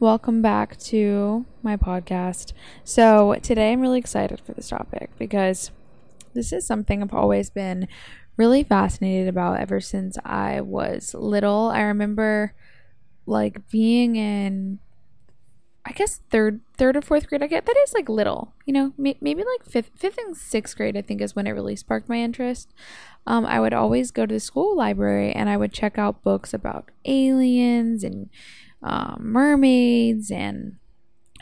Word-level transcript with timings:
Welcome 0.00 0.42
back 0.42 0.78
to 0.78 1.44
my 1.60 1.76
podcast. 1.76 2.52
So, 2.84 3.34
today 3.42 3.72
I'm 3.72 3.80
really 3.80 3.98
excited 3.98 4.40
for 4.40 4.52
this 4.52 4.68
topic 4.68 5.10
because 5.18 5.72
this 6.34 6.52
is 6.52 6.64
something 6.64 7.02
I've 7.02 7.12
always 7.12 7.50
been 7.50 7.88
really 8.36 8.62
fascinated 8.62 9.26
about 9.26 9.58
ever 9.58 9.80
since 9.80 10.16
I 10.24 10.60
was 10.60 11.14
little. 11.14 11.70
I 11.70 11.80
remember 11.80 12.54
like 13.26 13.68
being 13.70 14.14
in 14.14 14.78
I 15.84 15.90
guess 15.90 16.20
third 16.30 16.60
third 16.76 16.96
or 16.96 17.02
fourth 17.02 17.28
grade. 17.28 17.42
I 17.42 17.48
get 17.48 17.66
that 17.66 17.76
is 17.78 17.92
like 17.92 18.08
little, 18.08 18.54
you 18.66 18.72
know, 18.72 18.92
may, 18.96 19.16
maybe 19.20 19.42
like 19.42 19.68
fifth 19.68 19.90
fifth 19.96 20.18
and 20.18 20.36
sixth 20.36 20.76
grade. 20.76 20.96
I 20.96 21.02
think 21.02 21.20
is 21.20 21.34
when 21.34 21.48
it 21.48 21.52
really 21.52 21.74
sparked 21.74 22.08
my 22.08 22.18
interest. 22.18 22.72
Um, 23.26 23.44
I 23.44 23.58
would 23.58 23.74
always 23.74 24.12
go 24.12 24.26
to 24.26 24.34
the 24.34 24.38
school 24.38 24.76
library 24.76 25.32
and 25.32 25.48
I 25.48 25.56
would 25.56 25.72
check 25.72 25.98
out 25.98 26.22
books 26.22 26.54
about 26.54 26.88
aliens 27.04 28.04
and 28.04 28.30
um, 28.82 29.18
mermaids 29.20 30.30
and 30.30 30.76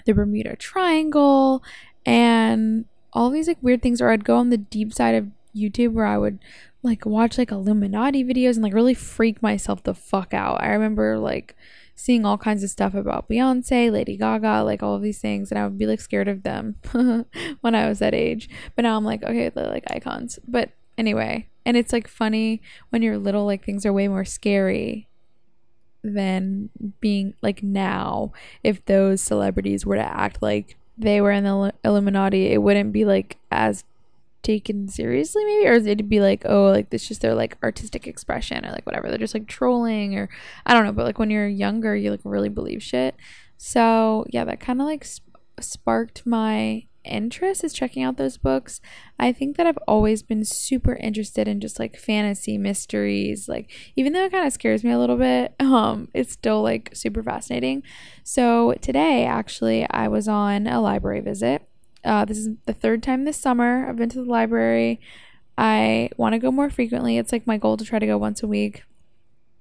the 0.05 0.15
Bermuda 0.15 0.57
Triangle 0.57 1.63
and 2.05 2.87
all 3.13 3.31
these 3.31 3.49
like 3.49 3.63
weird 3.63 3.83
things. 3.83 4.01
Or 4.01 4.11
I'd 4.11 4.25
go 4.25 4.37
on 4.37 4.51
the 4.51 4.59
deep 4.59 4.93
side 4.93 5.15
of 5.15 5.29
YouTube 5.55 5.93
where 5.93 6.07
I 6.07 6.19
would 6.19 6.39
like 6.83 7.05
watch 7.05 7.39
like 7.39 7.51
Illuminati 7.51 8.25
videos 8.25 8.55
and 8.55 8.63
like 8.63 8.75
really 8.75 8.95
freak 8.95 9.43
myself 9.43 9.83
the 9.83 9.95
fuck 9.95 10.33
out. 10.33 10.63
I 10.63 10.69
remember 10.69 11.19
like 11.19 11.57
seeing 11.95 12.25
all 12.25 12.39
kinds 12.39 12.63
of 12.63 12.71
stuff 12.71 12.95
about 12.95 13.29
Beyonce, 13.29 13.91
Lady 13.91 14.17
Gaga, 14.17 14.63
like 14.63 14.83
all 14.83 14.95
of 14.95 15.03
these 15.03 15.19
things, 15.19 15.51
and 15.51 15.59
I 15.59 15.65
would 15.65 15.79
be 15.79 15.87
like 15.87 16.01
scared 16.01 16.29
of 16.29 16.43
them 16.43 16.77
when 17.61 17.75
I 17.75 17.89
was 17.89 17.99
that 17.99 18.15
age. 18.15 18.49
But 18.77 18.83
now 18.83 18.97
I'm 18.97 19.05
like, 19.05 19.23
okay, 19.23 19.49
they're 19.49 19.67
like 19.67 19.85
icons. 19.91 20.39
But 20.47 20.71
anyway, 20.97 21.49
and 21.65 21.77
it's 21.77 21.93
like 21.93 22.07
funny 22.07 22.63
when 22.91 23.03
you're 23.03 23.19
little, 23.19 23.47
like 23.47 23.65
things 23.65 23.85
are 23.87 23.93
way 23.93 24.09
more 24.09 24.25
scary 24.25 25.09
than 26.03 26.71
being 27.01 27.35
like 27.43 27.63
now. 27.63 28.33
If 28.63 28.85
those 28.87 29.21
celebrities 29.21 29.85
were 29.85 29.97
to 29.97 30.03
act 30.03 30.43
like 30.43 30.77
they 30.99 31.21
were 31.21 31.31
in 31.31 31.45
the 31.45 31.75
Illuminati 31.85 32.47
it 32.47 32.63
wouldn't 32.63 32.93
be 32.93 33.05
like 33.05 33.37
as 33.51 33.85
taken 34.43 34.89
seriously 34.89 35.45
maybe? 35.45 35.67
Or 35.67 35.75
it'd 35.75 36.09
be 36.09 36.21
like 36.21 36.43
oh 36.45 36.71
like 36.71 36.91
this 36.91 37.09
just 37.09 37.21
their 37.21 37.35
like 37.35 37.59
artistic 37.63 38.07
expression 38.07 38.65
or 38.65 38.71
like 38.71 38.87
whatever. 38.87 39.09
They're 39.09 39.19
just 39.19 39.35
like 39.35 39.49
trolling 39.49 40.17
or 40.17 40.29
I 40.65 40.75
don't 40.75 40.85
know. 40.85 40.93
But 40.93 41.05
like 41.05 41.19
when 41.19 41.31
you're 41.31 41.49
younger 41.49 41.97
you 41.97 42.11
like 42.11 42.21
really 42.25 42.49
believe 42.49 42.83
shit. 42.83 43.17
So 43.57 44.25
yeah 44.31 44.45
that 44.45 44.61
kind 44.61 44.81
of 44.81 44.87
like 44.87 45.05
sp- 45.05 45.25
sparked 45.61 46.25
my 46.27 46.85
interest 47.07 47.65
is 47.65 47.73
checking 47.73 48.03
out 48.03 48.17
those 48.17 48.37
books. 48.37 48.81
I 49.19 49.33
think 49.33 49.57
that 49.57 49.67
I've 49.67 49.79
always 49.89 50.23
been 50.23 50.45
super 50.45 50.95
interested 50.97 51.49
in 51.49 51.61
just 51.61 51.79
like 51.79 51.97
fantasy 51.97 52.59
mysteries. 52.59 53.49
Like 53.49 53.71
even 53.97 54.13
though 54.13 54.25
it 54.25 54.33
kind 54.33 54.47
of 54.47 54.53
scares 54.53 54.85
me 54.85 54.91
a 54.91 54.99
little 54.99 55.17
bit, 55.17 55.55
um 55.61 56.09
it's 56.15 56.33
still 56.33 56.63
like 56.63 56.91
super 56.95 57.23
fascinating. 57.23 57.83
So 58.23 58.75
today 58.81 59.25
actually 59.25 59.87
I 59.91 60.09
was 60.09 60.29
on 60.29 60.67
a 60.67 60.81
library 60.81 61.21
visit. 61.21 61.63
Uh, 62.05 62.25
this 62.25 62.39
is 62.39 62.51
the 62.67 62.73
third 62.73 63.03
time 63.03 63.25
this 63.25 63.37
summer 63.37 63.89
I've 63.89 63.97
been 63.97 64.09
to 64.11 64.23
the 64.23 64.31
library. 64.31 65.01
I 65.59 66.11
want 66.17 66.35
to 66.35 66.39
go 66.39 66.53
more 66.53 66.71
frequently. 66.71 67.19
It's 67.19 67.33
like 67.33 67.47
my 67.47 67.57
goal 67.57 67.77
to 67.79 67.85
try 67.85 67.99
to 67.99 68.07
go 68.07 68.19
once 68.19 68.43
a 68.43 68.47
week. 68.47 68.85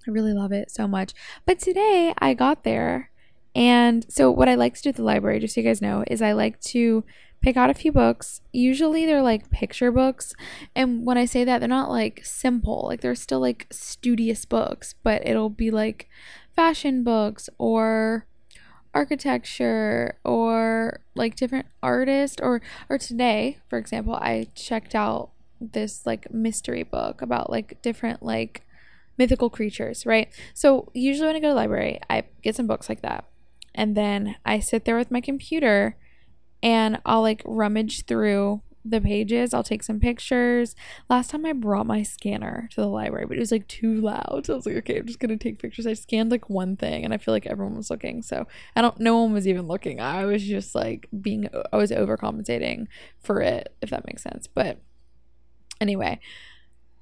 I 0.08 0.12
really 0.12 0.34
love 0.34 0.52
it 0.52 0.70
so 0.70 0.88
much. 0.88 1.14
But 1.46 1.58
today 1.58 2.14
I 2.20 2.34
got 2.34 2.64
there 2.64 3.10
and 3.56 4.06
so, 4.10 4.30
what 4.30 4.50
I 4.50 4.56
like 4.56 4.76
to 4.76 4.82
do 4.82 4.90
at 4.90 4.96
the 4.98 5.04
library, 5.04 5.40
just 5.40 5.56
so 5.56 5.62
you 5.62 5.68
guys 5.68 5.82
know, 5.82 6.04
is 6.08 6.22
I 6.22 6.34
like 6.34 6.60
to 6.62 7.06
pick 7.46 7.56
out 7.56 7.70
a 7.70 7.76
few 7.76 7.92
books. 7.92 8.42
Usually 8.52 9.06
they're 9.06 9.22
like 9.22 9.52
picture 9.52 9.92
books. 9.92 10.34
And 10.76 11.06
when 11.06 11.16
I 11.16 11.26
say 11.26 11.44
that, 11.44 11.60
they're 11.60 11.70
not 11.70 11.92
like 11.92 12.26
simple, 12.26 12.86
like 12.88 13.02
they're 13.02 13.14
still 13.14 13.40
like 13.40 13.67
studious 13.70 14.45
books, 14.45 14.95
but 15.04 15.22
it'll 15.28 15.52
be 15.52 15.70
like 15.70 16.10
fashion 16.55 17.04
books 17.04 17.48
or 17.60 18.26
architecture 18.95 20.17
or 20.23 21.02
like 21.14 21.36
different 21.36 21.67
artists 21.84 22.42
or 22.42 22.61
or 22.89 22.98
today 22.98 23.60
for 23.70 23.78
example 23.78 24.16
i 24.16 24.48
checked 24.55 24.95
out 24.95 25.32
this 25.60 26.05
like 26.05 26.32
mystery 26.32 26.82
book 26.82 27.22
about 27.22 27.50
like 27.50 27.78
different 27.82 28.23
like 28.23 28.61
mythical 29.17 29.50
creatures 29.50 30.05
right 30.05 30.30
so 30.54 30.89
usually 30.94 31.28
when 31.28 31.36
i 31.36 31.39
go 31.39 31.50
to 31.50 31.50
the 31.50 31.55
library 31.55 32.00
i 32.10 32.23
get 32.42 32.55
some 32.55 32.67
books 32.67 32.88
like 32.88 33.02
that 33.02 33.26
and 33.73 33.98
then 33.98 34.38
i 34.45 34.60
sit 34.60 34.86
there 34.86 34.95
with 34.95 35.11
my 35.11 35.20
computer 35.20 35.98
and 36.65 36.99
I'll 37.05 37.21
like 37.21 37.43
rummage 37.45 38.05
through 38.05 38.61
the 38.83 38.99
pages. 38.99 39.53
I'll 39.53 39.64
take 39.64 39.83
some 39.83 39.99
pictures. 39.99 40.76
Last 41.09 41.30
time 41.30 41.45
I 41.45 41.53
brought 41.53 41.86
my 41.86 42.02
scanner 42.02 42.67
to 42.71 42.81
the 42.81 42.87
library, 42.87 43.27
but 43.27 43.37
it 43.37 43.39
was 43.39 43.52
like 43.52 43.67
too 43.67 44.02
loud. 44.02 44.43
So 44.45 44.53
I 44.53 44.55
was 44.55 44.65
like, 44.65 44.75
okay, 44.77 44.98
I'm 44.98 45.05
just 45.05 45.20
gonna 45.20 45.37
take 45.37 45.59
pictures. 45.59 45.86
I 45.86 45.93
scanned 45.93 46.31
like 46.31 46.49
one 46.49 46.75
thing 46.75 47.05
and 47.05 47.14
I 47.14 47.17
feel 47.17 47.36
like 47.36 47.45
everyone 47.45 47.77
was 47.77 47.92
looking. 47.92 48.23
So 48.23 48.48
I 48.75 48.81
don't 48.81 48.99
no 48.99 49.21
one 49.21 49.31
was 49.31 49.48
even 49.48 49.67
looking. 49.67 50.02
I 50.02 50.25
was 50.25 50.43
just 50.43 50.73
like 50.73 51.08
being 51.21 51.48
I 51.71 51.77
was 51.77 51.92
overcompensating 51.92 52.87
for 53.21 53.42
it, 53.42 53.73
if 53.81 53.92
that 53.92 54.08
makes 54.08 54.23
sense. 54.23 54.48
But 54.48 54.80
anyway, 55.80 56.20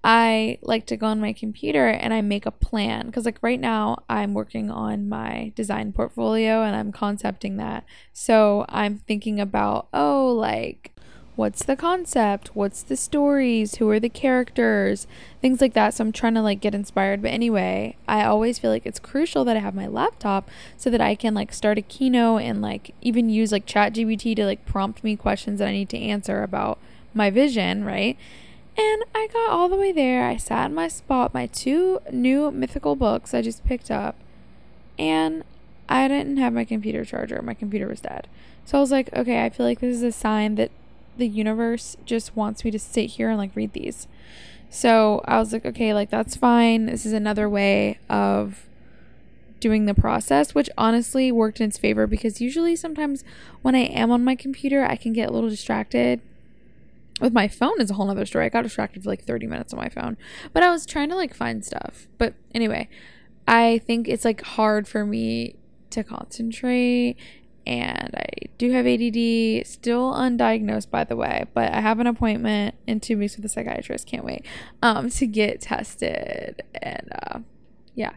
I 0.04 0.58
like 0.62 0.86
to 0.88 0.98
go 0.98 1.08
on 1.08 1.22
my 1.22 1.32
computer 1.32 1.88
and 1.88 2.14
I 2.14 2.22
make 2.22 2.46
a 2.46 2.52
plan 2.52 3.06
because, 3.06 3.26
like, 3.26 3.40
right 3.42 3.60
now 3.60 4.04
I'm 4.10 4.34
working 4.34 4.70
on 4.70 5.08
my 5.08 5.54
design 5.56 5.94
portfolio 5.94 6.62
and 6.64 6.76
I'm 6.76 6.92
concepting 6.92 7.56
that. 7.58 7.86
So 8.12 8.66
I'm 8.68 8.98
thinking 8.98 9.40
about, 9.40 9.88
oh, 9.94 10.28
like, 10.34 10.92
what's 11.36 11.64
the 11.64 11.78
concept? 11.78 12.54
What's 12.54 12.84
the 12.84 12.98
stories? 12.98 13.76
Who 13.76 13.90
are 13.90 14.00
the 14.00 14.10
characters? 14.10 15.08
Things 15.42 15.62
like 15.62 15.74
that. 15.74 15.94
So 15.94 16.04
I'm 16.04 16.12
trying 16.12 16.36
to, 16.36 16.42
like, 16.42 16.60
get 16.60 16.76
inspired. 16.76 17.22
But 17.22 17.32
anyway, 17.32 17.96
I 18.06 18.26
always 18.26 18.60
feel 18.60 18.72
like 18.72 18.86
it's 18.86 19.00
crucial 19.00 19.46
that 19.46 19.56
I 19.56 19.62
have 19.62 19.74
my 19.74 19.88
laptop 19.88 20.50
so 20.76 20.90
that 20.90 21.02
I 21.02 21.16
can, 21.16 21.34
like, 21.34 21.54
start 21.54 21.78
a 21.78 21.82
keynote 21.82 22.42
and, 22.42 22.62
like, 22.62 22.94
even 23.02 23.30
use, 23.30 23.54
like, 23.54 23.66
ChatGPT 23.66 24.36
to, 24.36 24.46
like, 24.46 24.66
prompt 24.66 25.02
me 25.02 25.16
questions 25.16 25.60
that 25.60 25.70
I 25.70 25.72
need 25.72 25.90
to 25.90 25.98
answer 25.98 26.44
about 26.44 26.78
my 27.14 27.30
vision, 27.30 27.86
right? 27.86 28.18
And 28.76 29.04
I 29.14 29.28
got 29.32 29.50
all 29.50 29.70
the 29.70 29.76
way 29.76 29.92
there. 29.92 30.26
I 30.26 30.38
sat 30.38 30.70
in 30.70 30.76
my 30.76 30.88
spot, 30.88 31.34
my 31.34 31.46
two 31.46 32.00
new 32.12 32.50
mythical 32.52 32.96
books 32.96 33.34
I 33.34 33.42
just 33.42 33.66
picked 33.66 33.92
up, 33.92 34.16
and 34.98 35.44
I 35.88 36.08
didn't 36.08 36.38
have 36.38 36.54
my 36.54 36.66
computer 36.66 37.06
charger. 37.06 37.42
My 37.42 37.54
computer 37.54 37.88
was 37.88 38.02
dead. 38.02 38.28
So 38.66 38.78
I 38.78 38.82
was 38.82 38.92
like, 38.92 39.14
okay, 39.14 39.44
I 39.44 39.50
feel 39.50 39.66
like 39.66 39.80
this 39.80 39.96
is 39.96 40.04
a 40.04 40.12
sign 40.12 40.56
that 40.56 40.72
the 41.18 41.28
universe 41.28 41.98
just 42.06 42.36
wants 42.36 42.66
me 42.66 42.72
to 42.72 42.80
sit 42.80 43.12
here 43.12 43.30
and 43.30 43.38
like 43.38 43.56
read 43.56 43.74
these. 43.74 44.08
So 44.70 45.22
I 45.26 45.38
was 45.38 45.54
like, 45.54 45.66
okay, 45.66 45.94
like 45.94 46.10
that's 46.10 46.36
fine. 46.36 46.88
This 46.88 47.06
is 47.06 47.14
another 47.14 47.48
way 47.48 48.00
of 48.10 48.66
doing 49.60 49.86
the 49.86 49.94
process, 49.94 50.56
which 50.56 50.70
honestly 50.78 51.32
worked 51.32 51.62
in 51.62 51.70
its 51.70 51.78
favor 51.78 52.08
because 52.08 52.42
usually 52.42 52.76
sometimes 52.76 53.24
when 53.62 53.76
I 53.76 53.82
am 53.82 54.10
on 54.10 54.24
my 54.24 54.36
computer, 54.36 54.84
I 54.84 54.96
can 54.96 55.14
get 55.14 55.30
a 55.30 55.32
little 55.32 55.50
distracted 55.50 56.22
with 57.22 57.34
my 57.34 57.48
phone 57.48 57.80
is 57.80 57.92
a 57.92 57.94
whole 57.94 58.06
nother 58.06 58.26
story. 58.26 58.46
I 58.46 58.50
got 58.50 58.64
distracted 58.64 59.04
for 59.04 59.10
like 59.10 59.24
30 59.24 59.48
minutes 59.48 59.74
on 59.74 59.80
my 59.80 59.90
phone. 59.90 60.18
But 60.52 60.64
I 60.64 60.70
was 60.70 60.86
trying 60.86 61.10
to 61.10 61.16
like 61.16 61.34
find 61.34 61.64
stuff. 61.64 62.08
But 62.18 62.34
anyway, 62.54 62.90
I 63.48 63.80
think 63.86 64.08
it's 64.08 64.26
like 64.26 64.42
hard 64.42 64.88
for 64.88 65.06
me 65.06 65.56
to 65.92 66.04
concentrate 66.04 67.18
and 67.66 68.14
I 68.16 68.28
do 68.58 68.72
have 68.72 68.86
ADD, 68.86 69.66
still 69.66 70.14
undiagnosed 70.14 70.90
by 70.90 71.04
the 71.04 71.16
way, 71.16 71.46
but 71.54 71.72
I 71.72 71.80
have 71.80 72.00
an 72.00 72.08
appointment 72.08 72.76
in 72.88 73.00
2 73.00 73.18
weeks 73.18 73.38
with 73.38 73.46
a 73.46 73.50
psychiatrist, 73.50 74.08
can't 74.08 74.26
wait. 74.26 74.46
Um 74.82 75.10
to 75.12 75.28
get 75.28 75.62
tested 75.62 76.62
and 76.82 77.10
uh 77.14 77.40
yeah. 77.96 78.14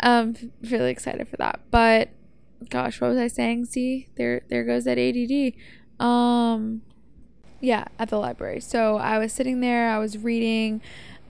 Um 0.00 0.34
really 0.62 0.90
excited 0.90 1.28
for 1.28 1.36
that. 1.36 1.60
But 1.70 2.10
gosh, 2.68 3.00
what 3.00 3.08
was 3.08 3.18
I 3.18 3.28
saying? 3.28 3.66
See, 3.66 4.08
there 4.16 4.42
there 4.48 4.64
goes 4.64 4.84
that 4.84 4.98
ADD. 4.98 5.54
Um 6.04 6.82
yeah, 7.60 7.84
at 7.98 8.08
the 8.08 8.18
library. 8.18 8.60
So 8.60 8.96
I 8.96 9.18
was 9.18 9.32
sitting 9.32 9.60
there, 9.60 9.90
I 9.90 9.98
was 9.98 10.18
reading, 10.18 10.80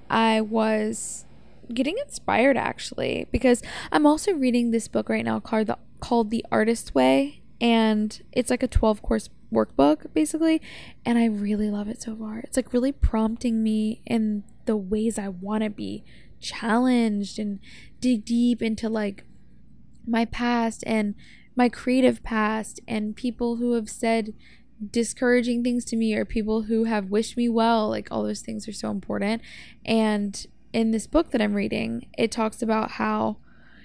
I 0.09 0.41
was 0.41 1.25
getting 1.73 1.97
inspired 1.99 2.57
actually 2.57 3.27
because 3.31 3.63
I'm 3.93 4.07
also 4.07 4.33
reading 4.33 4.71
this 4.71 4.89
book 4.89 5.09
right 5.09 5.25
now 5.25 5.39
called 5.39 5.69
the 5.69 5.79
called 6.01 6.31
The 6.31 6.45
Artist's 6.51 6.95
Way 6.95 7.43
and 7.61 8.21
it's 8.33 8.51
like 8.51 8.63
a 8.63 8.69
12 8.69 9.03
course 9.03 9.29
workbook 9.53 10.13
basically 10.15 10.61
and 11.05 11.19
I 11.19 11.27
really 11.27 11.71
love 11.71 11.89
it 11.89 12.03
so 12.03 12.17
far. 12.17 12.39
It's 12.39 12.57
like 12.57 12.73
really 12.73 12.93
prompting 12.93 13.63
me 13.63 14.03
in 14.07 14.45
the 14.65 14.77
ways 14.77 15.19
I 15.19 15.29
want 15.29 15.63
to 15.63 15.71
be 15.71 16.05
challenged 16.41 17.39
and 17.39 17.61
dig 18.01 18.25
deep 18.25 18.63
into 18.63 18.89
like 18.89 19.25
my 20.07 20.25
past 20.25 20.83
and 20.87 21.15
my 21.55 21.69
creative 21.69 22.23
past 22.23 22.81
and 22.89 23.15
people 23.15 23.57
who 23.57 23.73
have 23.75 23.91
said 23.91 24.33
discouraging 24.91 25.63
things 25.63 25.85
to 25.87 25.97
me 25.97 26.15
or 26.15 26.25
people 26.25 26.63
who 26.63 26.85
have 26.85 27.11
wished 27.11 27.37
me 27.37 27.49
well 27.49 27.89
like 27.89 28.09
all 28.11 28.23
those 28.23 28.41
things 28.41 28.67
are 28.67 28.73
so 28.73 28.91
important. 28.91 29.43
And 29.85 30.47
in 30.73 30.93
this 30.93 31.07
book 31.07 31.33
that 31.33 31.43
i'm 31.43 31.55
reading 31.55 32.07
it 32.17 32.31
talks 32.31 32.63
about 32.63 32.93
how 32.93 33.37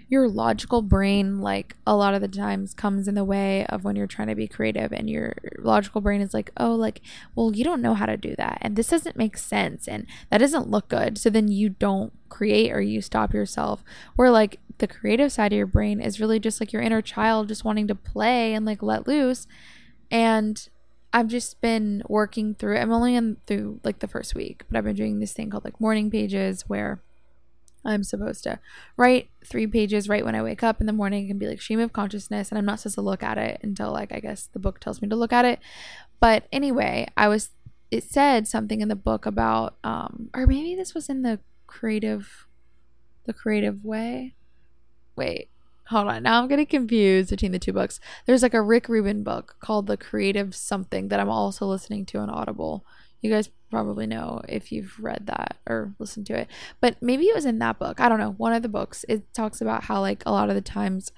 your 0.07 0.27
logical 0.27 0.83
brain 0.83 1.42
like 1.42 1.75
a 1.88 1.95
lot 1.95 2.13
of 2.13 2.21
the 2.21 2.27
times 2.27 2.74
comes 2.74 3.07
in 3.07 3.15
the 3.15 3.24
way 3.24 3.65
of 3.68 3.83
when 3.83 3.95
you're 3.95 4.06
trying 4.06 4.27
to 4.27 4.36
be 4.36 4.47
creative 4.47 4.94
and 4.94 5.09
your 5.09 5.36
logical 5.57 6.00
brain 6.00 6.21
is 6.21 6.33
like 6.33 6.51
oh 6.57 6.75
like 6.75 7.01
well 7.33 7.56
you 7.56 7.63
don't 7.63 7.81
know 7.81 7.95
how 7.95 8.06
to 8.06 8.15
do 8.15 8.36
that 8.36 8.59
and 8.62 8.75
this 8.75 8.88
doesn't 8.88 9.18
make 9.18 9.36
sense 9.36 9.88
and 9.88 10.06
that 10.30 10.38
doesn't 10.38 10.69
look 10.69 10.89
good. 10.89 11.18
So 11.18 11.30
then 11.30 11.48
you 11.48 11.69
don't 11.69 12.13
create 12.30 12.71
or 12.71 12.81
you 12.81 13.01
stop 13.01 13.33
yourself. 13.33 13.83
Where 14.15 14.30
like 14.30 14.59
the 14.77 14.88
creative 14.88 15.31
side 15.31 15.53
of 15.53 15.57
your 15.57 15.68
brain 15.68 16.00
is 16.00 16.19
really 16.19 16.39
just 16.39 16.59
like 16.59 16.71
your 16.74 16.81
inner 16.81 17.01
child 17.01 17.48
just 17.48 17.65
wanting 17.65 17.88
to 17.88 17.95
play 17.95 18.53
and 18.53 18.65
like 18.65 18.83
let 18.83 19.07
loose. 19.07 19.48
And 20.12 20.68
I've 21.15 21.27
just 21.27 21.62
been 21.62 22.03
working 22.09 22.56
through 22.56 22.77
I'm 22.77 22.91
only 22.91 23.15
in 23.15 23.38
through 23.47 23.79
like 23.85 24.00
the 24.00 24.07
first 24.07 24.35
week, 24.35 24.65
but 24.69 24.77
I've 24.77 24.83
been 24.83 24.97
doing 24.97 25.19
this 25.19 25.31
thing 25.31 25.50
called 25.50 25.63
like 25.63 25.79
morning 25.79 26.12
pages 26.12 26.63
where 26.67 27.01
I'm 27.85 28.03
supposed 28.03 28.44
to 28.44 28.59
write 28.97 29.29
three 29.45 29.65
pages 29.65 30.09
right 30.09 30.25
when 30.25 30.35
I 30.35 30.44
wake 30.44 30.62
up 30.62 30.81
in 30.81 30.88
the 30.88 30.91
morning 30.91 31.31
and 31.31 31.39
be 31.39 31.47
like 31.47 31.62
stream 31.62 31.79
of 31.79 31.94
consciousness 31.94 32.50
and 32.50 32.57
I'm 32.57 32.65
not 32.65 32.81
supposed 32.81 32.95
to 32.95 33.01
look 33.01 33.23
at 33.23 33.38
it 33.38 33.62
until 33.63 33.94
like 33.94 34.12
I 34.12 34.19
guess 34.19 34.50
the 34.51 34.59
book 34.59 34.81
tells 34.81 35.01
me 35.01 35.07
to 35.07 35.15
look 35.15 35.31
at 35.31 35.45
it. 35.45 35.59
But 36.19 36.50
anyway, 36.51 37.07
I 37.15 37.29
was 37.29 37.51
it 37.91 38.03
said 38.03 38.45
something 38.45 38.81
in 38.81 38.89
the 38.89 38.95
book 38.97 39.25
about 39.25 39.77
um 39.85 40.29
or 40.33 40.45
maybe 40.45 40.75
this 40.75 40.94
was 40.94 41.07
in 41.07 41.21
the 41.21 41.39
creative 41.65 42.45
the 43.23 43.31
creative 43.31 43.85
way. 43.85 44.35
Wait, 45.15 45.47
hold 45.88 46.08
on. 46.08 46.24
Now 46.24 46.42
I'm 46.42 46.48
getting 46.48 46.66
confused 46.66 47.30
between 47.30 47.52
the 47.52 47.60
two 47.60 47.74
books. 47.74 48.00
There's 48.26 48.44
like 48.44 48.54
a 48.54 48.62
Rick 48.62 48.90
Rubin 48.90 49.24
book 49.24 49.56
called 49.60 49.88
The 49.88 49.98
Creative 49.98 50.56
Something 50.56 51.10
that 51.10 51.20
I'm 51.20 51.30
also 51.30 51.66
listening 51.66 52.06
to 52.08 52.20
on 52.20 52.30
Audible. 52.30 52.86
You 53.22 53.32
guys 53.32 53.50
probably 53.72 54.08
know 54.08 54.42
if 54.48 54.72
you've 54.72 54.98
read 55.00 55.28
that 55.28 55.58
or 55.68 55.94
listened 56.00 56.28
to 56.28 56.38
it. 56.38 56.48
But 56.80 57.02
maybe 57.02 57.26
it 57.26 57.36
was 57.36 57.46
in 57.46 57.60
that 57.60 57.80
book. 57.80 58.00
I 58.00 58.10
don't 58.10 58.20
know. 58.20 58.32
One 58.32 58.54
of 58.54 58.62
the 58.62 58.70
books. 58.70 59.04
It 59.10 59.34
talks 59.34 59.62
about 59.62 59.86
how 59.86 60.02
like 60.02 60.24
a 60.26 60.32
lot 60.32 60.50
of 60.50 60.56
the 60.56 60.62
times 60.62 61.12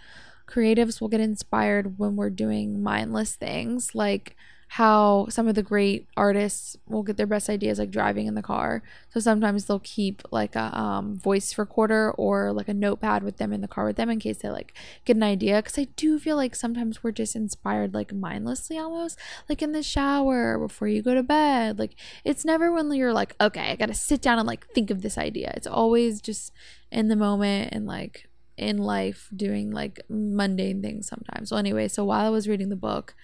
creatives 0.48 1.02
will 1.02 1.10
get 1.10 1.20
inspired 1.20 1.98
when 2.00 2.16
we're 2.16 2.30
doing 2.30 2.82
mindless 2.82 3.36
things 3.36 3.94
like 3.94 4.36
how 4.70 5.28
some 5.30 5.48
of 5.48 5.56
the 5.56 5.64
great 5.64 6.08
artists 6.18 6.76
will 6.88 7.04
get 7.04 7.16
their 7.16 7.26
best 7.26 7.50
ideas 7.50 7.80
like 7.80 7.90
driving 7.90 8.28
in 8.28 8.36
the 8.36 8.42
car. 8.42 8.84
So 9.10 9.20
sometimes 9.20 9.66
they'll 9.66 9.80
keep 9.80 10.22
like 10.30 10.56
a 10.56 10.78
um, 10.78 11.18
voice 11.18 11.58
recorder 11.58 12.12
or 12.12 12.52
like 12.52 12.68
a 12.68 12.74
notepad 12.74 13.24
with 13.24 13.38
them 13.38 13.54
in 13.54 13.62
the 13.62 13.68
car 13.68 13.86
with 13.86 13.96
them 13.96 14.10
in 14.10 14.20
case 14.20 14.40
they 14.40 14.50
like 14.50 14.74
get 15.06 15.16
an 15.16 15.24
idea. 15.24 15.58
Because 15.58 15.80
I 15.80 15.88
do 15.96 16.20
feel 16.20 16.36
like 16.36 16.54
sometimes 16.54 17.02
we're 17.02 17.12
just 17.12 17.36
inspired 17.36 17.94
like 17.94 18.14
mindlessly 18.14 18.78
almost, 18.78 19.18
like 19.48 19.62
in 19.62 19.72
the 19.72 19.82
shower 19.82 20.60
before 20.60 20.90
you 20.90 21.02
go 21.02 21.14
to 21.14 21.24
bed. 21.24 21.80
Like 21.80 21.96
it's 22.26 22.44
never 22.44 22.72
when 22.72 22.92
you're 22.92 23.14
like, 23.14 23.36
okay, 23.40 23.72
I 23.72 23.76
gotta 23.76 23.94
sit 23.94 24.22
down 24.22 24.38
and 24.38 24.48
like 24.48 24.68
think 24.74 24.92
of 24.92 25.02
this 25.02 25.18
idea. 25.18 25.54
It's 25.56 25.68
always 25.68 26.20
just 26.20 26.52
in 26.92 27.08
the 27.08 27.16
moment 27.16 27.70
and 27.72 27.88
like 27.88 28.28
in 28.58 28.78
life 28.80 29.30
doing 29.36 29.72
like 29.72 30.02
mundane 30.10 30.82
things 30.82 31.08
sometimes. 31.08 31.52
Well, 31.52 31.60
anyway, 31.60 31.88
so 31.88 32.04
while 32.04 32.26
I 32.26 32.30
was 32.30 32.50
reading 32.50 32.70
the 32.70 32.76
book, 32.76 33.16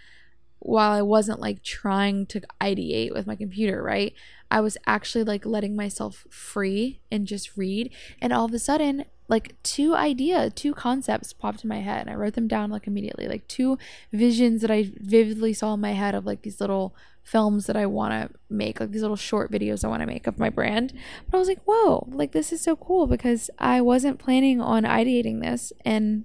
while 0.64 0.94
I 0.94 1.02
wasn't 1.02 1.42
like 1.42 1.62
trying 1.62 2.26
to 2.28 2.42
ideate 2.62 3.14
with 3.14 3.28
my 3.28 3.36
computer, 3.36 3.84
right? 3.84 4.14
I 4.50 4.62
was 4.62 4.78
actually 4.88 5.26
like 5.26 5.46
letting 5.46 5.76
myself 5.76 6.26
free 6.30 7.02
and 7.12 7.28
just 7.28 7.58
read. 7.58 7.92
And 8.22 8.32
all 8.32 8.46
of 8.46 8.54
a 8.54 8.60
sudden, 8.60 9.04
like 9.28 9.62
two 9.64 9.94
idea, 9.94 10.50
two 10.50 10.74
concepts 10.74 11.34
popped 11.34 11.64
in 11.64 11.68
my 11.68 11.82
head. 11.82 12.02
And 12.02 12.10
I 12.10 12.16
wrote 12.16 12.36
them 12.36 12.48
down 12.48 12.72
like 12.72 12.88
immediately, 12.88 13.28
like 13.28 13.46
two 13.48 13.78
visions 14.14 14.62
that 14.62 14.72
I 14.72 14.90
vividly 14.96 15.54
saw 15.54 15.74
in 15.74 15.82
my 15.82 15.92
head 15.92 16.16
of 16.16 16.26
like 16.26 16.44
these 16.44 16.62
little 16.62 16.96
films 17.24 17.66
that 17.66 17.76
I 17.76 17.86
want 17.86 18.14
to 18.14 18.38
make, 18.50 18.80
like 18.80 18.92
these 18.92 19.02
little 19.02 19.18
short 19.18 19.52
videos 19.52 19.84
I 19.84 19.90
want 19.90 20.02
to 20.02 20.08
make 20.08 20.28
of 20.28 20.40
my 20.40 20.50
brand. 20.50 20.94
But 21.30 21.38
I 21.38 21.40
was 21.40 21.50
like, 21.50 21.62
whoa, 21.66 22.08
like 22.10 22.32
this 22.32 22.54
is 22.54 22.62
so 22.62 22.78
cool 22.78 23.06
because 23.06 23.50
I 23.60 23.82
wasn't 23.82 24.20
planning 24.20 24.62
on 24.62 24.84
ideating 24.84 25.42
this 25.42 25.74
and 25.84 26.24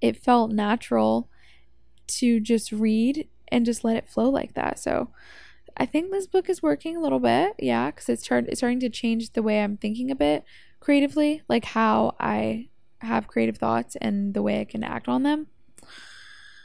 it 0.00 0.16
felt 0.16 0.50
natural 0.50 1.28
to 2.08 2.40
just 2.40 2.72
read 2.72 3.28
and 3.48 3.64
just 3.64 3.84
let 3.84 3.96
it 3.96 4.08
flow 4.08 4.28
like 4.28 4.54
that. 4.54 4.78
So 4.78 5.10
I 5.76 5.86
think 5.86 6.10
this 6.10 6.26
book 6.26 6.48
is 6.48 6.62
working 6.62 6.96
a 6.96 7.00
little 7.00 7.20
bit, 7.20 7.54
yeah, 7.58 7.90
because 7.90 8.08
it's, 8.08 8.28
it's 8.30 8.60
starting 8.60 8.80
to 8.80 8.90
change 8.90 9.32
the 9.32 9.42
way 9.42 9.62
I'm 9.62 9.76
thinking 9.76 10.10
a 10.10 10.16
bit 10.16 10.44
creatively, 10.80 11.42
like 11.48 11.66
how 11.66 12.16
I 12.18 12.68
have 13.00 13.28
creative 13.28 13.58
thoughts 13.58 13.96
and 14.00 14.34
the 14.34 14.42
way 14.42 14.60
I 14.60 14.64
can 14.64 14.82
act 14.82 15.08
on 15.08 15.22
them. 15.22 15.46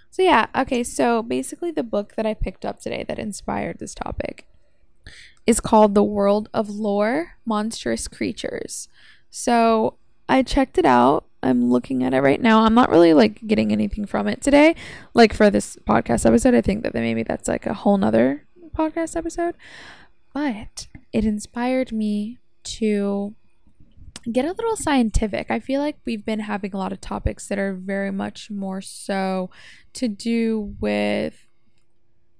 So, 0.10 0.22
yeah, 0.22 0.48
okay, 0.56 0.84
so 0.84 1.24
basically, 1.24 1.72
the 1.72 1.84
book 1.84 2.14
that 2.16 2.26
I 2.26 2.36
picked 2.36 2.66
up 2.66 2.80
today 2.80 3.04
that 3.08 3.18
inspired 3.18 3.80
this 3.80 3.96
topic 3.96 4.46
is 5.48 5.60
called 5.60 5.96
The 5.96 6.04
World 6.04 6.50
of 6.54 6.70
Lore 6.70 7.38
Monstrous 7.46 8.08
Creatures. 8.08 8.90
So, 9.32 9.98
I 10.30 10.44
checked 10.44 10.78
it 10.78 10.86
out 10.86 11.26
I'm 11.44 11.70
looking 11.70 12.04
at 12.04 12.14
it 12.14 12.22
right 12.22 12.42
now. 12.42 12.62
I'm 12.62 12.74
not 12.74 12.90
really 12.90 13.14
like 13.14 13.46
getting 13.46 13.72
anything 13.72 14.06
from 14.06 14.28
it 14.28 14.42
today. 14.42 14.76
Like 15.14 15.34
for 15.34 15.50
this 15.50 15.78
podcast 15.88 16.26
episode, 16.26 16.56
I 16.56 16.62
think 16.62 16.84
that 16.84 16.94
maybe 16.94 17.24
that's 17.24 17.48
like 17.48 17.66
a 17.66 17.74
whole 17.74 17.98
nother 17.98 18.46
podcast 18.76 19.16
episode. 19.16 19.56
But 20.34 20.88
it 21.12 21.26
inspired 21.26 21.92
me 21.92 22.40
to 22.64 23.36
get 24.32 24.46
a 24.46 24.54
little 24.54 24.76
scientific. 24.76 25.52
I 25.52 25.60
feel 25.60 25.82
like 25.82 25.98
we've 26.06 26.26
been 26.26 26.40
having 26.40 26.74
a 26.74 26.78
lot 26.78 26.94
of 26.94 27.02
topics 27.02 27.48
that 27.48 27.60
are 27.60 27.74
very 27.74 28.12
much 28.12 28.50
more 28.50 28.82
so 28.82 29.50
to 29.94 30.08
do 30.08 30.76
with 30.80 31.46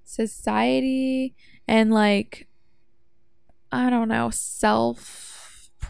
society 0.06 1.36
and 1.68 1.92
like 1.92 2.48
I 3.72 3.90
don't 3.90 4.08
know, 4.08 4.30
self 4.30 5.33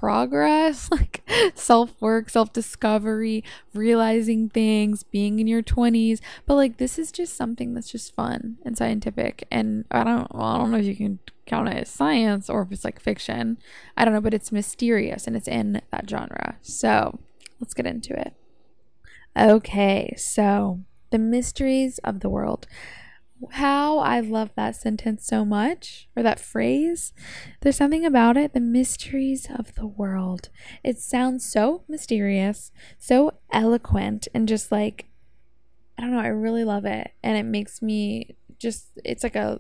progress, 0.03 0.89
like 0.91 1.23
self 1.55 2.01
work, 2.01 2.29
self 2.29 2.51
discovery, 2.51 3.41
realizing 3.73 4.49
things, 4.49 5.01
being 5.01 5.39
in 5.39 5.47
your 5.47 5.63
20s. 5.63 6.19
But 6.45 6.55
like 6.55 6.75
this 6.75 6.99
is 6.99 7.09
just 7.09 7.37
something 7.37 7.73
that's 7.73 7.89
just 7.89 8.13
fun 8.13 8.57
and 8.65 8.77
scientific. 8.77 9.47
And 9.49 9.85
I 9.91 10.03
don't 10.03 10.27
well, 10.35 10.43
I 10.43 10.57
don't 10.57 10.71
know 10.71 10.77
if 10.77 10.85
you 10.85 10.97
can 10.97 11.19
count 11.45 11.69
it 11.69 11.77
as 11.77 11.89
science 11.89 12.49
or 12.49 12.63
if 12.63 12.71
it's 12.73 12.83
like 12.83 12.99
fiction. 12.99 13.57
I 13.95 14.03
don't 14.03 14.13
know, 14.13 14.19
but 14.19 14.33
it's 14.33 14.51
mysterious 14.51 15.25
and 15.25 15.37
it's 15.37 15.47
in 15.47 15.81
that 15.91 16.09
genre. 16.09 16.57
So 16.61 17.17
let's 17.61 17.73
get 17.73 17.85
into 17.85 18.13
it. 18.13 18.33
Okay, 19.39 20.13
so 20.17 20.81
the 21.11 21.17
mysteries 21.17 21.99
of 21.99 22.19
the 22.19 22.29
world 22.29 22.67
how 23.51 23.99
I 23.99 24.19
love 24.19 24.51
that 24.55 24.75
sentence 24.75 25.25
so 25.25 25.43
much, 25.45 26.07
or 26.15 26.23
that 26.23 26.39
phrase. 26.39 27.13
There's 27.61 27.77
something 27.77 28.05
about 28.05 28.37
it, 28.37 28.53
the 28.53 28.59
mysteries 28.59 29.47
of 29.53 29.75
the 29.75 29.87
world. 29.87 30.49
It 30.83 30.99
sounds 30.99 31.45
so 31.49 31.83
mysterious, 31.87 32.71
so 32.97 33.31
eloquent, 33.51 34.27
and 34.33 34.47
just 34.47 34.71
like, 34.71 35.05
I 35.97 36.01
don't 36.01 36.11
know, 36.11 36.19
I 36.19 36.27
really 36.27 36.63
love 36.63 36.85
it. 36.85 37.11
And 37.21 37.37
it 37.37 37.43
makes 37.43 37.81
me 37.81 38.35
just, 38.59 38.87
it's 39.03 39.23
like 39.23 39.35
a 39.35 39.59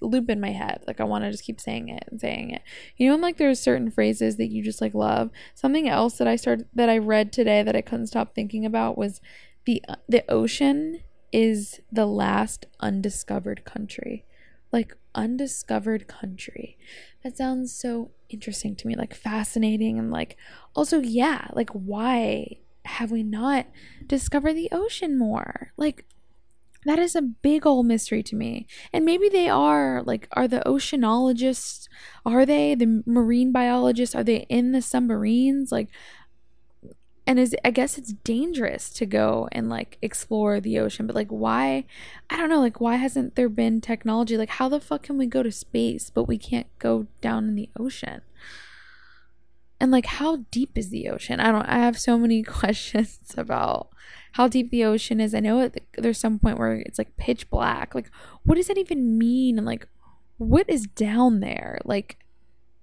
loop 0.00 0.30
in 0.30 0.40
my 0.40 0.50
head. 0.50 0.82
Like, 0.86 1.00
I 1.00 1.04
want 1.04 1.24
to 1.24 1.30
just 1.30 1.44
keep 1.44 1.60
saying 1.60 1.88
it 1.88 2.04
and 2.10 2.20
saying 2.20 2.50
it. 2.50 2.62
You 2.96 3.08
know, 3.08 3.14
and 3.14 3.22
like 3.22 3.36
there's 3.36 3.60
certain 3.60 3.90
phrases 3.90 4.36
that 4.36 4.48
you 4.48 4.62
just 4.62 4.80
like 4.80 4.94
love. 4.94 5.30
Something 5.54 5.88
else 5.88 6.16
that 6.18 6.28
I 6.28 6.36
started, 6.36 6.66
that 6.74 6.88
I 6.88 6.98
read 6.98 7.32
today 7.32 7.62
that 7.62 7.76
I 7.76 7.80
couldn't 7.80 8.06
stop 8.06 8.34
thinking 8.34 8.64
about 8.64 8.96
was 8.96 9.20
the, 9.66 9.82
uh, 9.88 9.96
the 10.08 10.24
ocean 10.30 11.00
is 11.32 11.80
the 11.90 12.06
last 12.06 12.66
undiscovered 12.80 13.64
country. 13.64 14.24
Like, 14.72 14.96
undiscovered 15.14 16.06
country. 16.06 16.78
That 17.22 17.36
sounds 17.36 17.72
so 17.72 18.12
interesting 18.28 18.76
to 18.76 18.86
me, 18.86 18.94
like 18.94 19.14
fascinating, 19.14 19.98
and 19.98 20.10
like 20.10 20.36
also, 20.74 21.00
yeah, 21.00 21.48
like, 21.52 21.70
why 21.70 22.58
have 22.84 23.10
we 23.10 23.22
not 23.22 23.66
discovered 24.06 24.54
the 24.54 24.68
ocean 24.72 25.18
more? 25.18 25.72
Like, 25.76 26.06
that 26.86 26.98
is 26.98 27.14
a 27.14 27.20
big 27.22 27.66
old 27.66 27.86
mystery 27.86 28.22
to 28.22 28.36
me. 28.36 28.66
And 28.92 29.04
maybe 29.04 29.28
they 29.28 29.48
are 29.48 30.02
like, 30.02 30.28
are 30.32 30.48
the 30.48 30.62
oceanologists, 30.64 31.88
are 32.24 32.46
they 32.46 32.74
the 32.74 33.02
marine 33.06 33.52
biologists? 33.52 34.14
Are 34.14 34.24
they 34.24 34.46
in 34.48 34.72
the 34.72 34.80
submarines? 34.80 35.70
Like, 35.70 35.88
and 37.26 37.38
is 37.38 37.54
I 37.64 37.70
guess 37.70 37.98
it's 37.98 38.12
dangerous 38.24 38.90
to 38.90 39.06
go 39.06 39.48
and 39.52 39.68
like 39.68 39.98
explore 40.02 40.60
the 40.60 40.78
ocean, 40.78 41.06
but 41.06 41.14
like 41.14 41.28
why 41.28 41.84
I 42.28 42.36
don't 42.36 42.48
know, 42.48 42.60
like 42.60 42.80
why 42.80 42.96
hasn't 42.96 43.36
there 43.36 43.48
been 43.48 43.80
technology? 43.80 44.36
Like 44.36 44.50
how 44.50 44.68
the 44.68 44.80
fuck 44.80 45.04
can 45.04 45.18
we 45.18 45.26
go 45.26 45.42
to 45.42 45.52
space 45.52 46.10
but 46.10 46.24
we 46.24 46.38
can't 46.38 46.66
go 46.78 47.06
down 47.20 47.48
in 47.48 47.54
the 47.54 47.68
ocean? 47.78 48.22
And 49.78 49.90
like 49.90 50.06
how 50.06 50.44
deep 50.50 50.76
is 50.76 50.90
the 50.90 51.08
ocean? 51.08 51.40
I 51.40 51.52
don't 51.52 51.66
I 51.66 51.78
have 51.78 51.98
so 51.98 52.18
many 52.18 52.42
questions 52.58 53.18
about 53.36 53.88
how 54.32 54.48
deep 54.48 54.70
the 54.70 54.84
ocean 54.84 55.20
is. 55.20 55.34
I 55.34 55.40
know 55.40 55.60
it, 55.60 55.84
there's 55.96 56.18
some 56.18 56.38
point 56.38 56.58
where 56.58 56.74
it's 56.74 56.98
like 56.98 57.16
pitch 57.16 57.48
black. 57.50 57.94
Like 57.94 58.10
what 58.44 58.56
does 58.56 58.68
that 58.68 58.78
even 58.78 59.18
mean? 59.18 59.58
And 59.58 59.66
like 59.66 59.86
what 60.38 60.68
is 60.68 60.86
down 60.86 61.40
there? 61.40 61.80
Like 61.84 62.18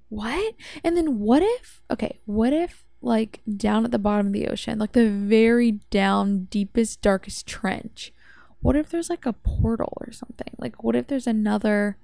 what? 0.09 0.53
And 0.83 0.95
then 0.95 1.19
what 1.19 1.41
if 1.41 1.81
okay, 1.91 2.19
what 2.25 2.53
if 2.53 2.85
like 3.01 3.41
down 3.55 3.85
at 3.85 3.91
the 3.91 3.99
bottom 3.99 4.27
of 4.27 4.33
the 4.33 4.47
ocean, 4.47 4.79
like 4.79 4.93
the 4.93 5.09
very 5.09 5.71
down, 5.89 6.45
deepest, 6.45 7.01
darkest 7.01 7.45
trench. 7.45 8.13
What 8.59 8.75
if 8.75 8.89
there's 8.89 9.09
like 9.09 9.25
a 9.25 9.33
portal 9.33 9.93
or 10.01 10.11
something? 10.11 10.53
Like, 10.57 10.83
what 10.83 10.95
if 10.95 11.07
there's 11.07 11.27
another 11.27 11.97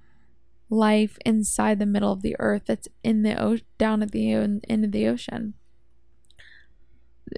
life 0.69 1.17
inside 1.25 1.79
the 1.79 1.85
middle 1.85 2.11
of 2.11 2.21
the 2.21 2.35
earth 2.39 2.63
that's 2.67 2.87
in 3.03 3.23
the 3.23 3.39
ocean, 3.41 3.65
down 3.77 4.03
at 4.03 4.11
the 4.11 4.31
end 4.31 4.63
of 4.69 4.91
the 4.91 5.07
ocean? 5.07 5.55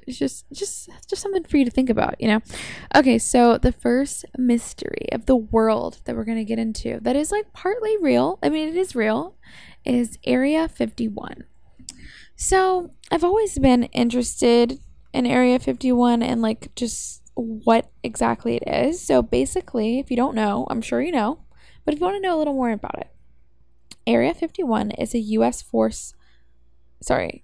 It's 0.05 0.17
just, 0.17 0.45
just, 0.51 0.89
just 1.07 1.21
something 1.21 1.45
for 1.45 1.55
you 1.55 1.63
to 1.63 1.71
think 1.71 1.89
about, 1.89 2.19
you 2.19 2.27
know. 2.27 2.41
Okay, 2.93 3.17
so 3.17 3.57
the 3.57 3.71
first 3.71 4.25
mystery 4.37 5.07
of 5.13 5.25
the 5.25 5.37
world 5.37 6.01
that 6.03 6.15
we're 6.15 6.25
gonna 6.25 6.43
get 6.43 6.59
into 6.59 6.99
that 7.01 7.15
is 7.15 7.31
like 7.31 7.53
partly 7.53 7.95
real. 8.01 8.37
I 8.43 8.49
mean, 8.49 8.67
it 8.67 8.75
is 8.75 8.95
real. 8.95 9.35
Is 9.85 10.17
Area 10.25 10.67
Fifty 10.67 11.07
One. 11.07 11.45
So 12.35 12.91
I've 13.11 13.23
always 13.23 13.57
been 13.57 13.83
interested 13.85 14.79
in 15.13 15.25
Area 15.25 15.59
51 15.59 16.21
and 16.21 16.41
like 16.41 16.73
just 16.75 17.21
what 17.35 17.89
exactly 18.03 18.57
it 18.57 18.63
is. 18.67 19.05
So 19.05 19.21
basically, 19.21 19.99
if 19.99 20.09
you 20.09 20.17
don't 20.17 20.35
know, 20.35 20.67
I'm 20.69 20.81
sure 20.81 21.01
you 21.01 21.11
know, 21.11 21.39
but 21.83 21.93
if 21.93 21.99
you 21.99 22.05
want 22.05 22.17
to 22.17 22.27
know 22.27 22.35
a 22.35 22.39
little 22.39 22.53
more 22.53 22.71
about 22.71 22.99
it, 22.99 23.09
Area 24.07 24.33
51 24.33 24.91
is 24.91 25.13
a 25.13 25.19
U.S. 25.19 25.61
force, 25.61 26.13
sorry, 27.01 27.43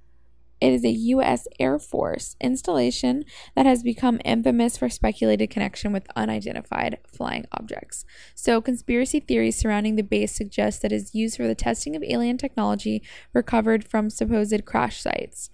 it 0.62 0.72
is 0.72 0.86
a 0.86 0.92
U.S. 0.92 1.48
Air 1.60 1.80
Force 1.80 2.36
installation 2.40 3.26
that 3.56 3.66
has 3.66 3.82
become 3.82 4.22
infamous 4.24 4.78
for 4.78 4.90
speculated 4.90 5.50
connection 5.50 5.92
with 5.92 6.08
unidentified 6.16 7.00
flying 7.08 7.46
objects. 7.52 8.06
So, 8.36 8.62
conspiracy 8.62 9.20
theories 9.20 9.58
surrounding 9.58 9.96
the 9.96 10.04
base 10.04 10.34
suggest 10.34 10.84
that 10.84 10.92
it 10.92 10.96
is 10.96 11.16
used 11.16 11.38
for 11.38 11.48
the 11.48 11.56
testing 11.56 11.96
of 11.96 12.04
alien 12.04 12.38
technology 12.38 13.02
recovered 13.34 13.84
from 13.84 14.12
supposed 14.12 14.66
crash 14.66 15.02
sites. 15.02 15.50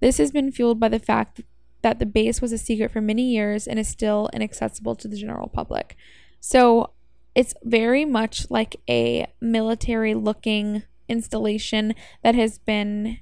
This 0.00 0.18
has 0.18 0.30
been 0.30 0.52
fueled 0.52 0.78
by 0.78 0.88
the 0.88 1.00
fact 1.00 1.40
that 1.82 1.98
the 1.98 2.06
base 2.06 2.40
was 2.40 2.52
a 2.52 2.58
secret 2.58 2.92
for 2.92 3.00
many 3.00 3.32
years 3.32 3.66
and 3.66 3.80
is 3.80 3.88
still 3.88 4.30
inaccessible 4.32 4.94
to 4.94 5.08
the 5.08 5.16
general 5.16 5.48
public. 5.48 5.96
So, 6.40 6.92
it's 7.34 7.54
very 7.64 8.04
much 8.04 8.48
like 8.48 8.76
a 8.88 9.26
military 9.40 10.14
looking 10.14 10.84
installation 11.08 11.94
that 12.22 12.34
has 12.36 12.58
been 12.58 13.18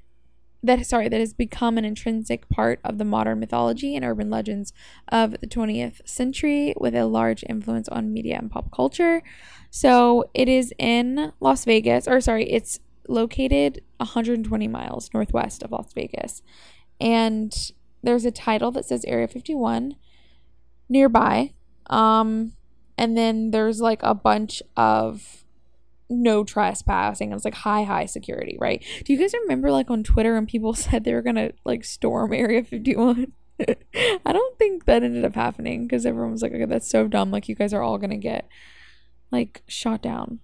that 0.63 0.87
sorry 0.87 1.09
that 1.09 1.21
has 1.21 1.33
become 1.33 1.79
an 1.79 1.85
intrinsic 1.85 2.49
part 2.49 2.81
of 2.85 2.99
the 2.99 3.05
modern 3.05 3.41
mythology 3.41 3.97
and 3.97 4.05
urban 4.05 4.29
legends 4.29 4.73
of 5.09 5.33
the 5.41 5.47
20th 5.47 6.07
century 6.07 6.75
with 6.79 6.95
a 6.95 7.07
large 7.07 7.45
influence 7.49 7.89
on 7.89 8.13
media 8.13 8.37
and 8.39 8.51
pop 8.51 8.71
culture. 8.71 9.23
So 9.71 10.29
it 10.35 10.49
is 10.49 10.73
in 10.79 11.33
las 11.41 11.65
vegas 11.65 12.07
or 12.07 12.21
sorry 12.21 12.51
it's 12.51 12.81
located 13.09 13.83
120 13.97 14.69
miles 14.69 15.11
northwest 15.15 15.63
of 15.63 15.73
las 15.73 15.93
vegas. 15.95 16.43
And 17.01 17.55
there's 18.03 18.25
a 18.25 18.31
title 18.31 18.71
that 18.73 18.85
says 18.85 19.05
area 19.05 19.29
51 19.29 19.97
nearby 20.89 21.53
um 21.87 22.53
and 22.99 23.17
then 23.17 23.51
there's 23.51 23.81
like 23.81 24.03
a 24.03 24.15
bunch 24.15 24.63
of 24.77 25.40
no 26.11 26.45
trespassing. 26.45 27.31
It 27.31 27.35
was 27.35 27.45
like 27.45 27.55
high, 27.55 27.85
high 27.85 28.07
security, 28.07 28.59
right? 28.61 28.85
Do 29.05 29.13
you 29.13 29.19
guys 29.19 29.33
remember 29.33 29.71
like 29.71 29.91
on 29.91 30.03
Twitter 30.03 30.35
when 30.35 30.47
people 30.47 30.75
said 30.75 31.05
they 31.05 31.15
were 31.15 31.23
gonna 31.23 31.53
like 31.65 31.85
storm 31.85 32.33
Area 32.33 32.63
51? 32.65 33.33
I 34.27 34.33
don't 34.33 34.59
think 34.59 34.87
that 34.87 35.03
ended 35.03 35.25
up 35.25 35.35
happening 35.35 35.87
because 35.87 36.05
everyone 36.07 36.33
was 36.33 36.43
like, 36.43 36.53
okay, 36.53 36.65
that's 36.65 36.89
so 36.89 37.07
dumb. 37.07 37.31
Like, 37.31 37.49
you 37.49 37.55
guys 37.55 37.73
are 37.73 37.83
all 37.83 37.99
gonna 37.99 38.17
get 38.17 38.49
like 39.31 39.63
shot 39.67 40.03
down. 40.03 40.41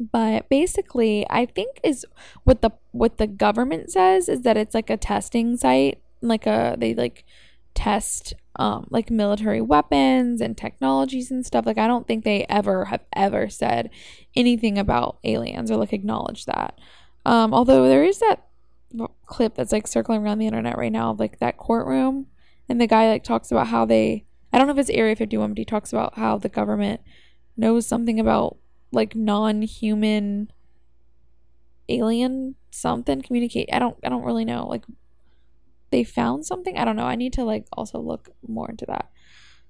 But 0.00 0.48
basically, 0.48 1.26
I 1.30 1.46
think 1.46 1.78
is 1.82 2.04
what 2.44 2.62
the 2.62 2.70
what 2.92 3.18
the 3.18 3.26
government 3.26 3.90
says 3.90 4.28
is 4.28 4.42
that 4.42 4.56
it's 4.56 4.74
like 4.74 4.90
a 4.90 4.96
testing 4.96 5.56
site, 5.56 6.00
like 6.20 6.46
a 6.46 6.76
they 6.78 6.94
like 6.94 7.24
test 7.74 8.34
um, 8.56 8.86
like 8.90 9.10
military 9.10 9.60
weapons 9.60 10.40
and 10.40 10.56
technologies 10.56 11.30
and 11.30 11.44
stuff. 11.44 11.66
Like, 11.66 11.78
I 11.78 11.86
don't 11.86 12.06
think 12.06 12.24
they 12.24 12.46
ever 12.48 12.86
have 12.86 13.04
ever 13.14 13.48
said 13.48 13.90
anything 14.36 14.78
about 14.78 15.18
aliens 15.24 15.70
or 15.70 15.76
like 15.76 15.92
acknowledged 15.92 16.46
that. 16.46 16.78
Um, 17.26 17.52
although 17.52 17.88
there 17.88 18.04
is 18.04 18.20
that 18.20 18.46
clip 19.26 19.56
that's 19.56 19.72
like 19.72 19.86
circling 19.86 20.22
around 20.22 20.38
the 20.38 20.46
internet 20.46 20.78
right 20.78 20.92
now 20.92 21.10
of 21.10 21.18
like 21.18 21.40
that 21.40 21.56
courtroom, 21.56 22.26
and 22.68 22.80
the 22.80 22.86
guy 22.86 23.08
like 23.08 23.24
talks 23.24 23.50
about 23.50 23.68
how 23.68 23.84
they, 23.84 24.24
I 24.52 24.58
don't 24.58 24.66
know 24.66 24.72
if 24.72 24.78
it's 24.78 24.90
Area 24.90 25.16
51, 25.16 25.50
but 25.50 25.58
he 25.58 25.64
talks 25.64 25.92
about 25.92 26.16
how 26.16 26.38
the 26.38 26.48
government 26.48 27.00
knows 27.56 27.86
something 27.86 28.20
about 28.20 28.56
like 28.92 29.14
non 29.14 29.62
human 29.62 30.50
alien 31.88 32.54
something 32.70 33.20
communicate 33.20 33.68
i 33.72 33.78
don't 33.78 33.96
i 34.02 34.08
don't 34.08 34.24
really 34.24 34.44
know 34.44 34.66
like 34.66 34.84
they 35.94 36.02
found 36.02 36.44
something. 36.44 36.76
I 36.76 36.84
don't 36.84 36.96
know. 36.96 37.06
I 37.06 37.14
need 37.14 37.32
to 37.34 37.44
like 37.44 37.66
also 37.72 38.00
look 38.00 38.28
more 38.46 38.68
into 38.68 38.84
that. 38.86 39.10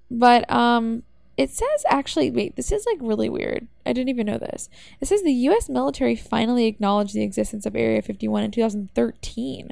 But 0.09 0.51
um 0.51 1.03
it 1.37 1.51
says 1.51 1.85
actually 1.87 2.31
wait, 2.31 2.55
this 2.55 2.71
is 2.71 2.83
like 2.87 2.97
really 2.99 3.29
weird. 3.29 3.67
I 3.85 3.93
didn't 3.93 4.09
even 4.09 4.25
know 4.25 4.39
this. 4.39 4.67
It 4.99 5.07
says 5.07 5.21
the 5.21 5.31
US 5.49 5.69
military 5.69 6.15
finally 6.15 6.65
acknowledged 6.65 7.13
the 7.13 7.21
existence 7.21 7.67
of 7.67 7.75
Area 7.75 8.01
51 8.01 8.43
in 8.43 8.51
2013 8.51 9.69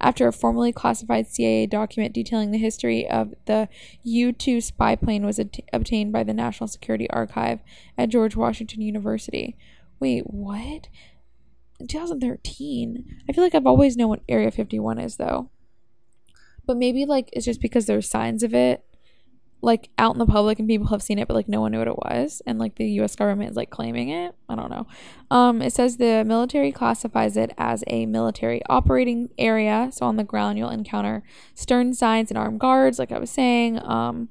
after 0.00 0.28
a 0.28 0.32
formally 0.32 0.72
classified 0.72 1.26
CIA 1.26 1.66
document 1.66 2.14
detailing 2.14 2.52
the 2.52 2.58
history 2.58 3.04
of 3.08 3.34
the 3.46 3.68
U 4.04 4.30
2 4.30 4.60
spy 4.60 4.94
plane 4.94 5.26
was 5.26 5.40
at- 5.40 5.58
obtained 5.72 6.12
by 6.12 6.22
the 6.22 6.32
National 6.32 6.68
Security 6.68 7.10
Archive 7.10 7.58
at 7.96 8.08
George 8.08 8.36
Washington 8.36 8.82
University. 8.82 9.56
Wait, 9.98 10.30
what? 10.30 10.86
In 11.80 11.88
2013? 11.88 13.04
I 13.28 13.32
feel 13.32 13.42
like 13.42 13.56
I've 13.56 13.66
always 13.66 13.96
known 13.96 14.10
what 14.10 14.22
Area 14.28 14.52
51 14.52 15.00
is, 15.00 15.16
though 15.16 15.50
but 16.68 16.76
maybe 16.76 17.04
like 17.04 17.30
it's 17.32 17.44
just 17.46 17.60
because 17.60 17.86
there's 17.86 18.08
signs 18.08 18.44
of 18.44 18.54
it 18.54 18.84
like 19.60 19.88
out 19.98 20.14
in 20.14 20.20
the 20.20 20.26
public 20.26 20.60
and 20.60 20.68
people 20.68 20.86
have 20.86 21.02
seen 21.02 21.18
it 21.18 21.26
but 21.26 21.34
like 21.34 21.48
no 21.48 21.60
one 21.60 21.72
knew 21.72 21.78
what 21.78 21.88
it 21.88 21.96
was 21.96 22.40
and 22.46 22.60
like 22.60 22.76
the 22.76 22.86
US 23.00 23.16
government 23.16 23.50
is 23.50 23.56
like 23.56 23.70
claiming 23.70 24.10
it. 24.10 24.34
I 24.48 24.54
don't 24.54 24.70
know. 24.70 24.86
Um 25.32 25.60
it 25.62 25.72
says 25.72 25.96
the 25.96 26.22
military 26.24 26.70
classifies 26.70 27.36
it 27.36 27.52
as 27.58 27.82
a 27.88 28.06
military 28.06 28.62
operating 28.68 29.30
area. 29.36 29.88
So 29.92 30.06
on 30.06 30.16
the 30.16 30.22
ground 30.22 30.58
you'll 30.58 30.70
encounter 30.70 31.24
stern 31.54 31.92
signs 31.94 32.30
and 32.30 32.38
armed 32.38 32.60
guards 32.60 33.00
like 33.00 33.10
I 33.10 33.18
was 33.18 33.30
saying. 33.30 33.82
Um 33.82 34.28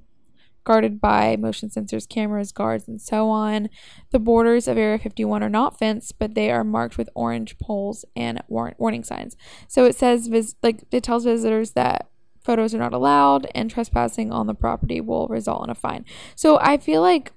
guarded 0.67 0.99
by 0.99 1.37
motion 1.37 1.69
sensors, 1.69 2.07
cameras, 2.07 2.51
guards, 2.51 2.89
and 2.89 3.01
so 3.01 3.29
on. 3.29 3.69
The 4.11 4.19
borders 4.19 4.67
of 4.67 4.77
Area 4.77 4.99
51 4.99 5.41
are 5.41 5.49
not 5.49 5.79
fenced, 5.79 6.19
but 6.19 6.35
they 6.35 6.51
are 6.51 6.65
marked 6.65 6.97
with 6.97 7.09
orange 7.15 7.57
poles 7.57 8.03
and 8.17 8.43
war- 8.49 8.75
warning 8.77 9.05
signs. 9.05 9.37
So 9.69 9.85
it 9.85 9.95
says, 9.95 10.27
vis- 10.27 10.57
like, 10.61 10.83
it 10.91 11.03
tells 11.03 11.23
visitors 11.23 11.71
that 11.71 12.09
photos 12.47 12.73
are 12.73 12.79
not 12.79 12.93
allowed, 12.93 13.45
and 13.53 13.69
trespassing 13.69 14.31
on 14.31 14.47
the 14.47 14.53
property 14.55 15.01
will 15.01 15.27
result 15.27 15.65
in 15.65 15.69
a 15.69 15.75
fine. 15.75 16.05
So 16.33 16.57
I 16.61 16.77
feel 16.77 17.01
like 17.01 17.33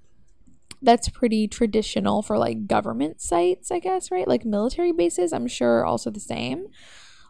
that's 0.80 1.08
pretty 1.08 1.48
traditional 1.48 2.22
for 2.22 2.38
like 2.38 2.68
government 2.68 3.20
sites, 3.20 3.72
I 3.72 3.80
guess, 3.80 4.12
right? 4.12 4.28
Like 4.28 4.44
military 4.44 4.92
bases, 4.92 5.32
I'm 5.32 5.48
sure 5.48 5.84
also 5.84 6.10
the 6.10 6.20
same. 6.20 6.68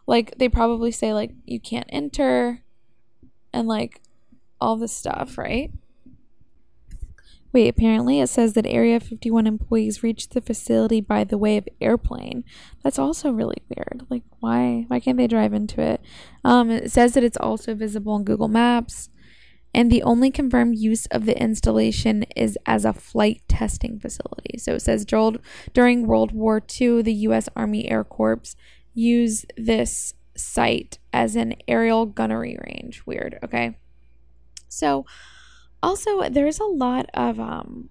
Like 0.05 0.37
they 0.37 0.47
probably 0.47 0.91
say 0.91 1.11
like 1.11 1.31
you 1.45 1.59
can't 1.59 1.89
enter 1.89 2.61
and 3.51 3.67
like 3.67 3.99
all 4.61 4.75
this 4.75 4.95
stuff, 4.95 5.39
right? 5.39 5.71
Wait, 7.53 7.67
apparently 7.67 8.19
it 8.19 8.27
says 8.27 8.53
that 8.53 8.65
Area 8.65 8.99
51 8.99 9.45
employees 9.45 10.03
reached 10.03 10.33
the 10.33 10.41
facility 10.41 11.01
by 11.01 11.23
the 11.23 11.37
way 11.37 11.57
of 11.57 11.67
airplane. 11.81 12.45
That's 12.81 12.99
also 12.99 13.29
really 13.31 13.61
weird. 13.69 14.05
Like, 14.09 14.23
why? 14.39 14.85
Why 14.87 14.99
can't 14.99 15.17
they 15.17 15.27
drive 15.27 15.53
into 15.53 15.81
it? 15.81 16.01
Um, 16.45 16.71
it 16.71 16.91
says 16.91 17.13
that 17.13 17.23
it's 17.23 17.37
also 17.37 17.75
visible 17.75 18.13
on 18.13 18.23
Google 18.23 18.47
Maps, 18.47 19.09
and 19.73 19.91
the 19.91 20.03
only 20.03 20.31
confirmed 20.31 20.77
use 20.77 21.05
of 21.07 21.25
the 21.25 21.37
installation 21.41 22.23
is 22.35 22.57
as 22.65 22.85
a 22.85 22.93
flight 22.93 23.41
testing 23.47 23.99
facility. 23.99 24.57
So 24.57 24.75
it 24.75 24.81
says 24.81 25.05
during 25.05 26.07
World 26.07 26.31
War 26.31 26.61
II, 26.81 27.01
the 27.01 27.13
U.S. 27.13 27.47
Army 27.55 27.89
Air 27.89 28.03
Corps 28.03 28.55
used 28.93 29.51
this 29.57 30.13
site 30.35 30.99
as 31.13 31.35
an 31.35 31.55
aerial 31.67 32.05
gunnery 32.05 32.57
range. 32.67 33.03
Weird. 33.05 33.39
Okay. 33.43 33.77
So 34.67 35.05
also 35.83 36.29
there's 36.29 36.59
a 36.59 36.65
lot 36.65 37.07
of 37.13 37.39
um 37.39 37.89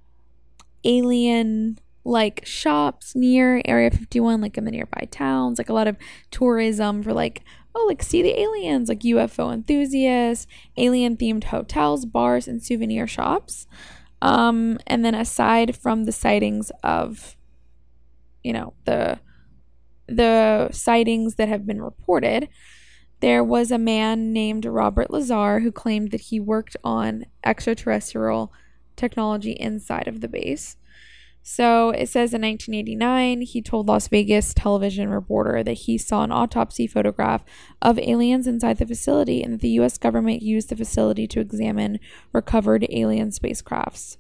alien 0.84 1.78
like 2.04 2.44
shops 2.46 3.14
near 3.14 3.60
area 3.64 3.90
51 3.90 4.40
like 4.40 4.56
in 4.56 4.64
the 4.64 4.70
nearby 4.70 5.06
towns 5.10 5.58
like 5.58 5.68
a 5.68 5.74
lot 5.74 5.86
of 5.86 5.96
tourism 6.30 7.02
for 7.02 7.12
like 7.12 7.42
oh 7.74 7.84
like 7.86 8.02
see 8.02 8.22
the 8.22 8.40
aliens 8.40 8.88
like 8.88 9.00
ufo 9.00 9.52
enthusiasts 9.52 10.46
alien 10.76 11.16
themed 11.16 11.44
hotels 11.44 12.06
bars 12.06 12.48
and 12.48 12.62
souvenir 12.62 13.06
shops. 13.06 13.66
Um 14.22 14.78
and 14.86 15.04
then 15.04 15.14
aside 15.14 15.76
from 15.76 16.04
the 16.04 16.12
sightings 16.12 16.70
of 16.82 17.36
you 18.42 18.52
know 18.52 18.74
the 18.84 19.18
the 20.06 20.68
sightings 20.72 21.36
that 21.36 21.48
have 21.48 21.66
been 21.66 21.80
reported 21.80 22.48
there 23.20 23.44
was 23.44 23.70
a 23.70 23.78
man 23.78 24.32
named 24.32 24.64
Robert 24.64 25.10
Lazar 25.10 25.60
who 25.60 25.70
claimed 25.70 26.10
that 26.10 26.22
he 26.22 26.40
worked 26.40 26.76
on 26.82 27.26
extraterrestrial 27.44 28.52
technology 28.96 29.52
inside 29.52 30.08
of 30.08 30.20
the 30.20 30.28
base. 30.28 30.76
So 31.42 31.90
it 31.90 32.08
says 32.08 32.34
in 32.34 32.42
1989, 32.42 33.42
he 33.42 33.62
told 33.62 33.88
Las 33.88 34.08
Vegas 34.08 34.52
television 34.52 35.08
reporter 35.08 35.64
that 35.64 35.72
he 35.72 35.96
saw 35.96 36.22
an 36.22 36.32
autopsy 36.32 36.86
photograph 36.86 37.44
of 37.80 37.98
aliens 37.98 38.46
inside 38.46 38.76
the 38.76 38.86
facility 38.86 39.42
and 39.42 39.54
that 39.54 39.60
the 39.60 39.80
US 39.80 39.96
government 39.96 40.42
used 40.42 40.68
the 40.68 40.76
facility 40.76 41.26
to 41.28 41.40
examine 41.40 41.98
recovered 42.32 42.86
alien 42.90 43.30
spacecrafts. 43.30 44.18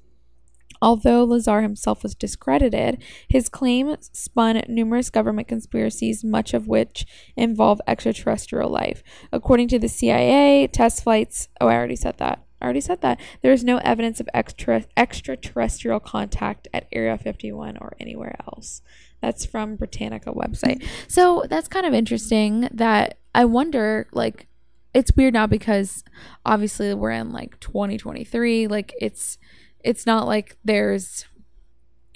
Although 0.82 1.24
Lazar 1.24 1.62
himself 1.62 2.02
was 2.02 2.14
discredited, 2.14 3.02
his 3.28 3.48
claim 3.48 3.96
spun 4.00 4.62
numerous 4.68 5.10
government 5.10 5.48
conspiracies, 5.48 6.24
much 6.24 6.54
of 6.54 6.66
which 6.66 7.06
involve 7.36 7.80
extraterrestrial 7.86 8.70
life. 8.70 9.02
According 9.32 9.68
to 9.68 9.78
the 9.78 9.88
CIA, 9.88 10.66
test 10.66 11.02
flights. 11.02 11.48
Oh, 11.60 11.68
I 11.68 11.74
already 11.74 11.96
said 11.96 12.18
that. 12.18 12.44
I 12.60 12.64
already 12.64 12.80
said 12.80 13.00
that. 13.00 13.20
There 13.42 13.52
is 13.52 13.64
no 13.64 13.78
evidence 13.78 14.20
of 14.20 14.28
extra, 14.34 14.84
extraterrestrial 14.96 16.00
contact 16.00 16.68
at 16.74 16.88
Area 16.92 17.16
51 17.16 17.78
or 17.78 17.96
anywhere 17.98 18.36
else. 18.46 18.82
That's 19.22 19.46
from 19.46 19.76
Britannica 19.76 20.32
website. 20.32 20.84
So 21.08 21.44
that's 21.48 21.68
kind 21.68 21.86
of 21.86 21.94
interesting 21.94 22.68
that 22.72 23.18
I 23.34 23.44
wonder, 23.44 24.08
like, 24.12 24.46
it's 24.92 25.12
weird 25.16 25.34
now 25.34 25.46
because 25.46 26.02
obviously 26.44 26.92
we're 26.94 27.12
in 27.12 27.30
like 27.30 27.60
2023 27.60 28.66
like 28.66 28.92
it's 29.00 29.38
it's 29.84 30.06
not 30.06 30.26
like 30.26 30.56
there's 30.64 31.26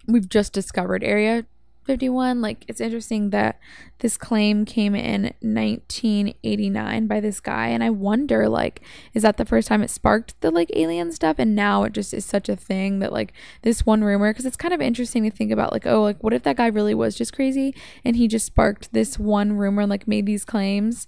we've 0.06 0.28
just 0.28 0.52
discovered 0.52 1.02
area 1.02 1.44
51 1.84 2.40
like 2.40 2.64
it's 2.66 2.80
interesting 2.80 3.30
that 3.30 3.58
this 3.98 4.16
claim 4.16 4.64
came 4.64 4.94
in 4.94 5.34
1989 5.40 7.06
by 7.06 7.20
this 7.20 7.40
guy. 7.40 7.68
And 7.68 7.84
i 7.84 7.90
wonder 7.90 8.48
like 8.48 8.82
is 9.12 9.22
that 9.22 9.36
the 9.36 9.44
first 9.44 9.68
time 9.68 9.82
it 9.82 9.90
sparked 9.90 10.40
the 10.40 10.50
like 10.50 10.70
alien 10.74 11.12
stuff? 11.12 11.36
And 11.38 11.54
now 11.54 11.84
it 11.84 11.92
just 11.92 12.14
is 12.14 12.24
such 12.24 12.48
a 12.48 12.56
thing 12.56 12.98
that 13.00 13.12
like 13.12 13.32
this 13.62 13.86
one 13.86 14.02
rumor 14.02 14.32
because 14.32 14.46
it's 14.46 14.56
kind 14.56 14.74
of 14.74 14.80
interesting 14.80 15.24
to 15.24 15.30
think 15.30 15.52
about 15.52 15.72
like 15.72 15.86
oh 15.86 16.02
like 16.02 16.22
what 16.22 16.32
if 16.32 16.42
that 16.44 16.56
guy 16.56 16.66
really 16.66 16.94
was 16.94 17.14
just 17.14 17.34
crazy 17.34 17.74
and 18.04 18.16
he 18.16 18.28
just 18.28 18.46
sparked 18.46 18.92
this 18.92 19.18
one 19.18 19.56
rumor 19.56 19.82
and 19.82 19.90
like 19.90 20.08
made 20.08 20.26
these 20.26 20.44
claims 20.44 21.06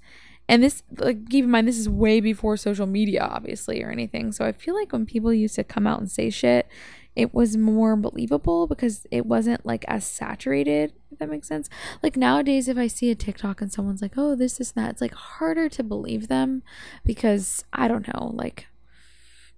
and 0.48 0.62
this 0.62 0.82
like 0.98 1.28
keep 1.28 1.44
in 1.44 1.50
mind 1.50 1.66
this 1.66 1.78
is 1.78 1.88
way 1.88 2.20
before 2.20 2.56
social 2.56 2.86
media 2.86 3.22
obviously 3.22 3.82
or 3.82 3.90
anything. 3.90 4.32
So 4.32 4.44
i 4.44 4.52
feel 4.52 4.74
like 4.74 4.92
when 4.92 5.06
people 5.06 5.32
used 5.32 5.56
to 5.56 5.64
come 5.64 5.86
out 5.86 6.00
and 6.00 6.10
say 6.10 6.30
shit 6.30 6.68
it 7.14 7.32
was 7.32 7.56
more 7.56 7.96
believable 7.96 8.66
because 8.66 9.06
it 9.10 9.24
wasn't 9.24 9.64
like 9.64 9.84
as 9.88 10.04
saturated 10.04 10.92
if 11.10 11.18
that 11.18 11.30
makes 11.30 11.48
sense. 11.48 11.70
Like 12.02 12.16
nowadays 12.16 12.68
if 12.68 12.76
i 12.76 12.86
see 12.86 13.10
a 13.10 13.14
tiktok 13.14 13.60
and 13.60 13.72
someone's 13.72 14.02
like 14.02 14.14
oh 14.16 14.34
this 14.34 14.58
this 14.58 14.72
and 14.72 14.84
that 14.84 14.90
it's 14.92 15.00
like 15.00 15.14
harder 15.14 15.68
to 15.70 15.82
believe 15.82 16.28
them 16.28 16.62
because 17.04 17.64
i 17.72 17.88
don't 17.88 18.06
know 18.08 18.32
like 18.34 18.66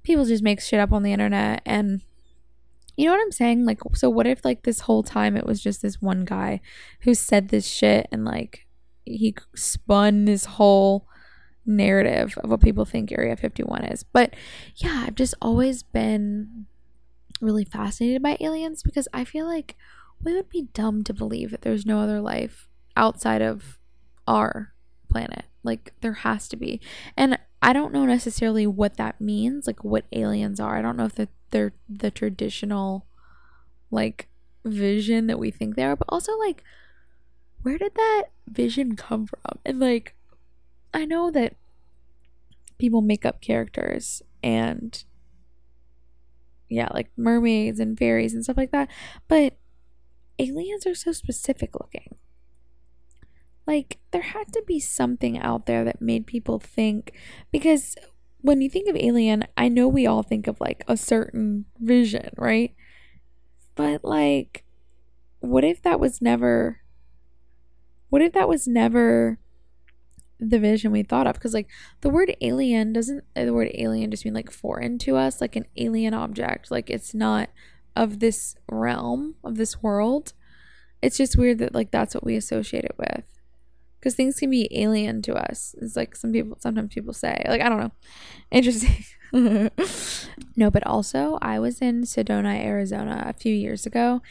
people 0.03 0.25
just 0.25 0.43
make 0.43 0.61
shit 0.61 0.81
up 0.81 0.93
on 0.93 1.03
the 1.03 1.13
internet 1.13 1.61
and 1.67 2.03
you 2.97 3.05
know 3.05 3.13
what 3.13 3.23
i'm 3.23 3.31
saying? 3.33 3.65
Like 3.65 3.81
so 3.95 4.11
what 4.11 4.27
if 4.27 4.45
like 4.45 4.65
this 4.65 4.81
whole 4.81 5.05
time 5.05 5.37
it 5.37 5.47
was 5.47 5.63
just 5.63 5.83
this 5.83 6.03
one 6.03 6.25
guy 6.25 6.61
who 7.03 7.15
said 7.15 7.49
this 7.49 7.67
shit 7.67 8.09
and 8.11 8.25
like 8.25 8.67
he 9.09 9.35
spun 9.55 10.25
this 10.25 10.45
whole 10.45 11.07
narrative 11.67 12.39
of 12.39 12.51
what 12.51 12.63
people 12.63 12.85
think 12.85 13.13
area 13.13 13.37
51 13.37 13.85
is 13.85 14.03
but 14.03 14.35
yeah 14.77 15.05
i've 15.07 15.15
just 15.15 15.35
always 15.43 15.83
been 15.83 16.67
really 17.41 17.65
fascinated 17.65 18.23
by 18.23 18.37
aliens 18.41 18.83
because 18.83 19.09
I 19.13 19.25
feel 19.25 19.47
like 19.47 19.77
we 20.23 20.35
would 20.35 20.49
be 20.49 20.69
dumb 20.73 21.05
to 21.05 21.15
believe 21.15 21.51
that 21.51 21.63
there's 21.63 21.87
no 21.87 22.01
other 22.01 22.21
life 22.21 22.69
outside 22.97 23.43
of 23.43 23.79
our 24.27 24.75
planet. 25.09 25.45
Like 25.63 25.93
there 26.01 26.15
has 26.15 26.49
to 26.49 26.57
be. 26.57 26.81
And 27.17 27.39
I 27.63 27.73
don't 27.73 27.93
know 27.93 28.05
necessarily 28.05 28.67
what 28.67 28.97
that 28.97 29.21
means, 29.21 29.67
like 29.67 29.85
what 29.85 30.07
aliens 30.13 30.61
are. 30.61 30.77
I 30.77 30.83
don't 30.83 30.97
know 30.97 31.07
if 31.07 31.15
they're, 31.15 31.29
they're 31.51 31.73
the 31.89 32.11
traditional 32.11 33.07
like 33.91 34.29
vision 34.65 35.29
that 35.29 35.39
we 35.39 35.51
think 35.51 35.77
they 35.77 35.85
are, 35.85 35.97
but 35.97 36.09
also 36.09 36.37
like 36.39 36.63
where 37.63 37.79
did 37.79 37.95
that 37.95 38.25
vision 38.47 38.97
come 38.97 39.27
from? 39.27 39.59
And 39.65 39.81
like 39.81 40.15
I 40.95 41.05
know 41.05 41.31
that 41.31 41.55
people 42.79 43.03
make 43.03 43.27
up 43.27 43.41
characters 43.41 44.23
and 44.43 45.05
yeah, 46.69 46.89
like 46.93 47.11
mermaids 47.17 47.81
and 47.81 47.99
fairies 47.99 48.35
and 48.35 48.45
stuff 48.45 48.57
like 48.57 48.73
that. 48.73 48.89
But 49.27 49.57
aliens 50.39 50.87
are 50.87 50.95
so 50.95 51.13
specific 51.13 51.75
looking. 51.75 52.17
Like, 53.67 53.99
there 54.13 54.23
had 54.23 54.53
to 54.55 54.63
be 54.67 54.81
something 54.81 55.39
out 55.39 55.67
there 55.67 55.85
that 55.85 56.01
made 56.01 56.27
people 56.27 56.59
think. 56.59 57.13
Because 57.53 57.97
when 58.41 58.61
you 58.63 58.71
think 58.71 58.89
of 58.89 58.97
alien, 58.97 59.45
I 59.57 59.69
know 59.69 59.89
we 59.89 60.07
all 60.07 60.23
think 60.23 60.47
of 60.47 60.61
like 60.61 60.85
a 60.89 60.97
certain 60.97 61.67
vision, 61.79 62.31
right? 62.37 62.75
But, 63.75 64.05
like, 64.05 64.65
what 65.41 65.65
if 65.65 65.83
that 65.83 66.01
was 66.01 66.23
never. 66.23 66.81
What 68.11 68.23
if 68.23 68.33
that 68.33 68.49
was 68.49 68.67
never 68.67 69.39
the 70.41 70.59
vision 70.59 70.93
we 70.93 71.03
thought 71.03 71.27
of? 71.27 71.35
Because 71.35 71.55
like 71.55 71.69
the 72.01 72.09
word 72.09 72.35
alien 72.41 72.93
doesn't 72.93 73.25
uh, 73.37 73.45
the 73.45 73.53
word 73.53 73.71
alien 73.75 74.11
just 74.11 74.25
mean 74.25 74.35
like 74.35 74.51
foreign 74.51 74.99
to 74.99 75.17
us 75.17 75.41
like 75.41 75.57
an 75.57 75.67
alien 75.77 76.15
object. 76.15 76.71
Like 76.71 76.91
it's 76.91 77.15
not 77.15 77.51
of 77.97 78.21
this 78.21 78.57
realm 78.71 79.35
of 79.45 79.57
this 79.57 79.83
world. 79.83 80.33
It's 81.03 81.17
just 81.17 81.37
weird 81.37 81.59
that 81.59 81.75
like 81.75 81.91
that's 81.91 82.15
what 82.15 82.25
we 82.25 82.37
associate 82.37 82.85
it 82.85 82.97
with. 82.99 83.25
Because 83.99 84.15
things 84.15 84.39
can 84.39 84.51
be 84.51 84.69
alien 84.71 85.23
to 85.23 85.35
us 85.35 85.75
it's 85.83 85.97
like 85.97 86.15
some 86.15 86.33
people 86.33 86.57
sometimes 86.61 86.95
people 86.95 87.13
say. 87.13 87.45
Like 87.47 87.61
i 87.61 87.69
don't 87.69 87.81
know. 87.81 87.93
Interesting. 88.51 89.05
No 90.57 90.71
but 90.73 90.85
also 90.87 91.39
i 91.43 91.59
was 91.61 91.81
in 91.81 92.03
sedona 92.03 92.59
arizona 92.65 93.25
a 93.27 93.33
few 93.33 93.55
years 93.55 93.85
ago. 93.87 94.23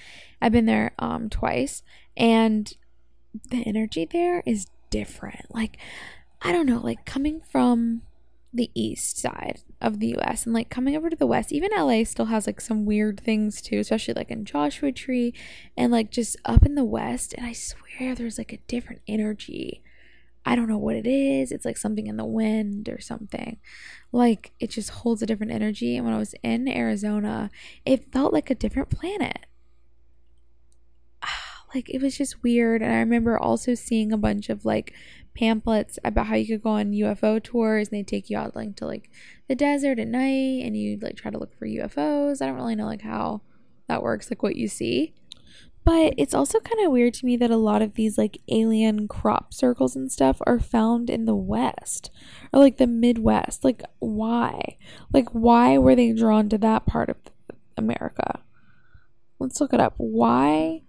I've 0.41 0.51
been 0.51 0.65
there 0.65 0.91
um 0.99 1.29
twice. 1.29 1.83
And 2.17 2.73
the 3.49 3.63
energy 3.65 4.05
there 4.05 4.43
is 4.45 4.67
different. 4.89 5.53
Like, 5.53 5.77
I 6.41 6.51
don't 6.51 6.65
know, 6.65 6.79
like 6.79 7.05
coming 7.05 7.41
from 7.41 8.01
the 8.53 8.71
east 8.73 9.17
side 9.17 9.61
of 9.81 9.99
the 9.99 10.15
US 10.17 10.45
and 10.45 10.53
like 10.53 10.69
coming 10.69 10.95
over 10.95 11.09
to 11.09 11.15
the 11.15 11.27
west, 11.27 11.51
even 11.51 11.69
LA 11.75 12.03
still 12.03 12.25
has 12.25 12.47
like 12.47 12.61
some 12.61 12.85
weird 12.85 13.19
things 13.19 13.61
too, 13.61 13.79
especially 13.79 14.13
like 14.13 14.31
in 14.31 14.45
Joshua 14.45 14.91
Tree 14.91 15.33
and 15.75 15.91
like 15.91 16.11
just 16.11 16.37
up 16.45 16.65
in 16.65 16.75
the 16.75 16.83
west. 16.83 17.33
And 17.33 17.45
I 17.45 17.53
swear 17.53 18.15
there's 18.15 18.37
like 18.37 18.53
a 18.53 18.59
different 18.67 19.01
energy. 19.07 19.83
I 20.45 20.55
don't 20.55 20.69
know 20.69 20.77
what 20.77 20.95
it 20.95 21.05
is. 21.05 21.51
It's 21.51 21.65
like 21.65 21.77
something 21.77 22.07
in 22.07 22.15
the 22.15 22.25
wind 22.25 22.87
or 22.87 23.01
something. 23.01 23.57
Like 24.13 24.51
it 24.59 24.69
just 24.69 24.89
holds 24.89 25.21
a 25.21 25.25
different 25.25 25.51
energy. 25.51 25.97
And 25.97 26.05
when 26.05 26.15
I 26.15 26.19
was 26.19 26.33
in 26.41 26.69
Arizona, 26.69 27.51
it 27.85 28.11
felt 28.13 28.31
like 28.31 28.49
a 28.49 28.55
different 28.55 28.89
planet 28.89 29.45
like 31.73 31.89
it 31.89 32.01
was 32.01 32.17
just 32.17 32.43
weird 32.43 32.82
and 32.82 32.91
i 32.91 32.99
remember 32.99 33.38
also 33.38 33.73
seeing 33.75 34.12
a 34.12 34.17
bunch 34.17 34.49
of 34.49 34.65
like 34.65 34.93
pamphlets 35.36 35.99
about 36.03 36.27
how 36.27 36.36
you 36.36 36.47
could 36.47 36.63
go 36.63 36.71
on 36.71 36.91
ufo 36.91 37.41
tours 37.43 37.89
and 37.89 37.97
they 37.97 38.03
take 38.03 38.30
you 38.30 38.38
out 38.38 38.56
like 38.56 38.75
to 38.75 38.86
like 38.86 39.10
the 39.47 39.56
desert 39.56 39.99
at 39.99 40.08
night 40.08 40.63
and 40.63 40.75
you 40.75 40.97
like 41.01 41.15
try 41.15 41.30
to 41.30 41.38
look 41.38 41.53
for 41.58 41.67
ufos 41.67 42.41
i 42.41 42.45
don't 42.45 42.56
really 42.56 42.75
know 42.75 42.86
like 42.86 43.01
how 43.01 43.41
that 43.88 44.03
works 44.03 44.30
like 44.30 44.43
what 44.43 44.56
you 44.56 44.67
see. 44.67 45.13
But 45.84 46.13
it's 46.17 46.34
also 46.34 46.60
kind 46.60 46.86
of 46.86 46.91
weird 46.91 47.13
to 47.15 47.25
me 47.25 47.38
that 47.38 47.49
a 47.49 47.56
lot 47.56 47.82
of 47.82 47.93
these 47.93 48.17
like 48.17 48.41
alien 48.49 49.08
crop 49.08 49.53
circles 49.53 49.95
and 49.95 50.12
stuff 50.12 50.41
are 50.45 50.60
found 50.60 51.10
in 51.10 51.23
the 51.23 51.36
west 51.36 52.12
or 52.51 52.60
like 52.60 52.75
the 52.75 52.88
midwest. 52.88 53.63
Like 53.63 53.84
why? 53.99 54.75
Like 55.13 55.30
why 55.30 55.77
were 55.77 55.95
they 55.95 56.12
drawn 56.12 56.49
to 56.49 56.58
that 56.58 56.86
part 56.86 57.10
of 57.10 57.15
america? 57.77 58.41
Let's 59.39 59.62
look 59.62 59.73
it 59.73 59.80
up. 59.80 59.93
Why 59.95 60.82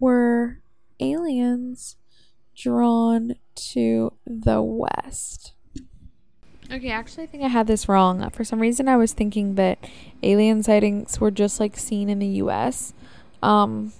were 0.00 0.60
aliens 1.00 1.96
drawn 2.56 3.34
to 3.54 4.12
the 4.26 4.62
west? 4.62 5.52
Okay, 6.70 6.90
actually, 6.90 7.24
I 7.24 7.26
think 7.26 7.42
I 7.42 7.48
had 7.48 7.66
this 7.66 7.88
wrong. 7.88 8.28
For 8.30 8.44
some 8.44 8.60
reason, 8.60 8.88
I 8.88 8.96
was 8.96 9.12
thinking 9.12 9.54
that 9.54 9.78
alien 10.22 10.62
sightings 10.62 11.18
were 11.18 11.30
just 11.30 11.60
like 11.60 11.78
seen 11.78 12.10
in 12.10 12.18
the 12.18 12.26
U.S. 12.26 12.92
Um, 13.42 13.92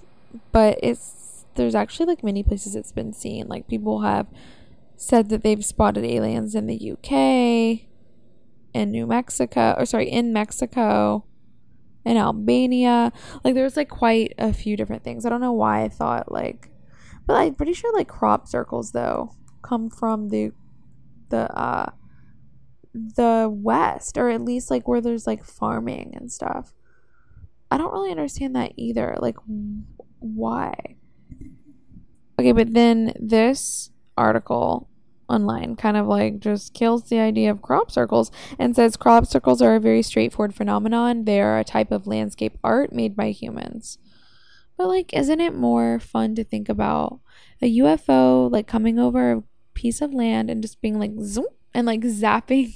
but 0.51 0.77
it's 0.83 1.45
there's 1.55 1.73
actually 1.73 2.05
like 2.05 2.23
many 2.23 2.43
places 2.43 2.75
it's 2.75 2.91
been 2.91 3.11
seen. 3.11 3.47
Like 3.47 3.67
people 3.67 4.01
have 4.01 4.27
said 4.95 5.29
that 5.29 5.43
they've 5.43 5.65
spotted 5.65 6.05
aliens 6.05 6.53
in 6.53 6.67
the 6.67 6.75
U.K., 6.75 7.87
in 8.71 8.91
New 8.91 9.07
Mexico, 9.07 9.75
or 9.77 9.85
sorry, 9.85 10.09
in 10.09 10.31
Mexico, 10.31 11.25
in 12.05 12.17
Albania. 12.17 13.11
Like 13.43 13.55
there's 13.55 13.77
like 13.77 13.89
quite 13.89 14.33
a 14.37 14.53
few 14.53 14.77
different 14.77 15.03
things. 15.03 15.25
I 15.25 15.29
don't 15.29 15.41
know 15.41 15.53
why 15.53 15.83
I 15.83 15.89
thought 15.89 16.31
like 16.31 16.69
but 17.29 17.35
I'm 17.35 17.53
pretty 17.53 17.73
sure 17.73 17.93
like 17.93 18.07
crop 18.07 18.47
circles 18.47 18.91
though 18.91 19.35
come 19.61 19.91
from 19.91 20.29
the 20.29 20.51
the 21.29 21.55
uh 21.55 21.91
the 22.93 23.47
west 23.51 24.17
or 24.17 24.29
at 24.31 24.41
least 24.41 24.71
like 24.71 24.87
where 24.87 24.99
there's 24.99 25.27
like 25.27 25.43
farming 25.43 26.13
and 26.15 26.31
stuff. 26.31 26.73
I 27.69 27.77
don't 27.77 27.93
really 27.93 28.09
understand 28.09 28.55
that 28.55 28.71
either. 28.77 29.15
Like 29.19 29.35
why? 30.17 30.73
Okay, 32.39 32.51
but 32.51 32.73
then 32.73 33.13
this 33.19 33.91
article 34.17 34.89
online 35.29 35.75
kind 35.75 35.95
of 35.95 36.07
like 36.07 36.39
just 36.39 36.73
kills 36.73 37.03
the 37.03 37.19
idea 37.19 37.51
of 37.51 37.61
crop 37.61 37.91
circles 37.91 38.31
and 38.57 38.75
says 38.75 38.97
crop 38.97 39.25
circles 39.25 39.61
are 39.61 39.75
a 39.75 39.79
very 39.79 40.01
straightforward 40.01 40.55
phenomenon. 40.55 41.25
They 41.25 41.41
are 41.41 41.59
a 41.59 41.63
type 41.63 41.91
of 41.91 42.07
landscape 42.07 42.57
art 42.63 42.91
made 42.91 43.15
by 43.15 43.31
humans. 43.31 43.97
But 44.77 44.87
like 44.87 45.13
isn't 45.13 45.41
it 45.41 45.55
more 45.55 45.99
fun 45.99 46.35
to 46.35 46.43
think 46.43 46.69
about 46.69 47.19
a 47.61 47.77
UFO 47.79 48.51
like 48.51 48.67
coming 48.67 48.97
over 48.97 49.31
a 49.31 49.43
piece 49.73 50.01
of 50.01 50.13
land 50.13 50.49
and 50.49 50.61
just 50.61 50.81
being 50.81 50.99
like 50.99 51.11
zoom 51.21 51.47
and 51.73 51.85
like 51.85 52.01
zapping 52.01 52.75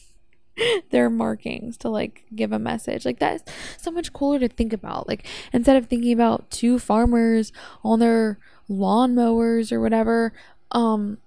their 0.92 1.10
markings 1.10 1.78
to 1.78 1.90
like 1.90 2.26
give 2.36 2.52
a 2.52 2.60
message. 2.60 3.06
Like 3.06 3.20
that's 3.20 3.44
so 3.78 3.92
much 3.92 4.14
cooler 4.14 4.40
to 4.40 4.48
think 4.48 4.74
about. 4.74 5.08
Like 5.08 5.26
instead 5.52 5.78
of 5.78 5.88
thinking 5.88 6.14
about 6.14 6.52
two 6.52 6.80
farmers 6.80 7.52
on 7.84 8.00
their 8.00 8.40
lawnmowers 8.70 9.72
or 9.72 9.80
whatever, 9.82 10.34
um 10.72 11.18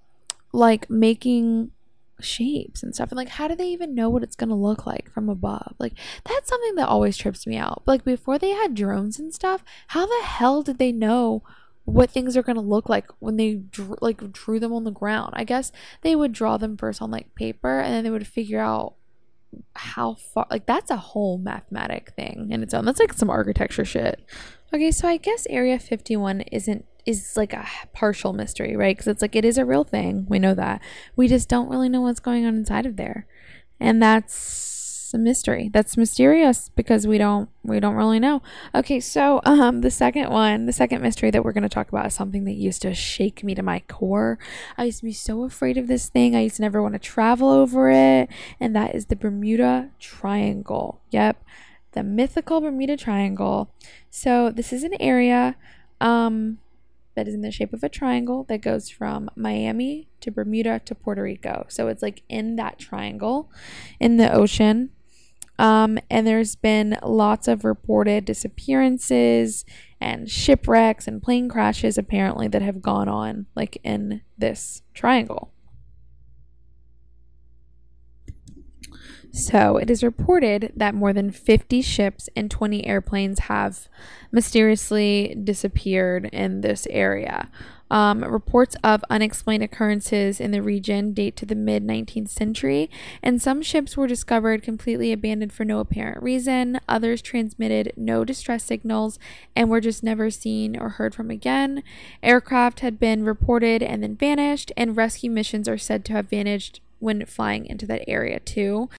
like 0.57 0.89
making 0.89 1.71
shapes 2.19 2.81
and 2.81 2.95
stuff 2.95 3.11
and 3.11 3.17
like 3.17 3.29
how 3.29 3.47
do 3.47 3.55
they 3.55 3.67
even 3.67 3.93
know 3.93 4.09
what 4.09 4.23
it's 4.23 4.35
going 4.35 4.49
to 4.49 4.55
look 4.55 4.87
like 4.87 5.11
from 5.11 5.29
above 5.29 5.75
like 5.77 5.93
that's 6.25 6.49
something 6.49 6.73
that 6.73 6.87
always 6.87 7.15
trips 7.15 7.45
me 7.45 7.55
out 7.55 7.83
like 7.85 8.03
before 8.03 8.39
they 8.39 8.49
had 8.49 8.73
drones 8.73 9.19
and 9.19 9.35
stuff 9.35 9.63
how 9.89 10.07
the 10.07 10.25
hell 10.25 10.63
did 10.63 10.79
they 10.79 10.91
know 10.91 11.43
what 11.87 12.09
things 12.09 12.35
are 12.35 12.43
going 12.43 12.57
to 12.57 12.61
look 12.61 12.89
like 12.89 13.09
when 13.19 13.37
they 13.37 13.53
drew, 13.53 13.95
like 14.01 14.33
drew 14.33 14.59
them 14.59 14.73
on 14.73 14.83
the 14.83 14.91
ground. 14.91 15.33
I 15.37 15.45
guess 15.45 15.71
they 16.01 16.17
would 16.17 16.33
draw 16.33 16.57
them 16.57 16.75
first 16.75 17.01
on 17.01 17.11
like 17.11 17.33
paper 17.33 17.79
and 17.79 17.93
then 17.93 18.03
they 18.03 18.09
would 18.09 18.27
figure 18.27 18.59
out 18.59 18.95
how 19.73 20.15
far 20.15 20.45
like 20.51 20.65
that's 20.65 20.91
a 20.91 20.97
whole 20.97 21.37
mathematic 21.37 22.11
thing 22.11 22.49
in 22.51 22.61
its 22.61 22.73
own. 22.73 22.83
That's 22.83 22.99
like 22.99 23.13
some 23.13 23.29
architecture 23.29 23.85
shit. 23.85 24.19
Okay, 24.73 24.91
so 24.91 25.07
I 25.07 25.15
guess 25.15 25.47
Area 25.49 25.79
51 25.79 26.41
isn't 26.41 26.85
is 27.07 27.35
like 27.35 27.53
a 27.53 27.65
partial 27.93 28.33
mystery, 28.33 28.75
right? 28.75 28.97
Cuz 28.97 29.07
it's 29.07 29.21
like 29.21 29.35
it 29.35 29.45
is 29.45 29.57
a 29.57 29.65
real 29.65 29.83
thing. 29.83 30.27
We 30.29 30.37
know 30.37 30.53
that. 30.53 30.81
We 31.15 31.27
just 31.27 31.49
don't 31.49 31.69
really 31.69 31.89
know 31.89 32.01
what's 32.01 32.19
going 32.19 32.45
on 32.45 32.55
inside 32.55 32.85
of 32.85 32.97
there. 32.97 33.25
And 33.79 34.01
that's 34.01 35.11
a 35.13 35.17
mystery. 35.17 35.69
That's 35.71 35.97
mysterious 35.97 36.69
because 36.75 37.07
we 37.07 37.17
don't 37.17 37.49
we 37.63 37.79
don't 37.79 37.95
really 37.95 38.19
know. 38.19 38.41
Okay, 38.75 38.99
so 38.99 39.41
um 39.45 39.81
the 39.81 39.91
second 39.91 40.29
one, 40.29 40.65
the 40.65 40.73
second 40.73 41.01
mystery 41.01 41.31
that 41.31 41.43
we're 41.43 41.53
going 41.53 41.63
to 41.63 41.69
talk 41.69 41.89
about 41.89 42.05
is 42.05 42.13
something 42.13 42.43
that 42.45 42.53
used 42.53 42.81
to 42.81 42.93
shake 42.93 43.43
me 43.43 43.55
to 43.55 43.63
my 43.63 43.79
core. 43.87 44.37
I 44.77 44.85
used 44.85 44.99
to 44.99 45.05
be 45.05 45.13
so 45.13 45.43
afraid 45.43 45.77
of 45.77 45.87
this 45.87 46.09
thing. 46.09 46.35
I 46.35 46.41
used 46.41 46.57
to 46.57 46.61
never 46.61 46.81
want 46.81 46.93
to 46.93 46.99
travel 46.99 47.49
over 47.49 47.89
it, 47.89 48.29
and 48.59 48.75
that 48.75 48.95
is 48.95 49.05
the 49.05 49.15
Bermuda 49.15 49.91
Triangle. 49.99 51.01
Yep. 51.11 51.43
The 51.93 52.03
mythical 52.03 52.61
Bermuda 52.61 52.97
Triangle. 52.97 53.71
So, 54.09 54.51
this 54.51 54.73
is 54.73 54.83
an 54.83 54.93
area 54.99 55.55
um 55.99 56.59
that 57.17 57.27
is 57.27 57.33
in 57.33 57.41
the 57.41 57.51
shape 57.51 57.73
of 57.73 57.83
a 57.83 57.89
triangle 57.89 58.45
that 58.47 58.61
goes 58.61 58.89
from 58.89 59.27
Miami 59.35 60.07
to 60.21 60.29
Bermuda 60.29 60.79
to 60.85 60.93
Puerto 60.93 61.23
Rico. 61.23 61.65
So 61.67 61.87
it's 61.87 62.03
like 62.03 62.21
in 62.29 62.57
that 62.57 62.77
triangle 62.77 63.51
in 63.99 64.17
the 64.17 64.31
ocean. 64.31 64.91
Um, 65.57 65.97
and 66.11 66.27
there's 66.27 66.55
been 66.55 66.99
lots 67.01 67.47
of 67.47 67.65
reported 67.65 68.25
disappearances 68.25 69.65
and 69.99 70.29
shipwrecks 70.29 71.07
and 71.07 71.21
plane 71.21 71.49
crashes 71.49 71.97
apparently 71.97 72.47
that 72.49 72.61
have 72.61 72.83
gone 72.83 73.09
on 73.09 73.47
like 73.55 73.79
in 73.83 74.21
this 74.37 74.83
triangle. 74.93 75.51
So, 79.31 79.77
it 79.77 79.89
is 79.89 80.03
reported 80.03 80.73
that 80.75 80.95
more 80.95 81.13
than 81.13 81.31
50 81.31 81.81
ships 81.81 82.29
and 82.35 82.49
20 82.49 82.85
airplanes 82.85 83.39
have 83.39 83.87
mysteriously 84.31 85.35
disappeared 85.43 86.29
in 86.33 86.61
this 86.61 86.87
area. 86.89 87.49
Um, 87.89 88.23
reports 88.23 88.75
of 88.83 89.03
unexplained 89.09 89.63
occurrences 89.63 90.41
in 90.41 90.51
the 90.51 90.61
region 90.61 91.13
date 91.13 91.37
to 91.37 91.45
the 91.45 91.55
mid 91.55 91.85
19th 91.85 92.29
century, 92.29 92.89
and 93.23 93.41
some 93.41 93.61
ships 93.61 93.95
were 93.95 94.07
discovered 94.07 94.61
completely 94.61 95.13
abandoned 95.13 95.53
for 95.53 95.63
no 95.63 95.79
apparent 95.79 96.21
reason. 96.21 96.79
Others 96.89 97.21
transmitted 97.21 97.93
no 97.95 98.25
distress 98.25 98.65
signals 98.65 99.19
and 99.55 99.69
were 99.69 99.81
just 99.81 100.03
never 100.03 100.29
seen 100.29 100.77
or 100.77 100.89
heard 100.89 101.15
from 101.15 101.31
again. 101.31 101.81
Aircraft 102.21 102.81
had 102.81 102.99
been 102.99 103.23
reported 103.23 103.81
and 103.81 104.03
then 104.03 104.15
vanished, 104.15 104.71
and 104.75 104.97
rescue 104.97 105.31
missions 105.31 105.69
are 105.69 105.77
said 105.77 106.03
to 106.05 106.13
have 106.13 106.29
vanished 106.29 106.81
when 106.99 107.25
flying 107.25 107.65
into 107.65 107.85
that 107.85 108.03
area 108.07 108.39
too. 108.39 108.89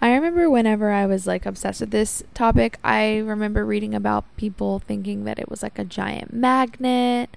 I 0.00 0.12
remember 0.14 0.50
whenever 0.50 0.90
I 0.90 1.06
was 1.06 1.26
like 1.26 1.46
obsessed 1.46 1.80
with 1.80 1.90
this 1.90 2.22
topic, 2.34 2.78
I 2.84 3.18
remember 3.18 3.64
reading 3.64 3.94
about 3.94 4.24
people 4.36 4.78
thinking 4.80 5.24
that 5.24 5.38
it 5.38 5.48
was 5.48 5.62
like 5.62 5.78
a 5.78 5.84
giant 5.84 6.32
magnet 6.32 7.30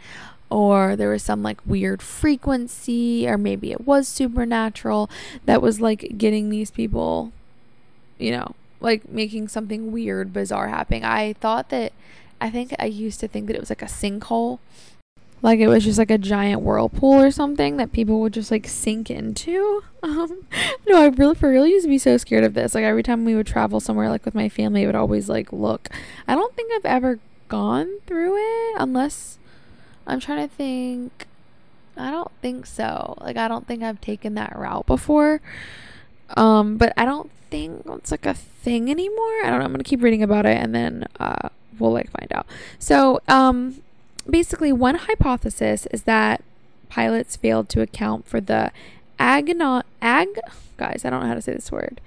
or 0.50 0.96
there 0.96 1.10
was 1.10 1.24
some 1.24 1.44
like 1.44 1.60
weird 1.66 2.02
frequency 2.02 3.28
or 3.28 3.38
maybe 3.38 3.72
it 3.72 3.86
was 3.86 4.08
supernatural 4.08 5.10
that 5.46 5.62
was 5.62 5.80
like 5.80 6.18
getting 6.18 6.50
these 6.50 6.72
people 6.72 7.32
you 8.18 8.32
know 8.32 8.56
like 8.80 9.08
making 9.10 9.48
something 9.48 9.92
weird 9.92 10.34
bizarre 10.34 10.70
happening 10.70 11.04
i 11.04 11.34
thought 11.34 11.70
that 11.70 11.94
i 12.42 12.50
think 12.50 12.74
i 12.80 12.86
used 12.86 13.20
to 13.20 13.28
think 13.28 13.48
that 13.48 13.56
it 13.56 13.60
was 13.60 13.70
like 13.70 13.82
a 13.82 13.86
sinkhole 13.86 14.60
like 15.42 15.60
it 15.60 15.68
was 15.68 15.84
just 15.84 15.98
like 15.98 16.12
a 16.12 16.18
giant 16.18 16.62
whirlpool 16.62 17.14
or 17.14 17.32
something 17.32 17.78
that 17.78 17.92
people 17.92 18.20
would 18.20 18.34
just 18.34 18.52
like 18.52 18.68
sink 18.68 19.10
into 19.10 19.82
um 20.04 20.46
no 20.88 21.02
i 21.02 21.08
really 21.08 21.36
for 21.36 21.50
real 21.50 21.68
used 21.68 21.86
to 21.86 21.90
be 21.90 21.98
so 21.98 22.18
scared 22.18 22.44
of 22.44 22.54
this 22.54 22.76
like 22.76 22.84
every 22.84 23.04
time 23.04 23.26
we 23.26 23.36
would 23.36 23.48
travel 23.48 23.80
somewhere 23.80 24.10
like 24.10 24.26
with 24.26 24.36
my 24.36 24.50
family 24.50 24.84
it 24.84 24.86
would 24.86 24.96
always 24.96 25.30
like 25.30 25.52
look 25.54 25.90
i 26.28 26.36
don't 26.36 26.56
think 26.56 26.72
i've 26.74 26.86
ever 26.86 27.20
gone 27.48 28.00
through 28.06 28.36
it 28.38 28.76
unless 28.80 29.40
I'm 30.10 30.20
trying 30.20 30.48
to 30.48 30.54
think. 30.54 31.28
I 31.96 32.12
don't 32.12 32.32
think 32.42 32.66
so. 32.66 33.16
Like 33.22 33.38
I 33.38 33.48
don't 33.48 33.68
think 33.68 33.84
I've 33.84 34.02
taken 34.02 34.34
that 34.36 34.58
route 34.58 34.86
before. 34.86 35.42
Um, 36.36 36.78
but 36.78 36.94
I 36.98 37.06
don't 37.06 37.30
think 37.50 37.84
it's 37.86 38.12
like 38.12 38.26
a 38.26 38.34
thing 38.34 38.90
anymore. 38.90 39.44
I 39.44 39.50
don't 39.50 39.60
know. 39.60 39.66
I'm 39.66 39.72
gonna 39.72 39.84
keep 39.84 40.02
reading 40.02 40.24
about 40.24 40.46
it 40.46 40.58
and 40.58 40.74
then 40.74 41.06
uh, 41.20 41.50
we'll 41.78 41.92
like 41.92 42.10
find 42.12 42.32
out. 42.34 42.48
So 42.80 43.20
um, 43.28 43.82
basically, 44.30 44.72
one 44.72 44.96
hypothesis 44.96 45.86
is 45.88 46.04
that 46.04 46.44
pilots 46.90 47.36
failed 47.36 47.70
to 47.70 47.82
account 47.82 48.28
for 48.28 48.42
the 48.42 48.72
agono 49.20 49.84
ag 50.02 50.40
guys. 50.78 51.04
I 51.04 51.10
don't 51.10 51.22
know 51.22 51.28
how 51.28 51.36
to 51.36 51.42
say 51.42 51.54
this 51.54 51.72
word. 51.72 52.02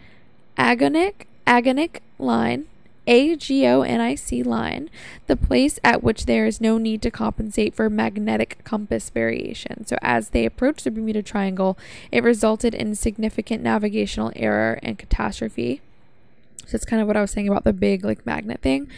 Agonic 0.57 1.27
agonic 1.47 2.01
line 2.19 2.67
AGONIC 3.07 4.47
line, 4.47 4.89
the 5.27 5.37
place 5.37 5.79
at 5.83 6.03
which 6.03 6.27
there 6.27 6.47
is 6.47 6.61
no 6.61 6.79
need 6.79 7.03
to 7.03 7.11
compensate 7.11 7.75
for 7.75 7.91
magnetic 7.91 8.63
compass 8.65 9.11
variation. 9.11 9.85
So, 9.87 9.97
as 10.03 10.31
they 10.31 10.47
approached 10.47 10.85
the 10.85 10.91
Bermuda 10.91 11.23
Triangle, 11.23 11.77
it 12.13 12.23
resulted 12.23 12.75
in 12.75 12.95
significant 12.95 13.63
navigational 13.63 14.33
error 14.37 14.79
and 14.83 14.99
catastrophe. 14.99 15.81
So 16.67 16.73
that's 16.73 16.85
kind 16.85 17.03
of 17.03 17.09
what 17.09 17.17
I 17.17 17.21
was 17.21 17.31
saying 17.31 17.49
about 17.49 17.65
the 17.65 17.73
big 17.73 18.05
like 18.05 18.25
magnet 18.25 18.61
thing. 18.63 18.89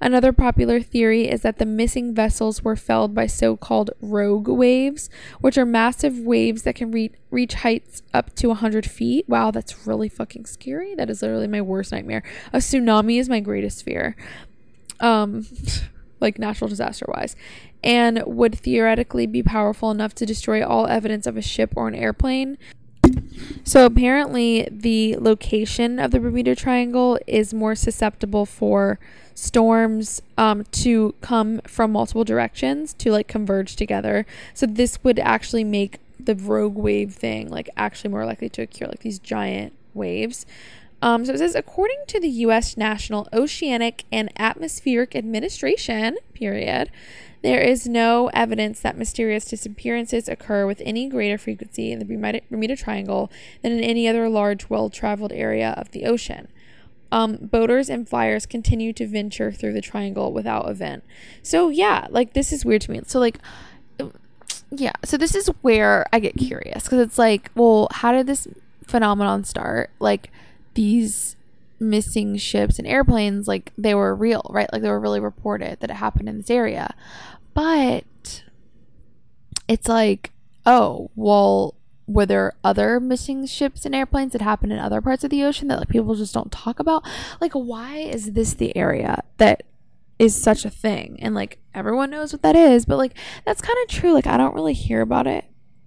Another 0.00 0.32
popular 0.32 0.80
theory 0.80 1.28
is 1.28 1.42
that 1.42 1.58
the 1.58 1.66
missing 1.66 2.14
vessels 2.14 2.62
were 2.62 2.76
felled 2.76 3.14
by 3.14 3.26
so-called 3.26 3.90
rogue 4.00 4.48
waves, 4.48 5.10
which 5.40 5.58
are 5.58 5.64
massive 5.64 6.18
waves 6.18 6.62
that 6.62 6.74
can 6.74 6.90
re- 6.90 7.12
reach 7.30 7.54
heights 7.54 8.02
up 8.12 8.34
to 8.36 8.48
100 8.48 8.88
feet. 8.88 9.28
Wow, 9.28 9.50
that's 9.50 9.86
really 9.86 10.08
fucking 10.08 10.46
scary. 10.46 10.94
That 10.94 11.10
is 11.10 11.22
literally 11.22 11.48
my 11.48 11.60
worst 11.60 11.92
nightmare. 11.92 12.22
A 12.52 12.58
tsunami 12.58 13.18
is 13.18 13.28
my 13.28 13.40
greatest 13.40 13.84
fear. 13.84 14.16
Um 15.00 15.46
like 16.20 16.38
natural 16.38 16.68
disaster 16.68 17.04
wise, 17.08 17.36
and 17.82 18.22
would 18.24 18.54
theoretically 18.58 19.26
be 19.26 19.42
powerful 19.42 19.90
enough 19.90 20.14
to 20.14 20.26
destroy 20.26 20.66
all 20.66 20.86
evidence 20.86 21.26
of 21.26 21.36
a 21.36 21.42
ship 21.42 21.72
or 21.76 21.86
an 21.86 21.94
airplane. 21.94 22.56
So 23.64 23.86
apparently, 23.86 24.68
the 24.70 25.16
location 25.16 25.98
of 25.98 26.10
the 26.10 26.20
Bermuda 26.20 26.54
Triangle 26.54 27.18
is 27.26 27.54
more 27.54 27.74
susceptible 27.74 28.46
for 28.46 28.98
storms 29.34 30.22
um, 30.38 30.64
to 30.70 31.14
come 31.20 31.60
from 31.66 31.92
multiple 31.92 32.24
directions 32.24 32.94
to 32.94 33.10
like 33.10 33.26
converge 33.26 33.76
together. 33.76 34.26
So 34.54 34.66
this 34.66 35.02
would 35.02 35.18
actually 35.18 35.64
make 35.64 35.98
the 36.20 36.34
rogue 36.34 36.76
wave 36.76 37.14
thing 37.14 37.48
like 37.48 37.68
actually 37.76 38.10
more 38.10 38.24
likely 38.24 38.48
to 38.50 38.62
occur, 38.62 38.86
like 38.86 39.00
these 39.00 39.18
giant 39.18 39.72
waves. 39.92 40.46
Um, 41.04 41.26
so 41.26 41.34
it 41.34 41.38
says, 41.38 41.54
according 41.54 41.98
to 42.06 42.18
the 42.18 42.30
U.S. 42.30 42.78
National 42.78 43.28
Oceanic 43.30 44.04
and 44.10 44.32
Atmospheric 44.38 45.14
Administration, 45.14 46.16
period, 46.32 46.90
there 47.42 47.60
is 47.60 47.86
no 47.86 48.30
evidence 48.32 48.80
that 48.80 48.96
mysterious 48.96 49.44
disappearances 49.44 50.30
occur 50.30 50.66
with 50.66 50.80
any 50.82 51.10
greater 51.10 51.36
frequency 51.36 51.92
in 51.92 51.98
the 51.98 52.06
Bermuda, 52.06 52.40
Bermuda 52.50 52.74
Triangle 52.74 53.30
than 53.60 53.72
in 53.72 53.80
any 53.80 54.08
other 54.08 54.30
large, 54.30 54.70
well 54.70 54.88
traveled 54.88 55.30
area 55.30 55.74
of 55.76 55.90
the 55.90 56.06
ocean. 56.06 56.48
Um, 57.12 57.36
boaters 57.36 57.90
and 57.90 58.08
flyers 58.08 58.46
continue 58.46 58.94
to 58.94 59.06
venture 59.06 59.52
through 59.52 59.74
the 59.74 59.82
triangle 59.82 60.32
without 60.32 60.70
event. 60.70 61.04
So, 61.42 61.68
yeah, 61.68 62.06
like 62.08 62.32
this 62.32 62.50
is 62.50 62.64
weird 62.64 62.80
to 62.80 62.90
me. 62.90 63.02
So, 63.04 63.20
like, 63.20 63.36
yeah, 64.70 64.92
so 65.04 65.18
this 65.18 65.34
is 65.34 65.48
where 65.60 66.06
I 66.14 66.18
get 66.18 66.34
curious 66.38 66.84
because 66.84 67.00
it's 67.00 67.18
like, 67.18 67.50
well, 67.54 67.88
how 67.90 68.12
did 68.12 68.26
this 68.26 68.48
phenomenon 68.86 69.44
start? 69.44 69.90
Like, 70.00 70.30
these 70.74 71.36
missing 71.80 72.36
ships 72.36 72.78
and 72.78 72.86
airplanes, 72.86 73.48
like, 73.48 73.72
they 73.76 73.94
were 73.94 74.14
real, 74.14 74.48
right? 74.50 74.72
Like, 74.72 74.82
they 74.82 74.88
were 74.90 75.00
really 75.00 75.20
reported 75.20 75.80
that 75.80 75.90
it 75.90 75.94
happened 75.94 76.28
in 76.28 76.38
this 76.38 76.50
area. 76.50 76.94
But 77.52 78.42
it's 79.68 79.88
like, 79.88 80.32
oh, 80.66 81.10
well, 81.14 81.74
were 82.06 82.26
there 82.26 82.52
other 82.62 83.00
missing 83.00 83.46
ships 83.46 83.86
and 83.86 83.94
airplanes 83.94 84.32
that 84.32 84.42
happened 84.42 84.72
in 84.72 84.78
other 84.78 85.00
parts 85.00 85.24
of 85.24 85.30
the 85.30 85.42
ocean 85.42 85.68
that 85.68 85.78
like 85.78 85.88
people 85.88 86.14
just 86.14 86.34
don't 86.34 86.52
talk 86.52 86.78
about? 86.78 87.02
Like, 87.40 87.52
why 87.52 87.96
is 87.96 88.32
this 88.32 88.54
the 88.54 88.76
area 88.76 89.22
that 89.38 89.62
is 90.18 90.40
such 90.40 90.64
a 90.64 90.70
thing? 90.70 91.18
And 91.20 91.34
like 91.34 91.58
everyone 91.74 92.10
knows 92.10 92.32
what 92.32 92.42
that 92.42 92.56
is, 92.56 92.84
but 92.84 92.98
like 92.98 93.14
that's 93.44 93.62
kind 93.62 93.78
of 93.82 93.88
true. 93.88 94.12
Like, 94.12 94.26
I 94.26 94.36
don't 94.36 94.54
really 94.54 94.74
hear 94.74 95.00
about 95.00 95.26
it, 95.26 95.44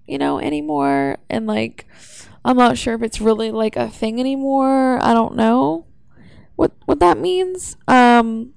you 0.08 0.18
know, 0.18 0.40
anymore. 0.40 1.18
And 1.30 1.46
like, 1.46 1.86
I'm 2.48 2.56
not 2.56 2.78
sure 2.78 2.94
if 2.94 3.04
it's 3.04 3.20
really 3.20 3.52
like 3.52 3.76
a 3.76 3.90
thing 3.90 4.20
anymore. 4.22 5.04
I 5.04 5.14
don't 5.14 5.36
know 5.36 5.86
what 6.56 6.72
what 6.86 7.00
that 7.00 7.18
means. 7.18 7.76
Um 7.88 8.54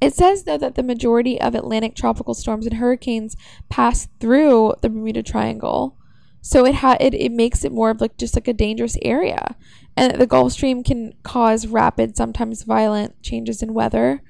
it 0.00 0.14
says 0.14 0.44
though 0.44 0.58
that 0.58 0.74
the 0.74 0.82
majority 0.82 1.40
of 1.40 1.54
Atlantic 1.54 1.94
tropical 1.94 2.34
storms 2.34 2.66
and 2.66 2.76
hurricanes 2.76 3.36
pass 3.68 4.08
through 4.18 4.74
the 4.82 4.88
Bermuda 4.88 5.22
Triangle. 5.22 5.96
So 6.40 6.66
it 6.66 6.76
ha- 6.76 6.96
it, 7.00 7.14
it 7.14 7.30
makes 7.30 7.64
it 7.64 7.72
more 7.72 7.90
of 7.90 8.00
like 8.00 8.16
just 8.16 8.34
like 8.34 8.48
a 8.48 8.52
dangerous 8.52 8.96
area. 9.02 9.56
And 9.96 10.20
the 10.20 10.26
Gulf 10.26 10.52
Stream 10.52 10.82
can 10.82 11.12
cause 11.22 11.66
rapid, 11.66 12.16
sometimes 12.16 12.62
violent 12.62 13.20
changes 13.22 13.62
in 13.62 13.74
weather. 13.74 14.22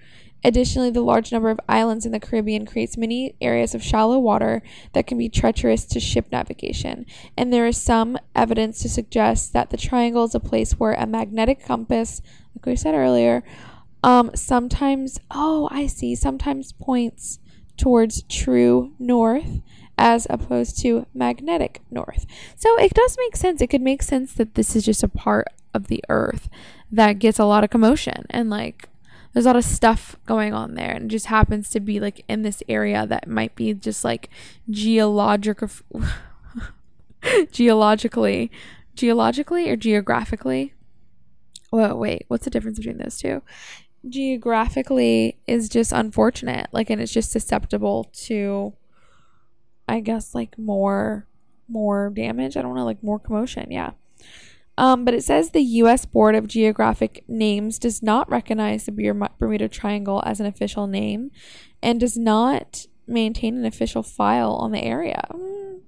Additionally, 0.44 0.90
the 0.90 1.02
large 1.02 1.32
number 1.32 1.50
of 1.50 1.60
islands 1.68 2.06
in 2.06 2.12
the 2.12 2.20
Caribbean 2.20 2.64
creates 2.64 2.96
many 2.96 3.34
areas 3.40 3.74
of 3.74 3.82
shallow 3.82 4.18
water 4.18 4.62
that 4.92 5.06
can 5.06 5.18
be 5.18 5.28
treacherous 5.28 5.84
to 5.86 6.00
ship 6.00 6.26
navigation. 6.30 7.06
And 7.36 7.52
there 7.52 7.66
is 7.66 7.80
some 7.80 8.18
evidence 8.34 8.80
to 8.82 8.88
suggest 8.88 9.52
that 9.52 9.70
the 9.70 9.76
triangle 9.76 10.24
is 10.24 10.34
a 10.34 10.40
place 10.40 10.72
where 10.72 10.94
a 10.94 11.06
magnetic 11.06 11.64
compass, 11.64 12.22
like 12.54 12.66
we 12.66 12.76
said 12.76 12.94
earlier, 12.94 13.42
um, 14.04 14.30
sometimes, 14.34 15.18
oh, 15.30 15.68
I 15.72 15.86
see, 15.88 16.14
sometimes 16.14 16.72
points 16.72 17.40
towards 17.76 18.22
true 18.22 18.92
north 18.98 19.60
as 19.96 20.26
opposed 20.30 20.78
to 20.78 21.06
magnetic 21.12 21.80
north. 21.90 22.26
So 22.56 22.78
it 22.78 22.94
does 22.94 23.16
make 23.18 23.34
sense. 23.34 23.60
It 23.60 23.66
could 23.66 23.82
make 23.82 24.02
sense 24.02 24.32
that 24.34 24.54
this 24.54 24.76
is 24.76 24.84
just 24.84 25.02
a 25.02 25.08
part 25.08 25.48
of 25.74 25.88
the 25.88 26.02
earth 26.08 26.48
that 26.90 27.18
gets 27.18 27.38
a 27.38 27.44
lot 27.44 27.64
of 27.64 27.70
commotion 27.70 28.24
and 28.30 28.48
like 28.48 28.88
there's 29.38 29.46
a 29.46 29.50
lot 29.50 29.56
of 29.56 29.62
stuff 29.64 30.16
going 30.26 30.52
on 30.52 30.74
there 30.74 30.90
and 30.90 31.04
it 31.04 31.08
just 31.14 31.26
happens 31.26 31.70
to 31.70 31.78
be 31.78 32.00
like 32.00 32.24
in 32.26 32.42
this 32.42 32.60
area 32.68 33.06
that 33.06 33.28
might 33.28 33.54
be 33.54 33.72
just 33.72 34.04
like 34.04 34.28
geologic 34.68 35.60
geologically 37.52 38.50
geologically 38.96 39.70
or 39.70 39.76
geographically? 39.76 40.74
Well 41.70 41.96
wait 41.96 42.24
what's 42.26 42.46
the 42.46 42.50
difference 42.50 42.78
between 42.78 42.98
those 42.98 43.16
two? 43.16 43.42
Geographically 44.08 45.38
is 45.46 45.68
just 45.68 45.92
unfortunate 45.92 46.66
like 46.72 46.90
and 46.90 47.00
it's 47.00 47.12
just 47.12 47.30
susceptible 47.30 48.10
to 48.12 48.72
i 49.86 50.00
guess 50.00 50.34
like 50.34 50.58
more 50.58 51.28
more 51.68 52.10
damage. 52.10 52.56
I 52.56 52.62
don't 52.62 52.74
know 52.74 52.84
like 52.84 53.04
more 53.04 53.20
commotion 53.20 53.70
yeah 53.70 53.92
um, 54.78 55.04
but 55.04 55.12
it 55.12 55.24
says 55.24 55.50
the 55.50 55.60
U.S. 55.60 56.04
Board 56.04 56.36
of 56.36 56.46
Geographic 56.46 57.24
Names 57.26 57.80
does 57.80 58.00
not 58.00 58.30
recognize 58.30 58.86
the 58.86 58.92
Bermuda 59.38 59.68
Triangle 59.68 60.22
as 60.24 60.38
an 60.38 60.46
official 60.46 60.86
name 60.86 61.32
and 61.82 61.98
does 61.98 62.16
not 62.16 62.86
maintain 63.04 63.56
an 63.56 63.64
official 63.64 64.04
file 64.04 64.52
on 64.52 64.70
the 64.70 64.80
area. 64.80 65.24
Mm, 65.32 65.80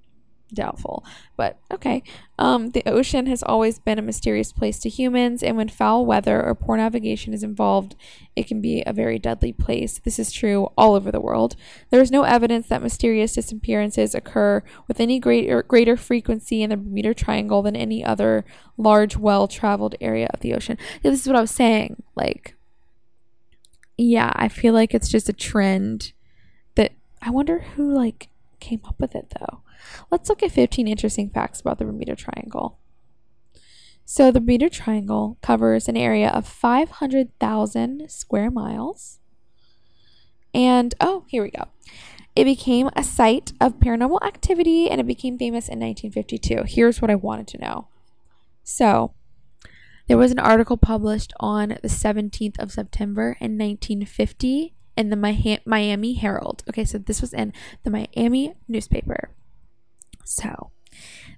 doubtful, 0.55 1.05
but 1.37 1.59
okay. 1.73 2.03
Um, 2.39 2.71
the 2.71 2.83
ocean 2.89 3.27
has 3.27 3.43
always 3.43 3.79
been 3.79 3.99
a 3.99 4.03
mysterious 4.03 4.53
place 4.53 4.79
to 4.81 4.89
humans, 4.89 5.43
and 5.43 5.57
when 5.57 5.69
foul 5.69 6.07
weather 6.07 6.43
or 6.43 6.55
poor 6.55 6.77
navigation 6.77 7.35
is 7.35 7.43
involved, 7.43 7.97
it 8.35 8.47
can 8.47 8.61
be 8.61 8.83
a 8.87 8.93
very 8.93 9.19
deadly 9.19 9.53
place. 9.53 9.99
This 9.99 10.19
is 10.19 10.33
true 10.33 10.69
all 10.77 10.95
over 10.95 11.11
the 11.11 11.21
world. 11.21 11.57
There 11.91 12.01
is 12.01 12.11
no 12.11 12.23
evidence 12.23 12.69
that 12.69 12.83
mysterious 12.83 13.35
disappearances 13.35 14.15
occur 14.15 14.63
with 14.89 15.01
any 15.01 15.19
greater 15.19 15.63
greater 15.63 15.97
frequency 15.97 16.63
in 16.63 16.71
the 16.71 16.77
Bermuda 16.77 17.15
Triangle 17.15 17.63
than 17.63 17.77
any 17.77 18.05
other 18.05 18.45
large, 18.77 19.17
well-traveled 19.17 19.95
area 20.01 20.29
of 20.33 20.41
the 20.41 20.55
ocean. 20.55 20.79
Yeah, 21.03 21.11
this 21.11 21.21
is 21.21 21.27
what 21.27 21.37
I 21.37 21.43
was 21.43 21.51
saying. 21.51 22.03
Like, 22.15 22.55
yeah, 23.99 24.33
I 24.35 24.49
feel 24.49 24.73
like 24.73 24.95
it's 24.95 25.11
just 25.11 25.29
a 25.29 25.35
trend 25.35 26.13
that 26.75 26.93
I 27.21 27.29
wonder 27.29 27.59
who 27.61 27.93
like 27.93 28.29
came 28.59 28.81
up 28.87 28.99
with 28.99 29.15
it 29.15 29.35
though. 29.39 29.61
Let's 30.11 30.29
look 30.29 30.43
at 30.43 30.53
15 30.53 30.89
interesting 30.89 31.31
facts 31.31 31.61
about 31.61 31.79
the 31.79 31.85
Bermuda 31.85 32.17
Triangle. 32.17 32.79
So, 34.05 34.33
the 34.33 34.41
Bermuda 34.41 34.71
Triangle 34.71 35.39
covers 35.41 35.89
an 35.89 35.97
area 35.97 36.29
of 36.31 36.47
500,000 36.47 38.11
square 38.11 38.51
miles. 38.51 39.21
And, 40.53 40.95
oh, 41.01 41.25
here 41.29 41.45
we 41.45 41.51
go. 41.51 41.69
It 42.35 42.45
became 42.45 42.91
a 42.97 43.05
site 43.05 43.53
of 43.61 43.79
paranormal 43.79 44.23
activity 44.23 44.91
and 44.91 45.01
it 45.01 45.07
became 45.07 45.39
famous 45.39 45.69
in 45.69 45.79
1952. 45.79 46.65
Here's 46.67 47.01
what 47.01 47.11
I 47.11 47.15
wanted 47.15 47.47
to 47.49 47.59
know. 47.59 47.89
So, 48.65 49.15
there 50.09 50.19
was 50.19 50.33
an 50.33 50.41
article 50.41 50.77
published 50.77 51.33
on 51.39 51.79
the 51.83 51.89
17th 51.89 52.59
of 52.59 52.73
September 52.73 53.37
in 53.41 53.57
1950 53.57 54.75
in 54.97 55.11
the 55.11 55.61
Miami 55.65 56.15
Herald. 56.15 56.65
Okay, 56.69 56.85
so 56.85 56.99
this 56.99 57.21
was 57.21 57.33
in 57.33 57.53
the 57.85 57.91
Miami 57.91 58.55
newspaper. 58.67 59.31
So, 60.31 60.71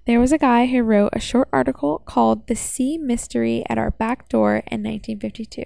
there 0.05 0.19
was 0.19 0.31
a 0.31 0.37
guy 0.37 0.67
who 0.67 0.83
wrote 0.83 1.09
a 1.13 1.19
short 1.19 1.49
article 1.51 2.03
called 2.05 2.45
The 2.45 2.55
Sea 2.55 2.99
Mystery 2.99 3.63
at 3.67 3.79
Our 3.79 3.89
Back 3.89 4.29
Door 4.29 4.57
in 4.67 4.83
1952. 4.83 5.63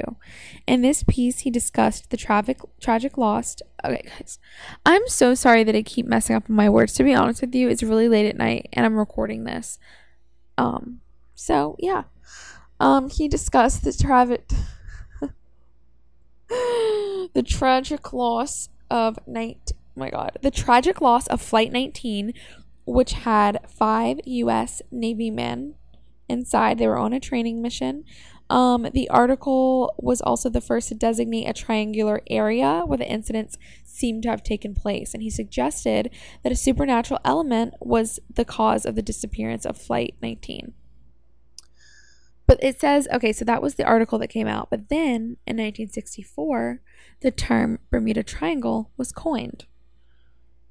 In 0.65 0.81
this 0.81 1.03
piece, 1.03 1.39
he 1.39 1.51
discussed 1.51 2.09
the 2.09 2.15
tragic, 2.15 2.59
tragic 2.79 3.17
loss. 3.17 3.57
Okay, 3.83 4.01
guys, 4.07 4.39
I'm 4.85 5.05
so 5.07 5.35
sorry 5.35 5.65
that 5.65 5.75
I 5.75 5.81
keep 5.81 6.05
messing 6.05 6.37
up 6.37 6.47
my 6.47 6.69
words. 6.69 6.93
To 6.93 7.03
be 7.03 7.13
honest 7.13 7.41
with 7.41 7.53
you, 7.53 7.67
it's 7.67 7.83
really 7.83 8.07
late 8.07 8.29
at 8.29 8.37
night 8.37 8.69
and 8.71 8.85
I'm 8.85 8.95
recording 8.95 9.43
this. 9.43 9.77
Um, 10.57 11.01
so 11.35 11.75
yeah. 11.79 12.03
Um, 12.79 13.09
he 13.09 13.27
discussed 13.27 13.83
the 13.83 13.91
tragic, 13.91 14.47
the 16.47 17.43
tragic 17.45 18.13
loss 18.13 18.69
of 18.89 19.19
night. 19.27 19.73
Oh 19.75 19.99
my 19.99 20.11
God, 20.11 20.37
the 20.41 20.51
tragic 20.51 21.01
loss 21.01 21.27
of 21.27 21.41
Flight 21.41 21.73
19, 21.73 22.33
which 22.87 23.11
had 23.11 23.59
five 23.67 24.19
U.S. 24.25 24.81
Navy 24.89 25.29
men 25.29 25.75
inside. 26.29 26.79
They 26.79 26.87
were 26.87 26.97
on 26.97 27.13
a 27.13 27.19
training 27.19 27.61
mission. 27.61 28.05
Um, 28.49 28.87
the 28.93 29.09
article 29.09 29.93
was 29.99 30.21
also 30.21 30.49
the 30.49 30.61
first 30.61 30.87
to 30.87 30.95
designate 30.95 31.49
a 31.49 31.53
triangular 31.53 32.21
area 32.29 32.83
where 32.85 32.97
the 32.97 33.11
incidents 33.11 33.57
seemed 33.83 34.23
to 34.23 34.29
have 34.29 34.41
taken 34.41 34.73
place, 34.73 35.13
and 35.13 35.21
he 35.21 35.29
suggested 35.29 36.09
that 36.43 36.51
a 36.53 36.55
supernatural 36.55 37.19
element 37.25 37.73
was 37.81 38.19
the 38.33 38.45
cause 38.45 38.85
of 38.85 38.95
the 38.95 39.01
disappearance 39.01 39.65
of 39.65 39.77
Flight 39.77 40.15
19. 40.21 40.73
But 42.45 42.63
it 42.63 42.79
says, 42.79 43.09
okay, 43.13 43.33
so 43.33 43.43
that 43.43 43.61
was 43.61 43.75
the 43.75 43.83
article 43.83 44.17
that 44.19 44.29
came 44.29 44.47
out. 44.47 44.69
But 44.69 44.87
then 44.87 45.35
in 45.45 45.57
1964, 45.57 46.81
the 47.19 47.31
term 47.31 47.79
Bermuda 47.91 48.23
Triangle 48.23 48.91
was 48.95 49.11
coined. 49.11 49.65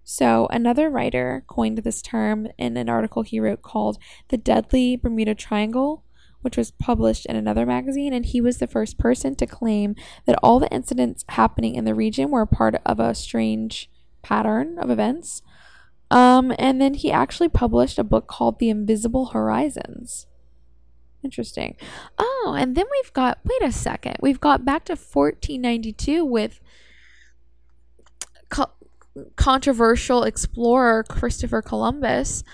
So, 0.09 0.47
another 0.53 0.89
writer 0.89 1.43
coined 1.49 1.79
this 1.79 2.01
term 2.01 2.47
in 2.57 2.77
an 2.77 2.89
article 2.89 3.23
he 3.23 3.41
wrote 3.41 3.63
called 3.63 3.99
The 4.29 4.37
Deadly 4.37 4.95
Bermuda 4.95 5.35
Triangle, 5.35 6.05
which 6.43 6.57
was 6.57 6.71
published 6.71 7.27
in 7.27 7.35
another 7.35 7.67
magazine. 7.67 8.13
And 8.13 8.25
he 8.25 8.41
was 8.41 8.59
the 8.59 8.69
first 8.69 8.99
person 8.99 9.35
to 9.35 9.49
claim 9.49 9.97
that 10.25 10.39
all 10.45 10.61
the 10.61 10.73
incidents 10.73 11.25
happening 11.31 11.75
in 11.75 11.87
the 11.87 11.95
region 11.95 12.31
were 12.31 12.47
part 12.47 12.77
of 12.87 13.01
a 13.01 13.17
strange 13.17 13.91
pattern 14.23 14.79
of 14.79 14.91
events. 14.91 15.43
Um, 16.09 16.55
and 16.57 16.81
then 16.81 16.95
he 16.95 17.11
actually 17.11 17.49
published 17.49 17.99
a 17.99 18.05
book 18.05 18.29
called 18.29 18.61
The 18.61 18.71
Invisible 18.71 19.31
Horizons. 19.31 20.29
Interesting. 21.25 21.75
Oh, 22.17 22.55
and 22.57 22.77
then 22.77 22.87
we've 22.93 23.13
got, 23.13 23.41
wait 23.43 23.69
a 23.69 23.73
second, 23.73 24.19
we've 24.21 24.41
got 24.41 24.65
back 24.65 24.85
to 24.85 24.93
1492 24.93 26.25
with 26.25 26.61
controversial 29.37 30.23
explorer 30.23 31.03
Christopher 31.05 31.63
Columbus 31.63 32.45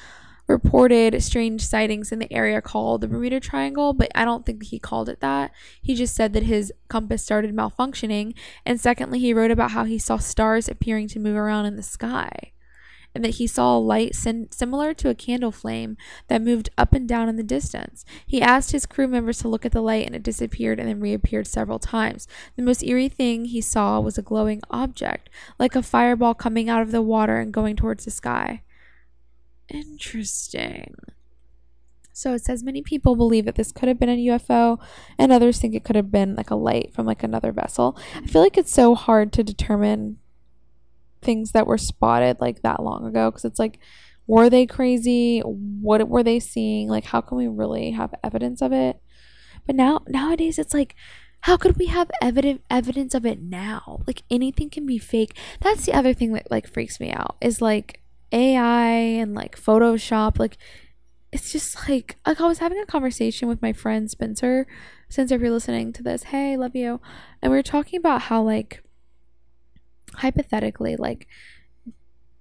reported 0.47 1.23
strange 1.23 1.65
sightings 1.65 2.13
in 2.13 2.19
the 2.19 2.33
area 2.33 2.61
called 2.61 3.01
the 3.01 3.09
Bermuda 3.09 3.41
Triangle, 3.41 3.93
but 3.93 4.11
I 4.15 4.25
don't 4.25 4.45
think 4.45 4.65
he 4.65 4.79
called 4.79 5.09
it 5.09 5.21
that. 5.21 5.53
He 5.81 5.95
just 5.95 6.15
said 6.15 6.33
that 6.33 6.43
his 6.43 6.73
compass 6.89 7.23
started 7.23 7.55
malfunctioning. 7.55 8.35
And 8.67 8.81
secondly, 8.81 9.19
he 9.19 9.33
wrote 9.33 9.51
about 9.51 9.71
how 9.71 9.85
he 9.85 9.99
saw 9.99 10.19
stars 10.19 10.69
appearing 10.69 11.09
to 11.09 11.21
move 11.21 11.37
around 11.37 11.67
in 11.67 11.77
the 11.77 11.83
sky 11.83 12.52
and 13.15 13.25
that 13.25 13.37
he 13.37 13.47
saw 13.47 13.77
a 13.77 13.79
light 13.79 14.15
sim- 14.15 14.51
similar 14.51 14.95
to 14.95 15.09
a 15.09 15.15
candle 15.15 15.53
flame 15.53 15.97
that 16.29 16.43
moved 16.43 16.71
up 16.79 16.93
and 16.93 17.09
down 17.09 17.29
in 17.29 17.37
the 17.37 17.43
distance. 17.43 18.05
He 18.27 18.41
asked 18.41 18.73
his 18.73 18.87
crew 18.87 19.09
members 19.09 19.39
to 19.39 19.49
look 19.49 19.65
at 19.65 19.73
the 19.73 19.83
light 19.83 20.07
and 20.07 20.15
it 20.15 20.23
disappeared 20.23 20.79
and 20.79 20.89
then 20.89 21.01
reappeared 21.01 21.47
several 21.47 21.79
times. 21.79 22.27
The 22.57 22.63
most 22.63 22.83
eerie 22.83 23.09
thing 23.09 23.47
he 23.47 23.61
saw 23.61 24.01
was 24.01 24.19
a 24.19 24.23
glowing 24.23 24.63
object, 24.71 25.29
like 25.59 25.75
a 25.75 25.83
fireball 25.83 26.35
coming 26.35 26.69
out 26.69 26.83
of 26.83 26.91
the 26.91 27.03
water 27.03 27.39
and 27.39 27.53
going 27.53 27.77
towards 27.77 28.05
the 28.05 28.11
sky. 28.11 28.63
Interesting. 29.69 30.95
So 32.13 32.35
it 32.35 32.45
says 32.45 32.63
many 32.63 32.83
people 32.83 33.17
believe 33.17 33.47
that 33.47 33.55
this 33.55 33.73
could 33.73 33.89
have 33.89 33.99
been 33.99 34.11
a 34.11 34.27
UFO, 34.27 34.79
and 35.19 35.33
others 35.33 35.59
think 35.59 35.75
it 35.75 35.83
could 35.83 35.97
have 35.97 36.11
been 36.11 36.35
like 36.37 36.51
a 36.51 36.55
light 36.55 36.93
from 36.93 37.07
like 37.07 37.23
another 37.23 37.53
vessel. 37.53 37.97
I 38.15 38.27
feel 38.27 38.43
like 38.43 38.59
it's 38.59 38.73
so 38.73 38.95
hard 38.95 39.33
to 39.33 39.43
determine 39.43 40.19
things 41.23 41.53
that 41.53 41.67
were 41.67 41.79
spotted 41.79 42.39
like 42.41 42.63
that 42.63 42.83
long 42.83 43.07
ago 43.07 43.31
because 43.31 43.45
it's 43.45 43.59
like 43.59 43.79
were 44.27 44.49
they 44.49 44.67
crazy? 44.67 45.41
What 45.41 46.09
were 46.09 46.23
they 46.23 46.39
seeing? 46.39 46.89
Like 46.89 47.05
how 47.07 47.21
can 47.21 47.37
we 47.37 47.49
really 47.49 47.91
have 47.93 48.15
evidence 48.23 48.63
of 48.63 48.73
it? 48.73 49.01
But 49.67 49.77
now 49.77 50.01
nowadays 50.07 50.59
it's 50.59 50.75
like 50.75 50.95
how 51.41 51.57
could 51.57 51.77
we 51.77 51.87
have 51.87 52.11
evident 52.23 52.63
evidence 52.71 53.15
of 53.15 53.27
it 53.27 53.43
now? 53.43 54.03
Like 54.07 54.23
anything 54.31 54.71
can 54.71 54.87
be 54.87 54.99
fake. 54.99 55.37
That's 55.61 55.87
the 55.87 55.95
other 55.95 56.15
thing 56.15 56.33
that 56.35 56.51
like 56.51 56.69
freaks 56.69 57.01
me 57.01 57.11
out 57.11 57.37
is 57.41 57.61
like 57.61 58.03
ai 58.33 58.89
and 58.89 59.35
like 59.35 59.61
photoshop 59.61 60.39
like 60.39 60.57
it's 61.33 61.53
just 61.53 61.89
like 61.89 62.17
like 62.27 62.41
i 62.41 62.47
was 62.47 62.59
having 62.59 62.79
a 62.79 62.87
conversation 62.87 63.49
with 63.49 63.61
my 63.63 63.73
friend 63.73 64.11
spencer 64.11 64.67
since 65.09 65.31
if 65.31 65.41
you're 65.41 65.51
listening 65.51 65.93
to 65.93 66.03
this 66.03 66.25
hey 66.25 66.57
love 66.57 66.75
you 66.75 67.01
and 67.41 67.53
we 67.53 67.59
were 67.59 67.63
talking 67.63 67.99
about 67.99 68.23
how 68.23 68.43
like 68.43 68.83
hypothetically 70.17 70.97
like 70.97 71.27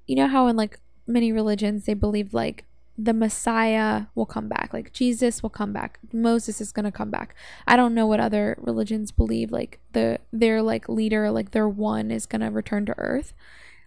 you 0.08 0.16
know 0.16 0.28
how 0.28 0.48
in 0.48 0.56
like 0.56 0.80
many 1.08 1.32
religions 1.32 1.86
they 1.86 1.94
believe 1.94 2.34
like 2.34 2.66
the 2.98 3.14
Messiah 3.14 4.04
will 4.14 4.26
come 4.26 4.48
back. 4.48 4.72
Like 4.74 4.94
Jesus 4.94 5.42
will 5.42 5.50
come 5.50 5.74
back. 5.74 6.00
Moses 6.14 6.62
is 6.62 6.72
to 6.86 6.92
come 6.92 7.10
back. 7.10 7.34
I 7.66 7.76
don't 7.76 7.96
know 7.96 8.06
what 8.06 8.20
other 8.20 8.58
religions 8.60 9.12
believe 9.12 9.52
like 9.52 9.80
the 9.94 10.20
their 10.32 10.62
like 10.62 10.88
leader, 10.88 11.32
like 11.32 11.52
their 11.52 11.68
one 11.68 12.12
is 12.12 12.26
to 12.42 12.50
return 12.50 12.86
to 12.86 12.98
earth. 12.98 13.34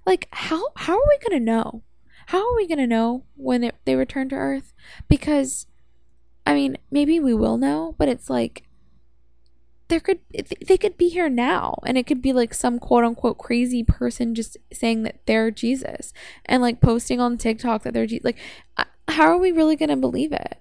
Like 0.06 0.28
how 0.32 0.68
how 0.76 0.94
are 0.94 1.08
we 1.08 1.18
to 1.38 1.44
know? 1.44 1.82
How 2.26 2.38
are 2.38 2.56
we 2.56 2.66
to 2.78 2.86
know 2.86 3.24
when 3.36 3.64
it, 3.64 3.74
they 3.84 3.94
return 3.94 4.28
to 4.30 4.36
earth? 4.36 4.72
Because 5.08 5.66
I 6.46 6.54
mean, 6.54 6.76
maybe 6.90 7.20
we 7.20 7.34
will 7.34 7.56
know, 7.56 7.94
but 7.98 8.08
it's 8.08 8.28
like 8.28 8.64
there 9.88 10.00
could 10.00 10.20
they 10.66 10.78
could 10.78 10.96
be 10.96 11.08
here 11.08 11.28
now 11.28 11.78
and 11.86 11.98
it 11.98 12.06
could 12.06 12.22
be 12.22 12.32
like 12.32 12.54
some 12.54 12.78
quote 12.78 13.04
unquote 13.04 13.38
crazy 13.38 13.82
person 13.82 14.34
just 14.34 14.56
saying 14.72 15.02
that 15.02 15.20
they're 15.26 15.50
Jesus 15.50 16.12
and 16.46 16.62
like 16.62 16.80
posting 16.80 17.20
on 17.20 17.36
TikTok 17.36 17.82
that 17.82 17.92
they're 17.92 18.08
like 18.22 18.38
uh, 18.76 18.84
how 19.08 19.24
are 19.24 19.38
we 19.38 19.52
really 19.52 19.76
going 19.76 19.90
to 19.90 19.96
believe 19.96 20.32
it? 20.32 20.58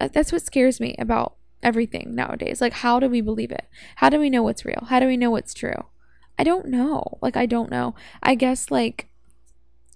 Uh, 0.00 0.08
that's 0.12 0.30
what 0.30 0.42
scares 0.42 0.78
me 0.78 0.94
about 0.98 1.34
everything 1.62 2.14
nowadays. 2.14 2.60
Like 2.60 2.74
how 2.74 3.00
do 3.00 3.08
we 3.08 3.20
believe 3.20 3.50
it? 3.50 3.66
How 3.96 4.10
do 4.10 4.18
we 4.20 4.30
know 4.30 4.42
what's 4.42 4.64
real? 4.64 4.86
How 4.88 5.00
do 5.00 5.06
we 5.06 5.16
know 5.16 5.30
what's 5.30 5.54
true? 5.54 5.86
I 6.38 6.44
don't 6.44 6.68
know. 6.68 7.18
Like 7.22 7.36
I 7.36 7.46
don't 7.46 7.70
know. 7.70 7.94
I 8.22 8.34
guess 8.34 8.70
like 8.70 9.08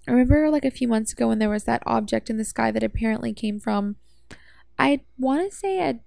I 0.07 0.11
remember 0.11 0.49
like 0.49 0.65
a 0.65 0.71
few 0.71 0.87
months 0.87 1.13
ago 1.13 1.29
when 1.29 1.39
there 1.39 1.49
was 1.49 1.63
that 1.65 1.83
object 1.85 2.29
in 2.29 2.37
the 2.37 2.43
sky 2.43 2.71
that 2.71 2.83
apparently 2.83 3.33
came 3.33 3.59
from 3.59 3.95
I 4.77 5.01
want 5.17 5.49
to 5.49 5.55
say 5.55 5.79
a 5.79 5.99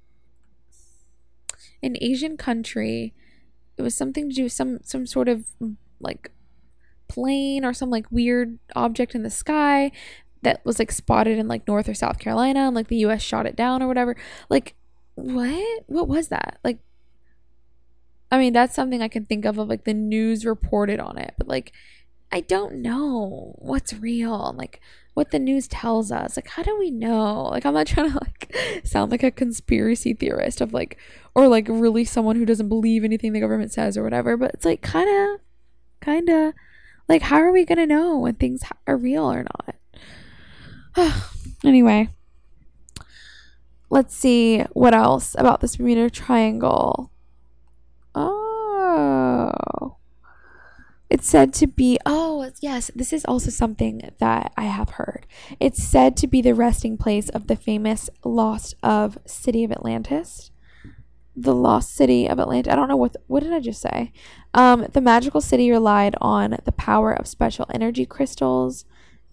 an 1.82 1.96
Asian 2.00 2.36
country. 2.36 3.14
It 3.76 3.82
was 3.82 3.94
something 3.94 4.28
to 4.28 4.34
do 4.34 4.48
some 4.48 4.78
some 4.82 5.06
sort 5.06 5.28
of 5.28 5.46
mm, 5.60 5.76
like 6.00 6.30
plane 7.08 7.64
or 7.64 7.72
some 7.72 7.90
like 7.90 8.10
weird 8.10 8.58
object 8.74 9.14
in 9.14 9.22
the 9.22 9.30
sky 9.30 9.92
that 10.42 10.64
was 10.64 10.78
like 10.78 10.92
spotted 10.92 11.38
in 11.38 11.48
like 11.48 11.66
North 11.66 11.88
or 11.88 11.94
South 11.94 12.18
Carolina 12.18 12.60
and 12.60 12.74
like 12.74 12.88
the 12.88 12.96
US 12.98 13.22
shot 13.22 13.46
it 13.46 13.56
down 13.56 13.82
or 13.82 13.88
whatever. 13.88 14.16
Like 14.48 14.74
what? 15.14 15.84
What 15.86 16.08
was 16.08 16.28
that? 16.28 16.58
Like 16.64 16.78
I 18.30 18.38
mean, 18.38 18.52
that's 18.52 18.74
something 18.74 19.02
I 19.02 19.08
can 19.08 19.24
think 19.24 19.44
of 19.44 19.58
of 19.58 19.68
like 19.68 19.84
the 19.84 19.94
news 19.94 20.44
reported 20.44 21.00
on 21.00 21.18
it, 21.18 21.34
but 21.38 21.48
like 21.48 21.72
I 22.36 22.40
don't 22.40 22.82
know 22.82 23.54
what's 23.56 23.94
real. 23.94 24.54
Like 24.58 24.82
what 25.14 25.30
the 25.30 25.38
news 25.38 25.66
tells 25.66 26.12
us. 26.12 26.36
Like, 26.36 26.48
how 26.48 26.62
do 26.62 26.78
we 26.78 26.90
know? 26.90 27.44
Like, 27.44 27.64
I'm 27.64 27.72
not 27.72 27.86
trying 27.86 28.12
to 28.12 28.18
like 28.18 28.54
sound 28.84 29.10
like 29.10 29.22
a 29.22 29.30
conspiracy 29.30 30.12
theorist 30.12 30.60
of 30.60 30.74
like, 30.74 30.98
or 31.34 31.48
like 31.48 31.66
really 31.66 32.04
someone 32.04 32.36
who 32.36 32.44
doesn't 32.44 32.68
believe 32.68 33.04
anything 33.04 33.32
the 33.32 33.40
government 33.40 33.72
says 33.72 33.96
or 33.96 34.02
whatever. 34.02 34.36
But 34.36 34.50
it's 34.52 34.66
like 34.66 34.82
kind 34.82 35.08
of, 35.08 35.40
kind 36.00 36.28
of, 36.28 36.52
like, 37.08 37.22
how 37.22 37.36
are 37.36 37.52
we 37.52 37.64
gonna 37.64 37.86
know 37.86 38.18
when 38.18 38.34
things 38.34 38.62
are 38.86 38.98
real 38.98 39.24
or 39.24 39.46
not? 40.94 41.14
anyway, 41.64 42.10
let's 43.88 44.14
see 44.14 44.60
what 44.74 44.92
else 44.92 45.34
about 45.38 45.62
this 45.62 45.76
Bermuda 45.76 46.10
Triangle. 46.10 47.10
Oh. 48.14 49.96
It's 51.08 51.28
said 51.28 51.52
to 51.54 51.66
be, 51.66 51.98
oh, 52.04 52.50
yes, 52.60 52.90
this 52.94 53.12
is 53.12 53.24
also 53.24 53.50
something 53.50 54.10
that 54.18 54.52
I 54.56 54.64
have 54.64 54.90
heard. 54.90 55.26
It's 55.60 55.82
said 55.82 56.16
to 56.18 56.26
be 56.26 56.42
the 56.42 56.54
resting 56.54 56.96
place 56.96 57.28
of 57.28 57.46
the 57.46 57.56
famous 57.56 58.10
lost 58.24 58.74
of 58.82 59.18
City 59.24 59.62
of 59.62 59.70
Atlantis. 59.70 60.50
The 61.38 61.54
lost 61.54 61.94
city 61.94 62.26
of 62.26 62.40
Atlantis. 62.40 62.72
I 62.72 62.76
don't 62.76 62.88
know 62.88 62.96
what, 62.96 63.14
what 63.26 63.42
did 63.42 63.52
I 63.52 63.60
just 63.60 63.82
say? 63.82 64.10
Um, 64.54 64.86
the 64.92 65.02
magical 65.02 65.42
city 65.42 65.70
relied 65.70 66.16
on 66.20 66.56
the 66.64 66.72
power 66.72 67.12
of 67.12 67.28
special 67.28 67.66
energy 67.74 68.06
crystals, 68.06 68.86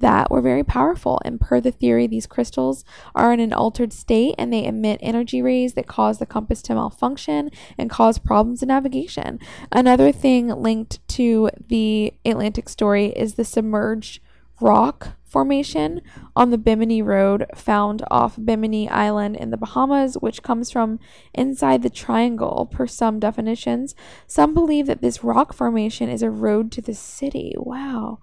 that 0.04 0.30
were 0.30 0.42
very 0.42 0.66
powerful. 0.66 1.20
And 1.24 1.40
per 1.40 1.62
the 1.62 1.72
theory, 1.72 2.08
these 2.08 2.28
crystals 2.28 2.84
are 3.16 3.32
in 3.32 3.40
an 3.40 3.54
altered 3.54 3.94
state 3.94 4.36
and 4.38 4.52
they 4.52 4.66
emit 4.66 5.00
energy 5.02 5.42
rays 5.42 5.74
that 5.74 5.88
cause 5.88 6.20
the 6.20 6.26
compass 6.26 6.62
to 6.64 6.76
malfunction 6.76 7.50
and 7.78 7.90
cause 7.90 8.20
problems 8.20 8.62
in 8.62 8.68
navigation. 8.68 9.40
Another 9.72 10.12
thing 10.12 10.50
linked 10.50 11.00
to 11.08 11.50
the 11.70 12.14
Atlantis 12.26 12.72
story 12.74 13.08
is 13.16 13.36
the 13.36 13.46
submerged 13.46 14.20
rock 14.60 15.14
formation 15.24 16.02
on 16.36 16.52
the 16.52 16.58
Bimini 16.58 17.02
Road 17.02 17.46
found 17.56 18.04
off 18.12 18.38
Bimini 18.38 18.90
Island 18.90 19.38
in 19.38 19.52
the 19.52 19.58
Bahamas, 19.58 20.16
which 20.16 20.44
comes 20.44 20.70
from 20.70 21.00
inside 21.34 21.82
the 21.82 21.90
triangle, 21.90 22.68
per 22.70 22.88
some 22.88 23.20
definitions. 23.20 23.96
Some 24.28 24.54
believe 24.54 24.86
that 24.88 25.02
this 25.02 25.24
rock 25.24 25.54
formation 25.54 26.10
is 26.10 26.22
a 26.22 26.30
road 26.30 26.74
to 26.74 26.82
the 26.82 26.94
city. 26.94 27.54
Wow 27.58 28.20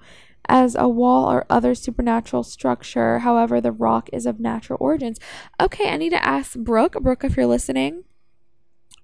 as 0.51 0.75
a 0.75 0.89
wall 0.89 1.31
or 1.31 1.47
other 1.49 1.77
supernatural 1.77 2.43
structure. 2.43 3.21
However, 3.21 3.61
the 3.61 3.71
rock 3.71 4.11
is 4.13 4.27
of 4.27 4.41
natural 4.41 4.79
origins. 4.81 5.21
Okay, 5.61 5.89
I 5.89 5.97
need 5.97 6.11
to 6.11 6.27
ask 6.27 6.59
Brooke. 6.59 6.95
Brooke, 7.01 7.23
if 7.23 7.37
you're 7.37 7.47
listening, 7.47 8.03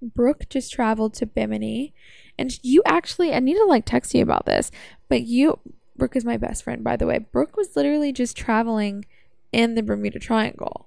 Brooke 0.02 0.48
just 0.50 0.72
traveled 0.72 1.14
to 1.14 1.26
Bimini, 1.26 1.94
and 2.36 2.58
you 2.62 2.82
actually, 2.84 3.32
I 3.32 3.38
need 3.38 3.54
to 3.54 3.64
like 3.64 3.86
text 3.86 4.12
you 4.12 4.22
about 4.22 4.44
this, 4.44 4.72
but 5.08 5.22
you, 5.22 5.60
Brooke 5.96 6.16
is 6.16 6.24
my 6.24 6.36
best 6.36 6.64
friend, 6.64 6.82
by 6.82 6.96
the 6.96 7.06
way. 7.06 7.18
Brooke 7.18 7.56
was 7.56 7.76
literally 7.76 8.12
just 8.12 8.36
traveling 8.36 9.06
in 9.52 9.76
the 9.76 9.82
Bermuda 9.82 10.18
Triangle. 10.18 10.85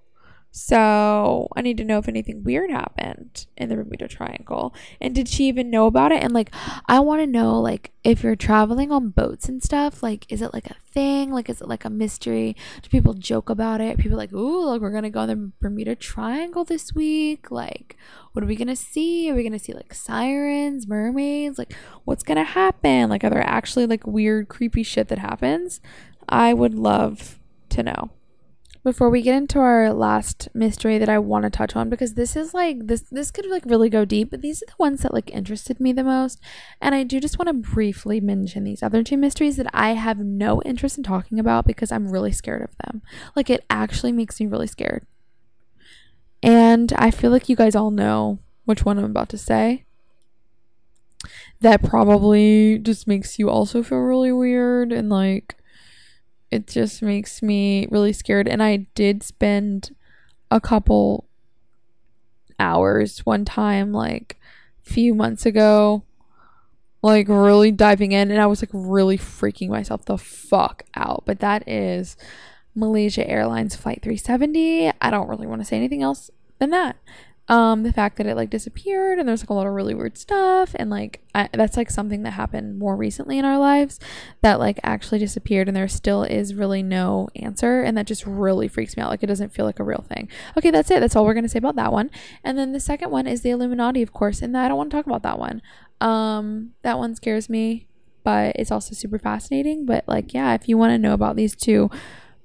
So 0.52 1.48
I 1.56 1.62
need 1.62 1.78
to 1.78 1.84
know 1.84 2.00
if 2.00 2.08
anything 2.08 2.44
weird 2.44 2.72
happened 2.72 3.46
in 3.56 3.70
the 3.70 3.76
Bermuda 3.76 4.08
Triangle. 4.08 4.74
And 5.00 5.14
did 5.14 5.28
she 5.28 5.46
even 5.46 5.70
know 5.70 5.86
about 5.86 6.12
it? 6.12 6.24
And 6.24 6.34
like, 6.34 6.54
I 6.88 7.00
want 7.02 7.22
to 7.22 7.28
know, 7.28 7.60
like, 7.60 7.92
if 8.04 8.24
you're 8.24 8.36
traveling 8.36 8.92
on 8.92 9.10
boats 9.10 9.48
and 9.48 9.64
stuff, 9.64 10.02
like, 10.02 10.26
is 10.32 10.42
it 10.42 10.54
like 10.54 10.68
a 10.68 10.76
thing? 10.88 11.32
Like, 11.32 11.50
is 11.50 11.62
it 11.62 11.68
like 11.68 11.86
a 11.86 11.90
mystery? 11.90 12.56
Do 12.82 12.90
people 12.90 13.14
joke 13.14 13.50
about 13.50 13.80
it? 13.80 14.00
People 14.00 14.18
like, 14.18 14.34
ooh, 14.34 14.66
like, 14.66 14.82
we're 14.82 14.90
going 14.90 15.04
to 15.04 15.12
go 15.12 15.20
on 15.20 15.28
the 15.28 15.52
Bermuda 15.60 15.96
Triangle 15.96 16.64
this 16.64 16.96
week. 16.96 17.52
Like, 17.52 17.96
what 18.34 18.44
are 18.44 18.48
we 18.48 18.56
going 18.56 18.70
to 18.70 18.76
see? 18.76 19.30
Are 19.30 19.36
we 19.36 19.44
going 19.44 19.54
to 19.54 19.60
see 19.60 19.74
like 19.74 19.94
sirens, 19.94 20.88
mermaids? 20.88 21.60
Like, 21.60 21.74
what's 22.06 22.24
going 22.24 22.38
to 22.38 22.44
happen? 22.44 23.10
Like, 23.10 23.24
are 23.24 23.30
there 23.30 23.46
actually 23.46 23.86
like 23.86 24.08
weird, 24.08 24.50
creepy 24.50 24.82
shit 24.82 25.10
that 25.10 25.20
happens? 25.20 25.80
I 26.28 26.54
would 26.56 26.74
love 26.74 27.38
to 27.70 27.84
know 27.84 28.10
before 28.90 29.12
we 29.12 29.22
get 29.22 29.36
into 29.36 29.60
our 29.60 29.94
last 29.94 30.50
mystery 30.56 30.98
that 30.98 31.10
I 31.10 31.20
want 31.20 31.44
to 31.44 31.52
touch 31.52 31.76
on 31.76 31.90
because 31.90 32.16
this 32.16 32.36
is 32.36 32.56
like 32.56 32.88
this 32.88 33.02
this 33.12 33.30
could 33.30 33.46
like 33.46 33.64
really 33.68 33.88
go 33.88 34.04
deep, 34.04 34.32
but 34.32 34.42
these 34.42 34.64
are 34.64 34.66
the 34.66 34.74
ones 34.80 35.02
that 35.02 35.14
like 35.14 35.30
interested 35.30 35.80
me 35.80 35.94
the 35.94 36.04
most. 36.04 36.42
And 36.82 36.96
I 36.96 37.04
do 37.04 37.20
just 37.20 37.38
want 37.38 37.50
to 37.50 37.72
briefly 37.72 38.20
mention 38.20 38.64
these 38.64 38.82
other 38.82 39.04
two 39.04 39.16
mysteries 39.16 39.58
that 39.58 39.70
I 39.76 39.92
have 39.92 40.18
no 40.18 40.60
interest 40.64 40.98
in 40.98 41.04
talking 41.04 41.38
about 41.38 41.68
because 41.68 41.92
I'm 41.92 42.12
really 42.12 42.32
scared 42.32 42.64
of 42.64 42.76
them. 42.84 43.04
Like 43.36 43.52
it 43.52 43.64
actually 43.70 44.12
makes 44.12 44.40
me 44.40 44.48
really 44.48 44.66
scared. 44.66 45.06
And 46.42 46.92
I 46.94 47.12
feel 47.12 47.30
like 47.30 47.48
you 47.48 47.56
guys 47.56 47.76
all 47.76 47.92
know 47.92 48.40
which 48.66 48.86
one 48.86 48.98
I'm 48.98 49.06
about 49.06 49.30
to 49.30 49.38
say. 49.38 49.86
That 51.62 51.84
probably 51.84 52.80
just 52.80 53.08
makes 53.08 53.38
you 53.38 53.52
also 53.52 53.84
feel 53.84 54.00
really 54.00 54.32
weird 54.32 54.92
and 54.92 55.10
like 55.12 55.59
it 56.52 56.68
just 56.68 57.02
makes 57.02 57.42
me 57.42 57.88
really 57.92 58.14
scared. 58.14 58.48
And 58.48 58.62
I 58.62 58.88
did 58.96 59.24
spend 59.24 59.96
a 60.52 60.60
couple 60.60 61.26
hours 62.60 63.26
one 63.26 63.46
time, 63.46 63.92
like 63.92 64.40
a 64.86 64.90
few 64.90 65.14
months 65.14 65.46
ago, 65.46 66.04
like 67.02 67.28
really 67.28 67.72
diving 67.72 68.12
in, 68.12 68.32
and 68.32 68.42
I 68.42 68.48
was 68.48 68.62
like 68.62 68.72
really 68.74 69.18
freaking 69.18 69.70
myself 69.70 70.06
the 70.06 70.18
fuck 70.18 70.84
out. 70.96 71.24
But 71.26 71.40
that 71.40 71.68
is 71.68 72.18
Malaysia 72.76 73.28
Airlines 73.30 73.76
Flight 73.76 74.02
370. 74.02 74.92
I 75.02 75.10
don't 75.10 75.30
really 75.30 75.48
want 75.48 75.62
to 75.62 75.66
say 75.66 75.78
anything 75.78 76.04
else 76.04 76.32
than 76.60 76.72
that 76.72 76.98
um 77.50 77.82
the 77.82 77.92
fact 77.92 78.18
that 78.18 78.28
it 78.28 78.36
like 78.36 78.52
disappeared 78.52 79.18
and 79.18 79.28
there's 79.28 79.42
like 79.42 79.50
a 79.50 79.54
lot 79.54 79.66
of 79.66 79.74
really 79.74 79.96
weird 79.96 80.18
stuff 80.18 80.76
and 80.76 80.92
like 80.92 81.22
I, 81.34 81.50
that's 81.52 81.76
like 81.76 81.90
something 81.90 82.22
that 82.22 82.32
happened 82.32 82.78
more 82.78 82.96
recently 82.96 83.40
in 83.40 83.46
our 83.46 83.58
lives 83.58 84.00
that 84.42 84.60
like 84.60 84.80
actually 84.84 85.18
disappeared 85.18 85.68
and 85.68 85.76
there 85.76 85.88
still 85.88 86.24
is 86.24 86.54
really 86.54 86.84
no 86.84 87.28
answer 87.36 87.82
and 87.82 87.98
that 87.98 88.06
just 88.06 88.26
really 88.26 88.68
freaks 88.68 88.96
me 88.96 89.02
out. 89.02 89.10
Like 89.10 89.24
it 89.24 89.28
doesn't 89.28 89.54
feel 89.54 89.66
like 89.66 89.80
a 89.80 89.84
real 89.84 90.06
thing. 90.08 90.30
Okay 90.58 90.70
that's 90.70 90.92
it. 90.92 91.00
That's 91.00 91.16
all 91.16 91.26
we're 91.26 91.34
going 91.34 91.44
to 91.44 91.50
say 91.50 91.58
about 91.58 91.76
that 91.76 91.92
one. 91.92 92.12
And 92.44 92.58
then 92.58 92.72
the 92.72 92.80
second 92.80 93.10
one 93.10 93.26
is 93.26 93.42
the 93.42 93.50
illuminati 93.50 94.04
of 94.04 94.14
course 94.14 94.42
and 94.42 94.56
i 94.56 94.68
don't 94.68 94.78
want 94.78 94.92
to 94.92 94.98
talk 94.98 95.08
about 95.08 95.24
that 95.24 95.40
one. 95.40 95.64
Um 96.02 96.72
that 96.84 97.00
one 97.00 97.16
scares 97.16 97.50
me 97.50 97.88
but 98.24 98.56
it's 98.58 98.72
also 98.72 98.94
super 98.94 99.18
fascinating. 99.18 99.88
But 99.88 100.04
like 100.08 100.36
yeah 100.36 100.54
if 100.54 100.70
you 100.70 100.78
want 100.78 100.92
to 100.92 101.00
know 101.00 101.14
about 101.14 101.36
these 101.36 101.56
two 101.56 101.90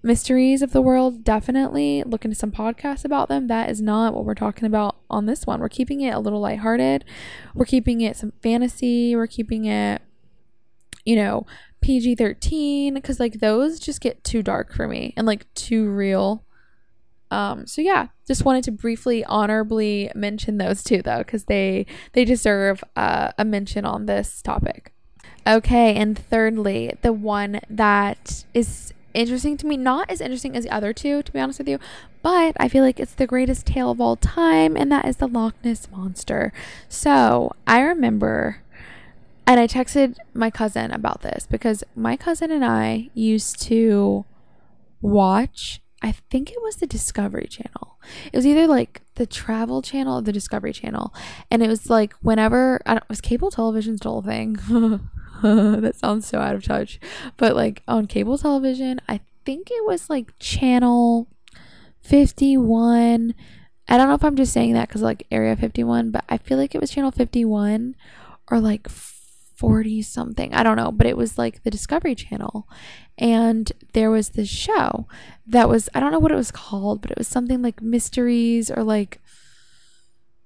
mysteries 0.05 0.62
of 0.62 0.72
the 0.72 0.82
world, 0.82 1.24
definitely 1.24 2.02
look 2.05 2.24
into 2.24 2.36
some 2.36 2.52
podcasts 2.52 3.05
about 3.05 3.28
them. 3.28 3.46
That 3.48 3.70
is 3.70 3.80
not 3.80 4.14
what 4.14 4.24
we're 4.24 4.34
talking 4.34 4.66
about 4.66 4.96
on 5.09 5.26
this 5.26 5.46
one. 5.46 5.61
We're 5.61 5.68
keeping 5.68 6.02
it 6.02 6.14
a 6.14 6.18
little 6.18 6.40
lighthearted. 6.40 7.05
We're 7.55 7.64
keeping 7.64 8.02
it 8.02 8.16
some 8.16 8.32
fantasy. 8.42 9.16
We're 9.16 9.26
keeping 9.26 9.64
it, 9.64 10.02
you 11.05 11.16
know, 11.16 11.46
PG 11.80 12.16
13 12.16 12.94
because 12.94 13.18
like 13.18 13.40
those 13.40 13.80
just 13.80 14.00
get 14.00 14.22
too 14.22 14.42
dark 14.42 14.72
for 14.72 14.86
me 14.86 15.14
and 15.16 15.26
like 15.26 15.52
too 15.55 15.88
real. 15.88 16.44
Um, 17.30 17.66
so 17.66 17.80
yeah, 17.80 18.09
just 18.26 18.44
wanted 18.44 18.64
to 18.64 18.72
briefly 18.72 19.24
honorably 19.24 20.11
mention 20.14 20.59
those 20.59 20.84
two 20.84 21.02
though, 21.02 21.18
because 21.18 21.44
they 21.44 21.86
they 22.12 22.24
deserve 22.24 22.84
uh, 22.94 23.32
a 23.38 23.44
mention 23.44 23.84
on 23.84 24.07
this 24.07 24.40
topic. 24.40 24.92
Okay, 25.46 25.94
and 25.94 26.18
thirdly, 26.18 26.92
the 27.02 27.12
one 27.12 27.61
that 27.68 28.44
is 28.55 28.94
interesting 29.14 29.56
to 29.58 29.66
me. 29.66 29.76
Not 29.76 30.10
as 30.10 30.20
interesting 30.20 30.56
as 30.56 30.64
the 30.64 30.70
other 30.70 30.92
two, 30.92 31.22
to 31.22 31.32
be 31.32 31.40
honest 31.40 31.58
with 31.58 31.68
you, 31.68 31.78
but 32.22 32.56
I 32.58 32.68
feel 32.68 32.84
like 32.84 33.00
it's 33.00 33.14
the 33.14 33.26
greatest 33.26 33.66
tale 33.66 33.90
of 33.90 34.00
all 34.00 34.16
time, 34.16 34.76
and 34.76 34.90
that 34.92 35.06
is 35.06 35.16
the 35.16 35.28
Loch 35.28 35.54
Ness 35.64 35.88
Monster. 35.90 36.52
So 36.88 37.52
I 37.66 37.80
remember, 37.80 38.62
and 39.46 39.60
I 39.60 39.66
texted 39.66 40.16
my 40.34 40.50
cousin 40.50 40.90
about 40.90 41.22
this 41.22 41.46
because 41.46 41.84
my 41.94 42.16
cousin 42.16 42.50
and 42.50 42.64
I 42.64 43.10
used 43.14 43.60
to 43.62 44.24
watch, 45.00 45.80
I 46.02 46.12
think 46.12 46.50
it 46.50 46.60
was 46.62 46.76
the 46.76 46.86
Discovery 46.86 47.46
Channel. 47.46 47.98
It 48.32 48.36
was 48.36 48.46
either 48.46 48.66
like 48.66 49.02
the 49.14 49.26
Travel 49.26 49.80
Channel 49.80 50.18
or 50.18 50.22
the 50.22 50.32
Discovery 50.32 50.72
Channel. 50.72 51.14
And 51.50 51.62
it 51.62 51.68
was 51.68 51.88
like 51.88 52.14
whenever, 52.20 52.80
I 52.84 52.94
don't, 52.94 53.08
was 53.08 53.20
cable 53.20 53.50
television 53.50 53.96
still 53.96 54.18
a 54.18 54.22
thing? 54.22 54.58
that 55.43 55.97
sounds 55.97 56.26
so 56.26 56.39
out 56.39 56.55
of 56.55 56.64
touch. 56.64 57.01
But 57.37 57.57
like 57.57 57.82
on 57.89 58.07
cable 58.07 58.39
television, 58.39 59.01
I 59.09 59.20
think 59.45 59.70
it 59.70 59.85
was 59.85 60.09
like 60.11 60.39
channel 60.39 61.28
51. 62.03 63.35
I 63.89 63.97
don't 63.97 64.09
know 64.09 64.14
if 64.14 64.24
I'm 64.24 64.37
just 64.37 64.53
saying 64.53 64.74
that 64.74 64.89
because 64.89 65.03
like 65.03 65.26
Area 65.30 65.57
51, 65.57 66.11
but 66.11 66.24
I 66.28 66.39
feel 66.39 66.59
like 66.59 66.74
it 66.74 66.80
was 66.80 66.91
channel 66.91 67.11
51 67.11 67.95
or 68.51 68.61
like 68.61 68.89
40 68.89 70.03
something. 70.03 70.53
I 70.55 70.62
don't 70.62 70.76
know, 70.76 70.93
but 70.93 71.07
it 71.07 71.16
was 71.16 71.39
like 71.39 71.62
the 71.62 71.70
Discovery 71.70 72.14
Channel. 72.14 72.68
And 73.16 73.70
there 73.93 74.11
was 74.11 74.30
this 74.30 74.49
show 74.49 75.07
that 75.47 75.68
was, 75.68 75.89
I 75.95 76.01
don't 76.01 76.12
know 76.12 76.18
what 76.18 76.32
it 76.32 76.37
was 76.37 76.51
called, 76.51 77.01
but 77.01 77.11
it 77.11 77.18
was 77.18 77.28
something 77.28 77.62
like 77.62 77.80
mysteries 77.80 78.70
or 78.70 78.82
like, 78.82 79.20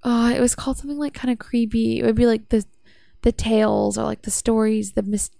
uh, 0.04 0.32
it 0.36 0.40
was 0.40 0.54
called 0.54 0.76
something 0.76 0.98
like 0.98 1.14
kind 1.14 1.32
of 1.32 1.38
creepy. 1.38 1.98
It 1.98 2.04
would 2.04 2.14
be 2.14 2.26
like 2.26 2.50
the 2.50 2.64
the 3.22 3.32
tales 3.32 3.98
or 3.98 4.04
like 4.04 4.22
the 4.22 4.30
stories, 4.30 4.92
the 4.92 5.02
mis- 5.02 5.30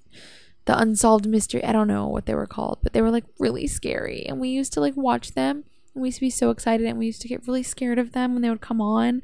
the 0.68 0.78
unsolved 0.78 1.26
mystery. 1.26 1.64
I 1.64 1.72
don't 1.72 1.88
know 1.88 2.06
what 2.06 2.26
they 2.26 2.34
were 2.34 2.46
called, 2.46 2.80
but 2.82 2.92
they 2.92 3.00
were 3.00 3.10
like 3.10 3.24
really 3.38 3.66
scary. 3.66 4.26
And 4.26 4.38
we 4.38 4.50
used 4.50 4.72
to 4.74 4.80
like 4.80 4.96
watch 4.96 5.32
them. 5.32 5.64
And 5.94 6.02
we 6.02 6.08
used 6.08 6.18
to 6.18 6.26
be 6.26 6.30
so 6.30 6.50
excited 6.50 6.86
and 6.86 6.98
we 6.98 7.06
used 7.06 7.22
to 7.22 7.28
get 7.28 7.46
really 7.46 7.62
scared 7.62 7.98
of 7.98 8.12
them 8.12 8.34
when 8.34 8.42
they 8.42 8.50
would 8.50 8.60
come 8.60 8.80
on. 8.80 9.22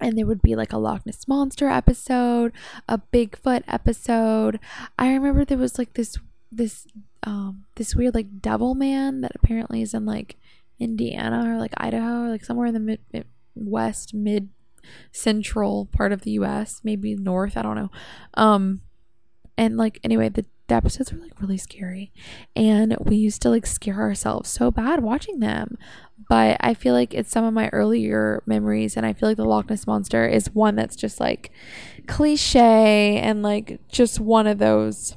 And 0.00 0.16
there 0.16 0.26
would 0.26 0.42
be 0.42 0.54
like 0.54 0.72
a 0.72 0.78
Loch 0.78 1.04
Ness 1.04 1.26
Monster 1.26 1.68
episode, 1.68 2.52
a 2.88 3.00
Bigfoot 3.12 3.64
episode. 3.66 4.60
I 4.96 5.12
remember 5.12 5.44
there 5.44 5.58
was 5.58 5.76
like 5.76 5.94
this 5.94 6.16
this 6.52 6.86
um 7.24 7.64
this 7.74 7.96
weird 7.96 8.14
like 8.14 8.40
devil 8.40 8.74
man 8.76 9.22
that 9.22 9.32
apparently 9.34 9.82
is 9.82 9.92
in 9.92 10.06
like 10.06 10.36
Indiana 10.78 11.52
or 11.52 11.58
like 11.58 11.74
Idaho 11.76 12.26
or 12.26 12.28
like 12.28 12.44
somewhere 12.44 12.68
in 12.68 12.74
the 12.74 12.80
mid, 12.80 13.00
mid 13.12 13.26
west 13.56 14.14
mid 14.14 14.50
central 15.12 15.86
part 15.86 16.12
of 16.12 16.22
the 16.22 16.32
US, 16.32 16.80
maybe 16.84 17.14
north, 17.14 17.56
I 17.56 17.62
don't 17.62 17.76
know. 17.76 17.90
Um 18.34 18.82
and 19.58 19.76
like 19.76 19.98
anyway, 20.04 20.28
the, 20.28 20.46
the 20.68 20.74
episodes 20.74 21.12
were 21.12 21.18
like 21.18 21.40
really 21.40 21.58
scary. 21.58 22.12
And 22.54 22.96
we 23.00 23.16
used 23.16 23.42
to 23.42 23.50
like 23.50 23.66
scare 23.66 24.00
ourselves 24.00 24.48
so 24.48 24.70
bad 24.70 25.02
watching 25.02 25.40
them. 25.40 25.76
But 26.28 26.58
I 26.60 26.74
feel 26.74 26.94
like 26.94 27.12
it's 27.12 27.30
some 27.30 27.44
of 27.44 27.54
my 27.54 27.68
earlier 27.72 28.42
memories 28.46 28.96
and 28.96 29.04
I 29.04 29.12
feel 29.12 29.28
like 29.28 29.36
the 29.36 29.44
Loch 29.44 29.68
Ness 29.68 29.86
monster 29.86 30.26
is 30.26 30.54
one 30.54 30.76
that's 30.76 30.96
just 30.96 31.20
like 31.20 31.50
cliche 32.06 33.18
and 33.18 33.42
like 33.42 33.80
just 33.88 34.20
one 34.20 34.46
of 34.46 34.58
those 34.58 35.16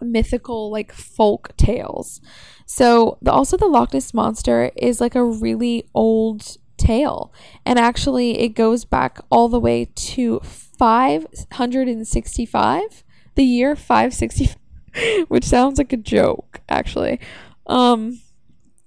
mythical 0.00 0.70
like 0.70 0.92
folk 0.92 1.56
tales. 1.56 2.20
So 2.66 3.18
the, 3.22 3.30
also 3.32 3.56
the 3.56 3.66
Loch 3.66 3.92
Ness 3.92 4.14
monster 4.14 4.72
is 4.76 5.00
like 5.00 5.14
a 5.14 5.24
really 5.24 5.88
old 5.94 6.56
tale. 6.84 7.32
And 7.64 7.78
actually, 7.78 8.40
it 8.40 8.50
goes 8.50 8.84
back 8.84 9.20
all 9.30 9.48
the 9.48 9.60
way 9.60 9.86
to 9.94 10.40
565, 10.40 13.04
the 13.34 13.44
year 13.44 13.74
565, 13.74 14.56
which 15.28 15.44
sounds 15.44 15.78
like 15.78 15.92
a 15.92 15.96
joke, 15.96 16.60
actually. 16.68 17.18
Um, 17.66 18.20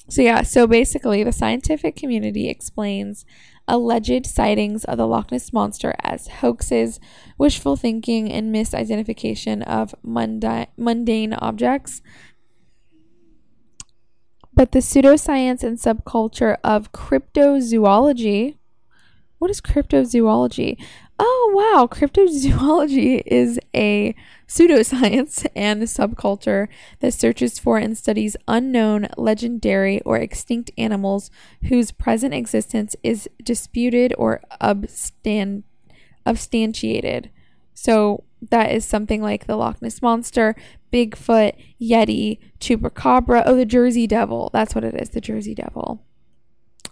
so, 0.09 0.21
yeah, 0.21 0.43
so 0.43 0.67
basically, 0.67 1.23
the 1.23 1.31
scientific 1.31 1.95
community 1.95 2.49
explains 2.49 3.25
alleged 3.67 4.25
sightings 4.25 4.85
of 4.85 4.97
the 4.97 5.05
Loch 5.05 5.31
Ness 5.31 5.51
Monster 5.51 5.93
as 6.01 6.27
hoaxes, 6.27 7.01
wishful 7.37 7.75
thinking, 7.75 8.31
and 8.31 8.55
misidentification 8.55 9.61
of 9.63 9.93
mundane, 10.03 10.67
mundane 10.77 11.33
objects 11.33 12.01
but 14.57 14.71
the 14.71 14.79
pseudoscience 14.79 15.61
and 15.61 15.77
subculture 15.77 16.57
of 16.63 16.91
cryptozoology. 16.91 18.55
What 19.37 19.51
is 19.51 19.61
cryptozoology? 19.61 20.83
Oh, 21.19 21.51
wow. 21.53 21.85
Cryptozoology 21.85 23.21
is 23.27 23.59
a 23.75 24.15
pseudoscience 24.47 25.45
and 25.55 25.83
subculture 25.83 26.69
that 27.01 27.13
searches 27.13 27.59
for 27.59 27.77
and 27.77 27.95
studies 27.95 28.35
unknown, 28.47 29.09
legendary, 29.15 30.01
or 30.01 30.17
extinct 30.17 30.71
animals 30.75 31.29
whose 31.69 31.91
present 31.91 32.33
existence 32.33 32.95
is 33.03 33.29
disputed 33.43 34.11
or 34.17 34.41
substan- 34.59 35.61
substantiated. 36.25 37.29
So 37.77 38.23
that 38.49 38.71
is 38.71 38.85
something 38.85 39.21
like 39.21 39.45
the 39.45 39.55
Loch 39.55 39.83
Ness 39.83 40.01
Monster, 40.01 40.55
Bigfoot, 40.91 41.53
Yeti, 41.79 42.39
Chupacabra. 42.59 43.43
Oh, 43.45 43.55
the 43.55 43.67
Jersey 43.67 44.07
Devil. 44.07 44.49
That's 44.51 44.73
what 44.73 44.83
it 44.83 44.99
is. 44.99 45.11
The 45.11 45.21
Jersey 45.21 45.53
Devil. 45.53 46.03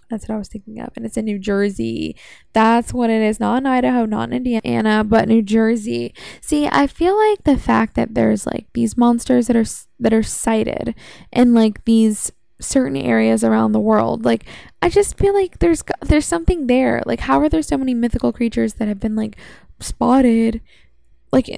That's 0.08 0.28
what 0.28 0.36
I 0.36 0.38
was 0.38 0.46
thinking 0.46 0.78
of. 0.78 0.90
And 0.94 1.04
it's 1.04 1.16
in 1.16 1.24
New 1.24 1.40
Jersey. 1.40 2.14
That's 2.52 2.94
what 2.94 3.10
it 3.10 3.20
is. 3.20 3.40
Not 3.40 3.58
in 3.58 3.66
Idaho, 3.66 4.06
not 4.06 4.30
in 4.30 4.46
Indiana, 4.46 5.02
but 5.02 5.26
New 5.26 5.42
Jersey. 5.42 6.14
See, 6.40 6.68
I 6.70 6.86
feel 6.86 7.16
like 7.16 7.42
the 7.42 7.58
fact 7.58 7.96
that 7.96 8.14
there's 8.14 8.46
like 8.46 8.68
these 8.72 8.96
monsters 8.96 9.48
that 9.48 9.56
are 9.56 9.66
that 9.98 10.14
are 10.14 10.22
sighted 10.22 10.94
in 11.32 11.52
like 11.52 11.84
these 11.84 12.30
certain 12.60 12.96
areas 12.96 13.42
around 13.42 13.72
the 13.72 13.80
world. 13.80 14.24
Like 14.24 14.44
I 14.80 14.88
just 14.88 15.18
feel 15.18 15.34
like 15.34 15.58
there's 15.58 15.82
there's 16.02 16.26
something 16.26 16.68
there. 16.68 17.02
Like 17.04 17.20
how 17.20 17.40
are 17.40 17.48
there 17.48 17.62
so 17.62 17.76
many 17.76 17.92
mythical 17.92 18.32
creatures 18.32 18.74
that 18.74 18.86
have 18.86 19.00
been 19.00 19.16
like 19.16 19.36
spotted 19.80 20.60
like 21.32 21.50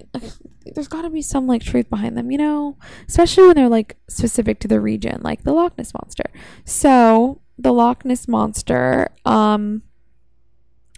there's 0.75 0.89
got 0.89 1.03
to 1.03 1.11
be 1.11 1.23
some 1.23 1.47
like 1.47 1.63
truth 1.63 1.89
behind 1.89 2.17
them, 2.17 2.31
you 2.31 2.39
know, 2.39 2.77
especially 3.07 3.47
when 3.47 3.57
they're 3.57 3.69
like 3.69 3.97
specific 4.09 4.59
to 4.61 4.69
the 4.69 4.81
region, 4.81 5.21
like 5.23 5.45
the 5.45 5.53
Loch 5.53 5.77
Ness 5.79 5.95
monster. 5.95 6.25
So 6.65 7.41
the 7.59 7.73
Loch 7.73 8.05
Ness 8.05 8.27
monster 8.29 9.09
um 9.25 9.83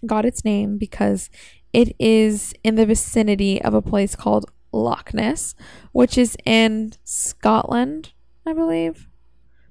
got 0.07 0.25
its 0.25 0.45
name 0.45 0.79
because 0.79 1.31
it 1.73 1.95
is 1.99 2.55
in 2.65 2.75
the 2.77 2.87
vicinity 2.87 3.61
of 3.63 3.75
a 3.75 3.83
place 3.83 4.17
called 4.17 4.51
Loch 4.73 5.13
Ness, 5.13 5.55
which 5.93 6.17
is 6.17 6.37
in 6.45 6.93
Scotland, 7.05 8.13
I 8.47 8.53
believe. 8.53 9.09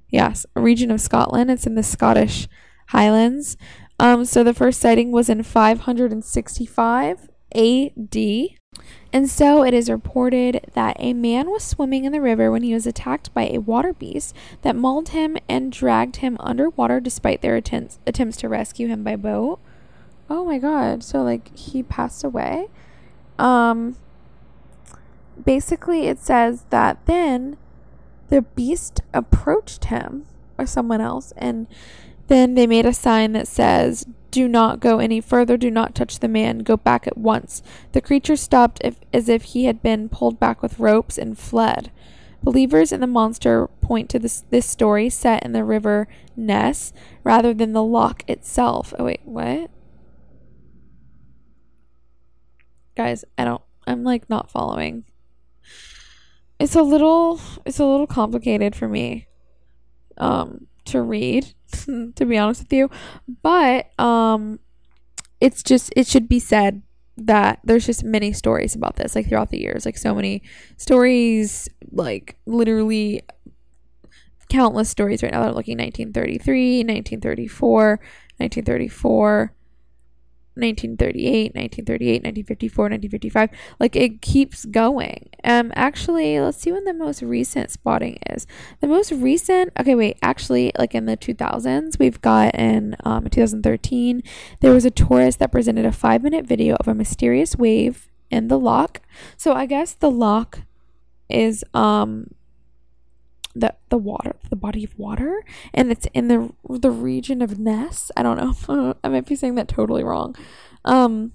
Yes, 0.09 0.45
a 0.55 0.61
region 0.61 0.91
of 0.91 1.01
Scotland. 1.01 1.51
It's 1.51 1.67
in 1.67 1.75
the 1.75 1.83
Scottish 1.83 2.47
Highlands. 2.87 3.57
Um, 3.99 4.25
so 4.25 4.43
the 4.43 4.53
first 4.53 4.79
sighting 4.79 5.11
was 5.11 5.29
in 5.29 5.43
565 5.43 7.29
AD 7.55 8.59
and 9.11 9.29
so 9.29 9.63
it 9.63 9.73
is 9.73 9.89
reported 9.89 10.61
that 10.73 10.95
a 10.99 11.13
man 11.13 11.49
was 11.49 11.63
swimming 11.63 12.05
in 12.05 12.11
the 12.11 12.21
river 12.21 12.51
when 12.51 12.61
he 12.63 12.73
was 12.73 12.85
attacked 12.85 13.33
by 13.33 13.47
a 13.47 13.57
water 13.57 13.93
beast 13.93 14.35
that 14.61 14.75
mauled 14.75 15.09
him 15.09 15.37
and 15.47 15.71
dragged 15.71 16.17
him 16.17 16.37
underwater 16.39 16.99
despite 16.99 17.41
their 17.41 17.55
attempts 17.55 17.99
attempts 18.05 18.37
to 18.37 18.49
rescue 18.49 18.87
him 18.87 19.03
by 19.03 19.15
boat. 19.15 19.59
Oh 20.29 20.45
my 20.45 20.59
god. 20.59 21.03
So 21.03 21.23
like 21.23 21.55
he 21.57 21.81
passed 21.81 22.23
away. 22.23 22.67
Um 23.39 23.95
basically 25.43 26.07
it 26.07 26.19
says 26.19 26.65
that 26.69 27.05
then 27.05 27.57
the 28.27 28.43
beast 28.43 29.01
approached 29.13 29.85
him 29.85 30.25
or 30.57 30.67
someone 30.67 31.01
else 31.01 31.33
and 31.37 31.65
then 32.29 32.55
they 32.55 32.65
made 32.65 32.85
a 32.85 32.93
sign 32.93 33.33
that 33.33 33.47
says 33.47 34.05
do 34.31 34.47
not 34.47 34.79
go 34.79 34.99
any 34.99 35.21
further. 35.21 35.57
Do 35.57 35.71
not 35.71 35.95
touch 35.95 36.19
the 36.19 36.27
man. 36.27 36.59
Go 36.59 36.77
back 36.77 37.07
at 37.07 37.17
once. 37.17 37.61
The 37.93 38.01
creature 38.01 38.35
stopped 38.35 38.79
if, 38.83 38.95
as 39.11 39.27
if 39.27 39.43
he 39.43 39.65
had 39.65 39.81
been 39.81 40.09
pulled 40.09 40.39
back 40.39 40.61
with 40.61 40.79
ropes 40.79 41.17
and 41.17 41.37
fled. 41.37 41.91
Believers 42.41 42.91
in 42.91 43.01
the 43.01 43.07
monster 43.07 43.67
point 43.81 44.09
to 44.11 44.19
this, 44.19 44.43
this 44.49 44.65
story 44.65 45.09
set 45.09 45.43
in 45.43 45.51
the 45.51 45.63
river 45.63 46.07
Ness 46.35 46.93
rather 47.23 47.53
than 47.53 47.73
the 47.73 47.83
loch 47.83 48.23
itself. 48.27 48.93
Oh, 48.97 49.05
wait, 49.05 49.21
what? 49.23 49.71
Guys, 52.95 53.25
I 53.37 53.45
don't, 53.45 53.61
I'm 53.87 54.03
like 54.03 54.29
not 54.29 54.51
following. 54.51 55.05
It's 56.59 56.75
a 56.75 56.83
little, 56.83 57.39
it's 57.65 57.79
a 57.79 57.85
little 57.85 58.07
complicated 58.07 58.75
for 58.75 58.87
me. 58.87 59.27
Um, 60.17 60.67
to 60.85 61.01
read, 61.01 61.53
to 62.15 62.25
be 62.25 62.37
honest 62.37 62.63
with 62.63 62.73
you. 62.73 62.89
But 63.41 63.99
um 63.99 64.59
it's 65.41 65.63
just 65.63 65.93
it 65.95 66.07
should 66.07 66.27
be 66.27 66.39
said 66.39 66.81
that 67.17 67.59
there's 67.63 67.85
just 67.85 68.03
many 68.03 68.31
stories 68.31 68.75
about 68.75 68.95
this 68.95 69.15
like 69.15 69.27
throughout 69.27 69.49
the 69.49 69.59
years 69.59 69.85
like 69.85 69.97
so 69.97 70.15
many 70.15 70.41
stories 70.77 71.67
like 71.91 72.37
literally 72.45 73.21
countless 74.49 74.89
stories 74.89 75.21
right 75.21 75.31
now 75.33 75.43
they're 75.43 75.51
looking 75.51 75.77
1933 75.77 76.79
1934 76.79 77.99
1934 78.37 79.53
1938, 80.55 81.55
1938, 81.55 82.23
1954, 82.23 82.83
1955. 82.85 83.49
Like 83.79 83.95
it 83.95 84.21
keeps 84.21 84.65
going. 84.65 85.29
Um 85.43 85.71
actually, 85.75 86.39
let's 86.39 86.57
see 86.57 86.71
when 86.71 86.85
the 86.85 86.93
most 86.93 87.21
recent 87.21 87.71
spotting 87.71 88.19
is. 88.29 88.47
The 88.81 88.87
most 88.87 89.11
recent, 89.11 89.71
okay, 89.79 89.95
wait, 89.95 90.17
actually 90.21 90.71
like 90.77 90.95
in 90.95 91.05
the 91.05 91.17
2000s, 91.17 91.99
we've 91.99 92.21
got 92.21 92.55
in 92.55 92.95
um 93.03 93.29
2013, 93.29 94.23
there 94.61 94.73
was 94.73 94.85
a 94.85 94.91
tourist 94.91 95.39
that 95.39 95.51
presented 95.51 95.85
a 95.85 95.91
5-minute 95.91 96.45
video 96.45 96.75
of 96.75 96.87
a 96.87 96.93
mysterious 96.93 97.55
wave 97.55 98.09
in 98.29 98.47
the 98.47 98.59
loch. 98.59 99.01
So 99.37 99.53
I 99.53 99.65
guess 99.65 99.93
the 99.93 100.11
loch 100.11 100.61
is 101.29 101.63
um 101.73 102.31
the 103.59 103.73
the 103.89 103.97
water 103.97 104.35
the 104.49 104.55
body 104.55 104.83
of 104.83 104.97
water 104.97 105.43
and 105.73 105.91
it's 105.91 106.07
in 106.13 106.27
the 106.27 106.53
the 106.67 106.91
region 106.91 107.41
of 107.41 107.59
Ness. 107.59 108.11
I 108.15 108.23
don't 108.23 108.37
know. 108.37 108.95
I 109.03 109.09
might 109.09 109.25
be 109.25 109.35
saying 109.35 109.55
that 109.55 109.67
totally 109.67 110.03
wrong. 110.03 110.35
Um 110.85 111.33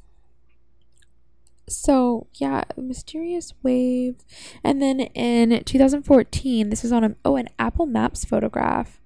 so 1.68 2.26
yeah, 2.34 2.64
mysterious 2.76 3.54
wave. 3.62 4.16
And 4.62 4.82
then 4.82 5.00
in 5.00 5.64
2014, 5.64 6.70
this 6.70 6.82
was 6.82 6.92
on 6.92 7.04
a 7.04 7.16
oh 7.24 7.36
an 7.36 7.48
Apple 7.58 7.86
Maps 7.86 8.24
photograph. 8.24 9.00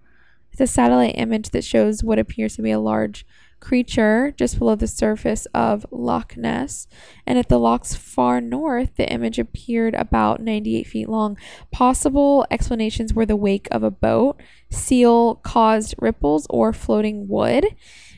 It's 0.53 0.61
a 0.61 0.67
satellite 0.67 1.15
image 1.17 1.51
that 1.51 1.65
shows 1.65 2.03
what 2.03 2.19
appears 2.19 2.57
to 2.57 2.63
be 2.63 2.71
a 2.71 2.81
large 2.81 3.25
creature 3.61 4.33
just 4.37 4.59
below 4.59 4.75
the 4.75 4.87
surface 4.87 5.47
of 5.55 5.87
Loch 5.91 6.37
Ness, 6.37 6.87
and 7.27 7.39
at 7.39 7.49
the 7.49 7.59
loch's 7.59 7.95
far 7.95 8.41
north, 8.41 8.97
the 8.97 9.11
image 9.11 9.39
appeared 9.39 9.95
about 9.95 10.41
98 10.41 10.87
feet 10.87 11.09
long. 11.09 11.37
Possible 11.71 12.47
explanations 12.51 13.15
were 13.15 13.27
the 13.27 13.37
wake 13.37 13.69
of 13.71 13.83
a 13.83 13.91
boat, 13.91 14.41
seal 14.71 15.37
caused 15.37 15.95
ripples, 15.99 16.47
or 16.51 16.73
floating 16.73 17.29
wood. 17.29 17.67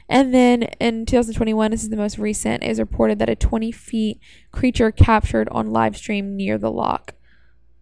And 0.09 0.35
then 0.35 0.65
in 0.81 1.07
2021, 1.07 1.71
this 1.71 1.85
is 1.85 1.91
the 1.91 1.97
most 1.97 2.19
recent, 2.19 2.65
is 2.65 2.81
reported 2.81 3.21
that 3.21 3.29
a 3.29 3.37
20 3.37 3.71
feet 3.71 4.21
creature 4.51 4.91
captured 4.91 5.49
on 5.51 5.71
live 5.71 5.97
stream 5.97 6.37
near 6.37 6.59
the 6.59 6.71
loch. 6.71 7.15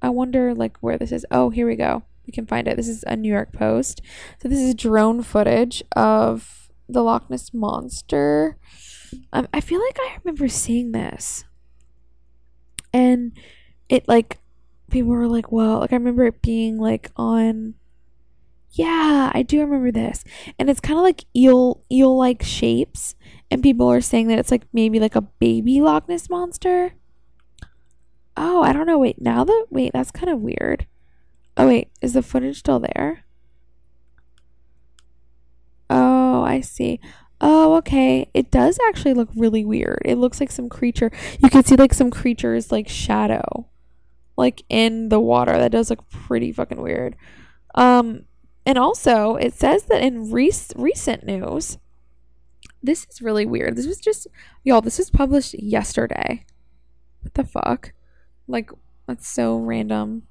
I 0.02 0.10
wonder 0.10 0.54
like 0.54 0.76
where 0.78 0.98
this 0.98 1.10
is. 1.10 1.24
Oh, 1.30 1.50
here 1.50 1.66
we 1.66 1.74
go. 1.74 2.02
We 2.26 2.32
can 2.32 2.46
find 2.46 2.68
it. 2.68 2.76
This 2.76 2.88
is 2.88 3.02
a 3.06 3.16
New 3.16 3.32
York 3.32 3.52
Post. 3.52 4.02
So 4.42 4.48
this 4.48 4.58
is 4.58 4.74
drone 4.74 5.22
footage 5.22 5.82
of 5.96 6.67
the 6.88 7.02
Loch 7.02 7.28
Ness 7.30 7.52
monster. 7.52 8.56
Um, 9.32 9.48
I 9.52 9.60
feel 9.60 9.80
like 9.80 9.98
I 10.00 10.18
remember 10.22 10.48
seeing 10.48 10.92
this, 10.92 11.44
and 12.92 13.32
it 13.88 14.08
like 14.08 14.38
people 14.90 15.10
were 15.10 15.28
like, 15.28 15.52
"Well," 15.52 15.80
like 15.80 15.92
I 15.92 15.96
remember 15.96 16.24
it 16.24 16.42
being 16.42 16.78
like 16.78 17.10
on. 17.16 17.74
Yeah, 18.70 19.32
I 19.34 19.42
do 19.42 19.60
remember 19.60 19.90
this, 19.90 20.24
and 20.58 20.68
it's 20.68 20.80
kind 20.80 20.98
of 20.98 21.02
like 21.02 21.24
eel 21.34 21.82
eel 21.90 22.16
like 22.16 22.42
shapes, 22.42 23.14
and 23.50 23.62
people 23.62 23.88
are 23.88 24.02
saying 24.02 24.28
that 24.28 24.38
it's 24.38 24.50
like 24.50 24.66
maybe 24.72 25.00
like 25.00 25.16
a 25.16 25.22
baby 25.22 25.80
Loch 25.80 26.08
Ness 26.08 26.28
monster. 26.28 26.92
Oh, 28.36 28.62
I 28.62 28.72
don't 28.72 28.86
know. 28.86 28.98
Wait, 28.98 29.20
now 29.20 29.44
that 29.44 29.66
wait, 29.70 29.92
that's 29.92 30.10
kind 30.10 30.30
of 30.30 30.40
weird. 30.40 30.86
Oh 31.56 31.66
wait, 31.66 31.88
is 32.00 32.12
the 32.12 32.22
footage 32.22 32.58
still 32.58 32.78
there? 32.78 33.24
Oh, 35.90 36.42
I 36.42 36.60
see. 36.60 37.00
Oh, 37.40 37.76
okay. 37.76 38.28
It 38.34 38.50
does 38.50 38.78
actually 38.88 39.14
look 39.14 39.28
really 39.36 39.64
weird. 39.64 40.02
It 40.04 40.16
looks 40.16 40.40
like 40.40 40.50
some 40.50 40.68
creature. 40.68 41.10
You 41.40 41.48
can 41.50 41.64
see 41.64 41.76
like 41.76 41.94
some 41.94 42.10
creature's 42.10 42.72
like 42.72 42.88
shadow 42.88 43.66
like 44.36 44.62
in 44.68 45.08
the 45.08 45.20
water. 45.20 45.58
That 45.58 45.72
does 45.72 45.90
look 45.90 46.08
pretty 46.08 46.52
fucking 46.52 46.80
weird. 46.80 47.16
Um 47.74 48.24
and 48.66 48.76
also, 48.76 49.36
it 49.36 49.54
says 49.54 49.84
that 49.84 50.02
in 50.02 50.30
rec- 50.30 50.74
recent 50.76 51.24
news, 51.24 51.78
this 52.82 53.06
is 53.10 53.22
really 53.22 53.46
weird. 53.46 53.76
This 53.76 53.86
was 53.86 53.98
just 53.98 54.26
y'all, 54.64 54.80
this 54.80 54.98
was 54.98 55.10
published 55.10 55.54
yesterday. 55.54 56.44
What 57.22 57.34
the 57.34 57.44
fuck? 57.44 57.92
Like 58.46 58.70
that's 59.06 59.28
so 59.28 59.58
random 59.58 60.24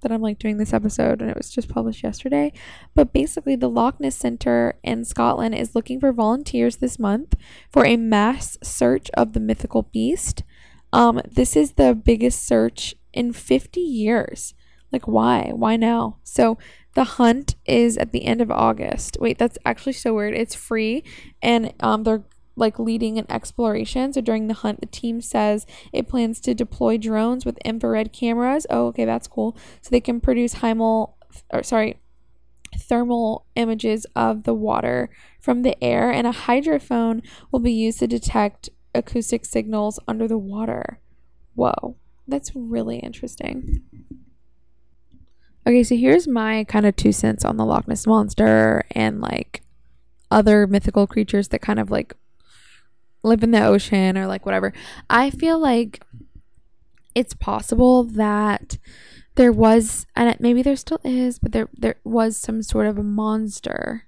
that 0.00 0.12
I'm 0.12 0.22
like 0.22 0.38
doing 0.38 0.58
this 0.58 0.72
episode 0.72 1.20
and 1.20 1.30
it 1.30 1.36
was 1.36 1.50
just 1.50 1.68
published 1.68 2.02
yesterday. 2.02 2.52
But 2.94 3.12
basically, 3.12 3.56
the 3.56 3.68
Loch 3.68 4.00
Ness 4.00 4.16
Center 4.16 4.78
in 4.82 5.04
Scotland 5.04 5.54
is 5.54 5.74
looking 5.74 6.00
for 6.00 6.12
volunteers 6.12 6.76
this 6.76 6.98
month 6.98 7.34
for 7.70 7.84
a 7.84 7.96
mass 7.96 8.58
search 8.62 9.10
of 9.14 9.32
the 9.32 9.40
mythical 9.40 9.82
beast. 9.82 10.42
Um, 10.92 11.20
this 11.28 11.56
is 11.56 11.72
the 11.72 11.94
biggest 11.94 12.46
search 12.46 12.94
in 13.12 13.32
50 13.32 13.80
years. 13.80 14.54
Like, 14.92 15.08
why? 15.08 15.50
Why 15.52 15.76
now? 15.76 16.18
So, 16.22 16.58
the 16.94 17.04
hunt 17.04 17.56
is 17.66 17.98
at 17.98 18.12
the 18.12 18.24
end 18.24 18.40
of 18.40 18.50
August. 18.50 19.18
Wait, 19.20 19.36
that's 19.36 19.58
actually 19.66 19.92
so 19.92 20.14
weird. 20.14 20.34
It's 20.34 20.54
free 20.54 21.04
and 21.42 21.74
um, 21.80 22.04
they're 22.04 22.24
like 22.56 22.78
leading 22.78 23.18
an 23.18 23.26
exploration. 23.30 24.12
So 24.12 24.20
during 24.20 24.48
the 24.48 24.54
hunt, 24.54 24.80
the 24.80 24.86
team 24.86 25.20
says 25.20 25.66
it 25.92 26.08
plans 26.08 26.40
to 26.40 26.54
deploy 26.54 26.96
drones 26.96 27.44
with 27.44 27.58
infrared 27.58 28.12
cameras. 28.12 28.66
Oh, 28.70 28.86
okay, 28.88 29.04
that's 29.04 29.28
cool. 29.28 29.56
So 29.82 29.90
they 29.90 30.00
can 30.00 30.20
produce 30.20 30.56
hymal 30.56 31.12
or 31.52 31.62
sorry, 31.62 32.00
thermal 32.78 33.46
images 33.54 34.06
of 34.16 34.44
the 34.44 34.54
water 34.54 35.10
from 35.40 35.62
the 35.62 35.82
air, 35.82 36.10
and 36.10 36.26
a 36.26 36.32
hydrophone 36.32 37.22
will 37.50 37.60
be 37.60 37.72
used 37.72 37.98
to 38.00 38.06
detect 38.06 38.70
acoustic 38.94 39.44
signals 39.44 39.98
under 40.08 40.26
the 40.26 40.38
water. 40.38 41.00
Whoa, 41.54 41.96
that's 42.26 42.52
really 42.54 42.98
interesting. 42.98 43.82
Okay, 45.66 45.82
so 45.82 45.96
here's 45.96 46.28
my 46.28 46.64
kind 46.64 46.86
of 46.86 46.94
two 46.96 47.12
cents 47.12 47.44
on 47.44 47.56
the 47.56 47.64
Loch 47.64 47.88
Ness 47.88 48.06
monster 48.06 48.84
and 48.92 49.20
like 49.20 49.62
other 50.30 50.66
mythical 50.66 51.06
creatures 51.06 51.48
that 51.48 51.60
kind 51.60 51.78
of 51.78 51.90
like 51.90 52.14
live 53.26 53.42
in 53.42 53.50
the 53.50 53.64
ocean 53.64 54.16
or 54.16 54.26
like 54.26 54.46
whatever. 54.46 54.72
I 55.10 55.30
feel 55.30 55.58
like 55.58 56.02
it's 57.14 57.34
possible 57.34 58.04
that 58.04 58.78
there 59.36 59.52
was 59.52 60.06
and 60.14 60.34
maybe 60.40 60.62
there 60.62 60.76
still 60.76 61.00
is, 61.04 61.38
but 61.38 61.52
there 61.52 61.68
there 61.76 61.96
was 62.04 62.36
some 62.36 62.62
sort 62.62 62.86
of 62.86 62.98
a 62.98 63.02
monster. 63.02 64.06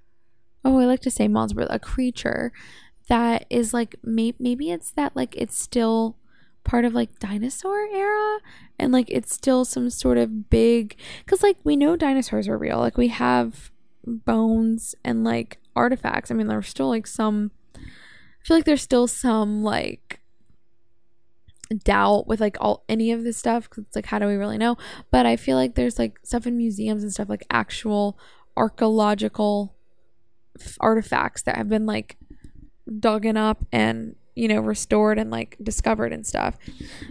Oh, 0.65 0.79
I 0.79 0.85
like 0.85 1.01
to 1.01 1.11
say 1.11 1.27
monster, 1.27 1.65
a 1.69 1.79
creature 1.79 2.51
that 3.07 3.45
is 3.49 3.73
like 3.73 3.95
may- 4.03 4.35
maybe 4.39 4.71
it's 4.71 4.91
that 4.91 5.15
like 5.15 5.35
it's 5.35 5.57
still 5.57 6.15
part 6.63 6.85
of 6.85 6.93
like 6.93 7.17
dinosaur 7.19 7.87
era 7.91 8.39
and 8.77 8.91
like 8.91 9.09
it's 9.09 9.33
still 9.33 9.65
some 9.65 9.89
sort 9.89 10.17
of 10.17 10.49
big 10.49 10.95
cuz 11.25 11.41
like 11.41 11.57
we 11.63 11.75
know 11.75 11.95
dinosaurs 11.95 12.47
are 12.47 12.57
real. 12.57 12.79
Like 12.79 12.97
we 12.97 13.07
have 13.07 13.71
bones 14.05 14.95
and 15.03 15.23
like 15.23 15.59
artifacts. 15.75 16.31
I 16.31 16.33
mean, 16.35 16.47
there's 16.47 16.67
still 16.67 16.89
like 16.89 17.07
some 17.07 17.51
I 18.41 18.47
feel 18.47 18.57
like 18.57 18.65
there's 18.65 18.81
still 18.81 19.07
some 19.07 19.63
like 19.63 20.19
doubt 21.83 22.27
with 22.27 22.41
like 22.41 22.57
all 22.59 22.83
any 22.89 23.11
of 23.11 23.23
this 23.23 23.37
stuff 23.37 23.69
because 23.69 23.83
it's 23.85 23.95
like 23.95 24.07
how 24.07 24.19
do 24.19 24.25
we 24.27 24.35
really 24.35 24.57
know? 24.57 24.77
But 25.11 25.25
i 25.25 25.35
feel 25.35 25.55
like 25.57 25.75
there's 25.75 25.99
like 25.99 26.19
stuff 26.23 26.47
in 26.47 26.57
museums 26.57 27.03
and 27.03 27.11
stuff 27.11 27.29
like 27.29 27.45
actual 27.51 28.17
archaeological 28.57 29.75
f- 30.59 30.77
artifacts 30.79 31.43
that 31.43 31.55
have 31.57 31.69
been 31.69 31.85
like 31.85 32.17
dug 32.99 33.25
up 33.25 33.65
and 33.71 34.15
you 34.35 34.47
know 34.47 34.59
restored 34.59 35.19
and 35.19 35.29
like 35.29 35.57
discovered 35.61 36.11
and 36.11 36.25
stuff. 36.25 36.57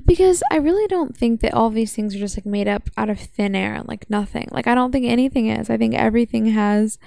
Because 0.04 0.42
i 0.50 0.56
really 0.56 0.88
don't 0.88 1.16
think 1.16 1.40
that 1.40 1.54
all 1.54 1.70
these 1.70 1.94
things 1.94 2.14
are 2.14 2.18
just 2.18 2.36
like 2.36 2.46
made 2.46 2.68
up 2.68 2.90
out 2.96 3.10
of 3.10 3.20
thin 3.20 3.54
air 3.54 3.74
and 3.74 3.86
like 3.86 4.10
nothing. 4.10 4.48
Like 4.50 4.66
i 4.66 4.74
don't 4.74 4.90
think 4.90 5.06
anything 5.06 5.48
is. 5.48 5.70
I 5.70 5.76
think 5.76 5.94
everything 5.94 6.46
has 6.46 6.98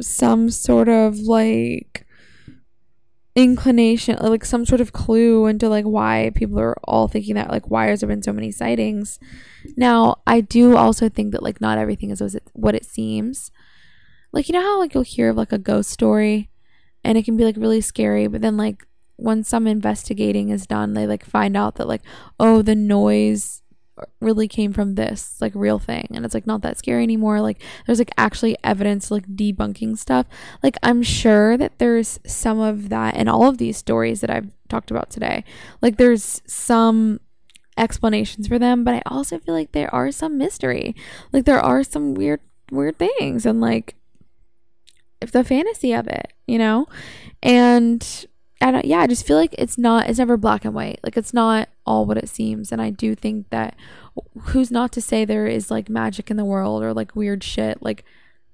some 0.00 0.50
sort 0.50 0.88
of 0.88 1.18
like 1.18 2.06
inclination 3.36 4.16
like 4.20 4.44
some 4.44 4.64
sort 4.64 4.80
of 4.80 4.92
clue 4.92 5.46
into 5.46 5.68
like 5.68 5.84
why 5.84 6.30
people 6.36 6.60
are 6.60 6.76
all 6.84 7.08
thinking 7.08 7.34
that 7.34 7.50
like 7.50 7.68
why 7.68 7.86
has 7.86 8.00
there 8.00 8.08
been 8.08 8.22
so 8.22 8.32
many 8.32 8.52
sightings? 8.52 9.18
Now 9.76 10.16
i 10.26 10.40
do 10.40 10.76
also 10.76 11.08
think 11.08 11.32
that 11.32 11.42
like 11.42 11.60
not 11.60 11.78
everything 11.78 12.10
is 12.10 12.22
what 12.52 12.74
it 12.74 12.84
seems. 12.84 13.50
Like 14.32 14.48
you 14.48 14.52
know 14.52 14.62
how 14.62 14.78
like 14.78 14.94
you'll 14.94 15.02
hear 15.02 15.30
of 15.30 15.36
like 15.36 15.52
a 15.52 15.58
ghost 15.58 15.90
story 15.90 16.50
and 17.02 17.18
it 17.18 17.24
can 17.24 17.36
be 17.36 17.44
like 17.44 17.56
really 17.56 17.80
scary 17.80 18.26
but 18.26 18.40
then 18.40 18.56
like 18.56 18.86
when 19.16 19.44
some 19.44 19.66
investigating 19.66 20.48
is 20.48 20.66
done 20.66 20.94
they 20.94 21.06
like 21.06 21.24
find 21.24 21.56
out 21.56 21.76
that 21.76 21.86
like 21.86 22.02
oh 22.40 22.62
the 22.62 22.74
noise 22.74 23.62
really 24.20 24.48
came 24.48 24.72
from 24.72 24.94
this 24.94 25.40
like 25.40 25.52
real 25.54 25.78
thing. 25.78 26.08
And 26.14 26.24
it's 26.24 26.34
like 26.34 26.46
not 26.46 26.62
that 26.62 26.78
scary 26.78 27.02
anymore. 27.02 27.40
Like 27.40 27.62
there's 27.86 27.98
like 27.98 28.10
actually 28.16 28.56
evidence 28.64 29.10
like 29.10 29.26
debunking 29.26 29.96
stuff. 29.98 30.26
Like 30.62 30.76
i'm 30.82 31.02
sure 31.02 31.56
that 31.56 31.78
there's 31.78 32.18
some 32.26 32.58
of 32.60 32.88
that 32.88 33.16
in 33.16 33.28
all 33.28 33.48
of 33.48 33.58
these 33.58 33.76
stories 33.76 34.20
that 34.20 34.30
i've 34.30 34.48
talked 34.68 34.90
about 34.90 35.10
today. 35.10 35.44
Like 35.80 35.96
there's 35.96 36.42
some 36.46 37.20
explanations 37.76 38.46
for 38.46 38.56
them 38.56 38.84
but 38.84 38.94
i 38.94 39.02
also 39.04 39.36
feel 39.36 39.52
like 39.52 39.72
there 39.72 39.92
are 39.94 40.10
some 40.10 40.38
mystery. 40.38 40.94
Like 41.32 41.44
there 41.44 41.60
are 41.60 41.84
some 41.84 42.14
weird 42.14 42.40
weird 42.70 42.98
things 42.98 43.46
and 43.46 43.60
like 43.60 43.94
the 45.20 45.44
fantasy 45.44 45.92
of 45.92 46.06
it 46.06 46.34
you 46.46 46.58
know? 46.58 46.86
And 47.42 48.26
I 48.64 48.70
don't, 48.70 48.84
yeah, 48.86 49.00
I 49.00 49.06
just 49.06 49.26
feel 49.26 49.36
like 49.36 49.54
it's 49.58 49.76
not, 49.76 50.08
it's 50.08 50.18
never 50.18 50.38
black 50.38 50.64
and 50.64 50.72
white. 50.72 50.98
Like 51.02 51.18
it's 51.18 51.34
not 51.34 51.68
all 51.84 52.06
what 52.06 52.16
it 52.16 52.30
seems. 52.30 52.72
And 52.72 52.80
I 52.80 52.88
do 52.88 53.14
think 53.14 53.50
that 53.50 53.76
who's 54.40 54.70
not 54.70 54.90
to 54.92 55.02
say 55.02 55.26
there 55.26 55.46
is 55.46 55.70
like 55.70 55.90
magic 55.90 56.30
in 56.30 56.38
the 56.38 56.46
world 56.46 56.82
or 56.82 56.94
like 56.94 57.14
weird 57.14 57.44
shit. 57.44 57.82
Like 57.82 58.06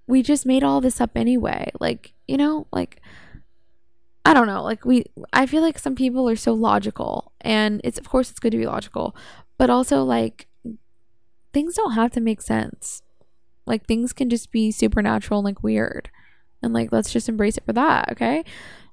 we 0.08 0.20
just 0.24 0.44
made 0.44 0.64
all 0.64 0.80
this 0.80 1.00
up 1.00 1.12
anyway. 1.14 1.70
Like, 1.78 2.12
you 2.26 2.36
know, 2.36 2.66
like 2.72 3.00
I 4.24 4.34
don't 4.34 4.48
know. 4.48 4.64
Like 4.64 4.84
we 4.84 5.04
I 5.32 5.46
feel 5.46 5.62
like 5.62 5.78
some 5.78 5.94
people 5.94 6.28
are 6.28 6.34
so 6.34 6.54
logical 6.54 7.30
and 7.40 7.80
it's 7.84 7.98
of 7.98 8.08
course 8.08 8.30
it's 8.30 8.40
good 8.40 8.50
to 8.50 8.58
be 8.58 8.66
logical, 8.66 9.14
but 9.58 9.70
also 9.70 10.02
like 10.02 10.48
things 11.52 11.76
don't 11.76 11.92
have 11.92 12.10
to 12.12 12.20
make 12.20 12.42
sense. 12.42 13.02
Like 13.64 13.86
things 13.86 14.12
can 14.12 14.28
just 14.28 14.50
be 14.50 14.72
supernatural 14.72 15.38
and 15.38 15.44
like 15.44 15.62
weird. 15.62 16.10
And 16.64 16.74
like 16.74 16.90
let's 16.90 17.12
just 17.12 17.28
embrace 17.28 17.56
it 17.56 17.64
for 17.64 17.72
that, 17.74 18.10
okay? 18.10 18.44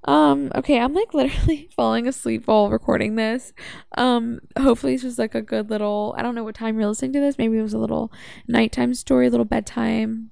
Um 0.08 0.52
okay, 0.56 0.80
I'm 0.80 0.94
like 0.94 1.14
literally 1.14 1.70
falling 1.76 2.08
asleep 2.08 2.48
while 2.48 2.70
recording 2.70 3.16
this. 3.16 3.54
Um 3.98 4.40
hopefully 4.58 4.96
this 4.96 5.04
was 5.04 5.20
like 5.20 5.36
a 5.36 5.42
good 5.42 5.70
little 5.70 6.16
I 6.18 6.22
don't 6.22 6.36
know 6.36 6.44
what 6.44 6.56
time 6.56 6.80
you're 6.80 6.88
listening 6.88 7.14
to 7.14 7.20
this. 7.20 7.38
Maybe 7.38 7.58
it 7.58 7.62
was 7.62 7.74
a 7.74 7.80
little 7.80 8.12
nighttime 8.48 8.94
story, 8.94 9.28
a 9.28 9.30
little 9.30 9.46
bedtime 9.46 10.32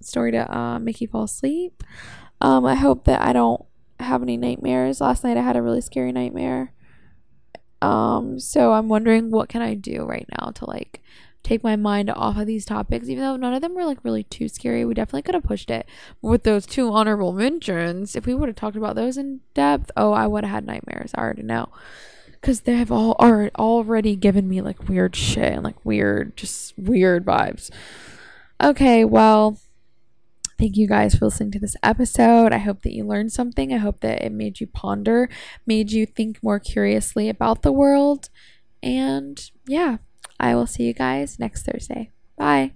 story 0.00 0.30
to 0.32 0.56
uh, 0.56 0.78
make 0.78 1.00
you 1.00 1.08
fall 1.08 1.24
asleep. 1.24 1.82
Um 2.40 2.64
I 2.64 2.76
hope 2.76 3.04
that 3.04 3.20
I 3.20 3.32
don't 3.32 3.64
have 3.98 4.22
any 4.22 4.36
nightmares. 4.36 5.00
Last 5.00 5.24
night 5.24 5.36
I 5.36 5.42
had 5.42 5.56
a 5.56 5.62
really 5.62 5.80
scary 5.80 6.12
nightmare. 6.12 6.72
Um, 7.82 8.40
so 8.40 8.72
I'm 8.72 8.88
wondering 8.88 9.30
what 9.30 9.48
can 9.48 9.62
I 9.62 9.74
do 9.74 10.04
right 10.04 10.26
now 10.40 10.50
to 10.50 10.66
like 10.66 11.02
take 11.46 11.62
my 11.62 11.76
mind 11.76 12.10
off 12.10 12.36
of 12.36 12.46
these 12.46 12.64
topics, 12.64 13.08
even 13.08 13.22
though 13.22 13.36
none 13.36 13.54
of 13.54 13.62
them 13.62 13.74
were 13.74 13.84
like 13.84 14.02
really 14.02 14.24
too 14.24 14.48
scary. 14.48 14.84
We 14.84 14.94
definitely 14.94 15.22
could 15.22 15.36
have 15.36 15.44
pushed 15.44 15.70
it 15.70 15.86
with 16.20 16.42
those 16.42 16.66
two 16.66 16.92
honorable 16.92 17.32
mentions. 17.32 18.16
If 18.16 18.26
we 18.26 18.34
would 18.34 18.48
have 18.48 18.56
talked 18.56 18.76
about 18.76 18.96
those 18.96 19.16
in 19.16 19.40
depth, 19.54 19.92
oh, 19.96 20.12
I 20.12 20.26
would 20.26 20.44
have 20.44 20.52
had 20.52 20.66
nightmares. 20.66 21.12
I 21.14 21.20
already 21.20 21.42
know. 21.42 21.68
Because 22.32 22.62
they 22.62 22.74
have 22.74 22.90
all 22.90 23.14
are 23.18 23.50
already 23.56 24.16
given 24.16 24.48
me 24.48 24.60
like 24.60 24.88
weird 24.88 25.14
shit 25.14 25.52
and 25.52 25.62
like 25.62 25.84
weird, 25.84 26.36
just 26.36 26.76
weird 26.76 27.24
vibes. 27.24 27.70
Okay, 28.62 29.04
well, 29.04 29.58
Thank 30.58 30.78
you 30.78 30.88
guys 30.88 31.14
for 31.14 31.26
listening 31.26 31.50
to 31.50 31.58
this 31.58 31.76
episode. 31.82 32.50
I 32.50 32.56
hope 32.56 32.80
that 32.80 32.94
you 32.94 33.04
learned 33.04 33.30
something. 33.30 33.74
I 33.74 33.76
hope 33.76 34.00
that 34.00 34.22
it 34.22 34.32
made 34.32 34.58
you 34.58 34.66
ponder, 34.66 35.28
made 35.66 35.92
you 35.92 36.06
think 36.06 36.42
more 36.42 36.58
curiously 36.58 37.28
about 37.28 37.60
the 37.60 37.72
world. 37.72 38.30
And 38.82 39.38
yeah, 39.66 39.98
I 40.38 40.54
will 40.54 40.66
see 40.66 40.84
you 40.84 40.92
guys 40.94 41.38
next 41.38 41.64
Thursday. 41.64 42.10
Bye. 42.36 42.72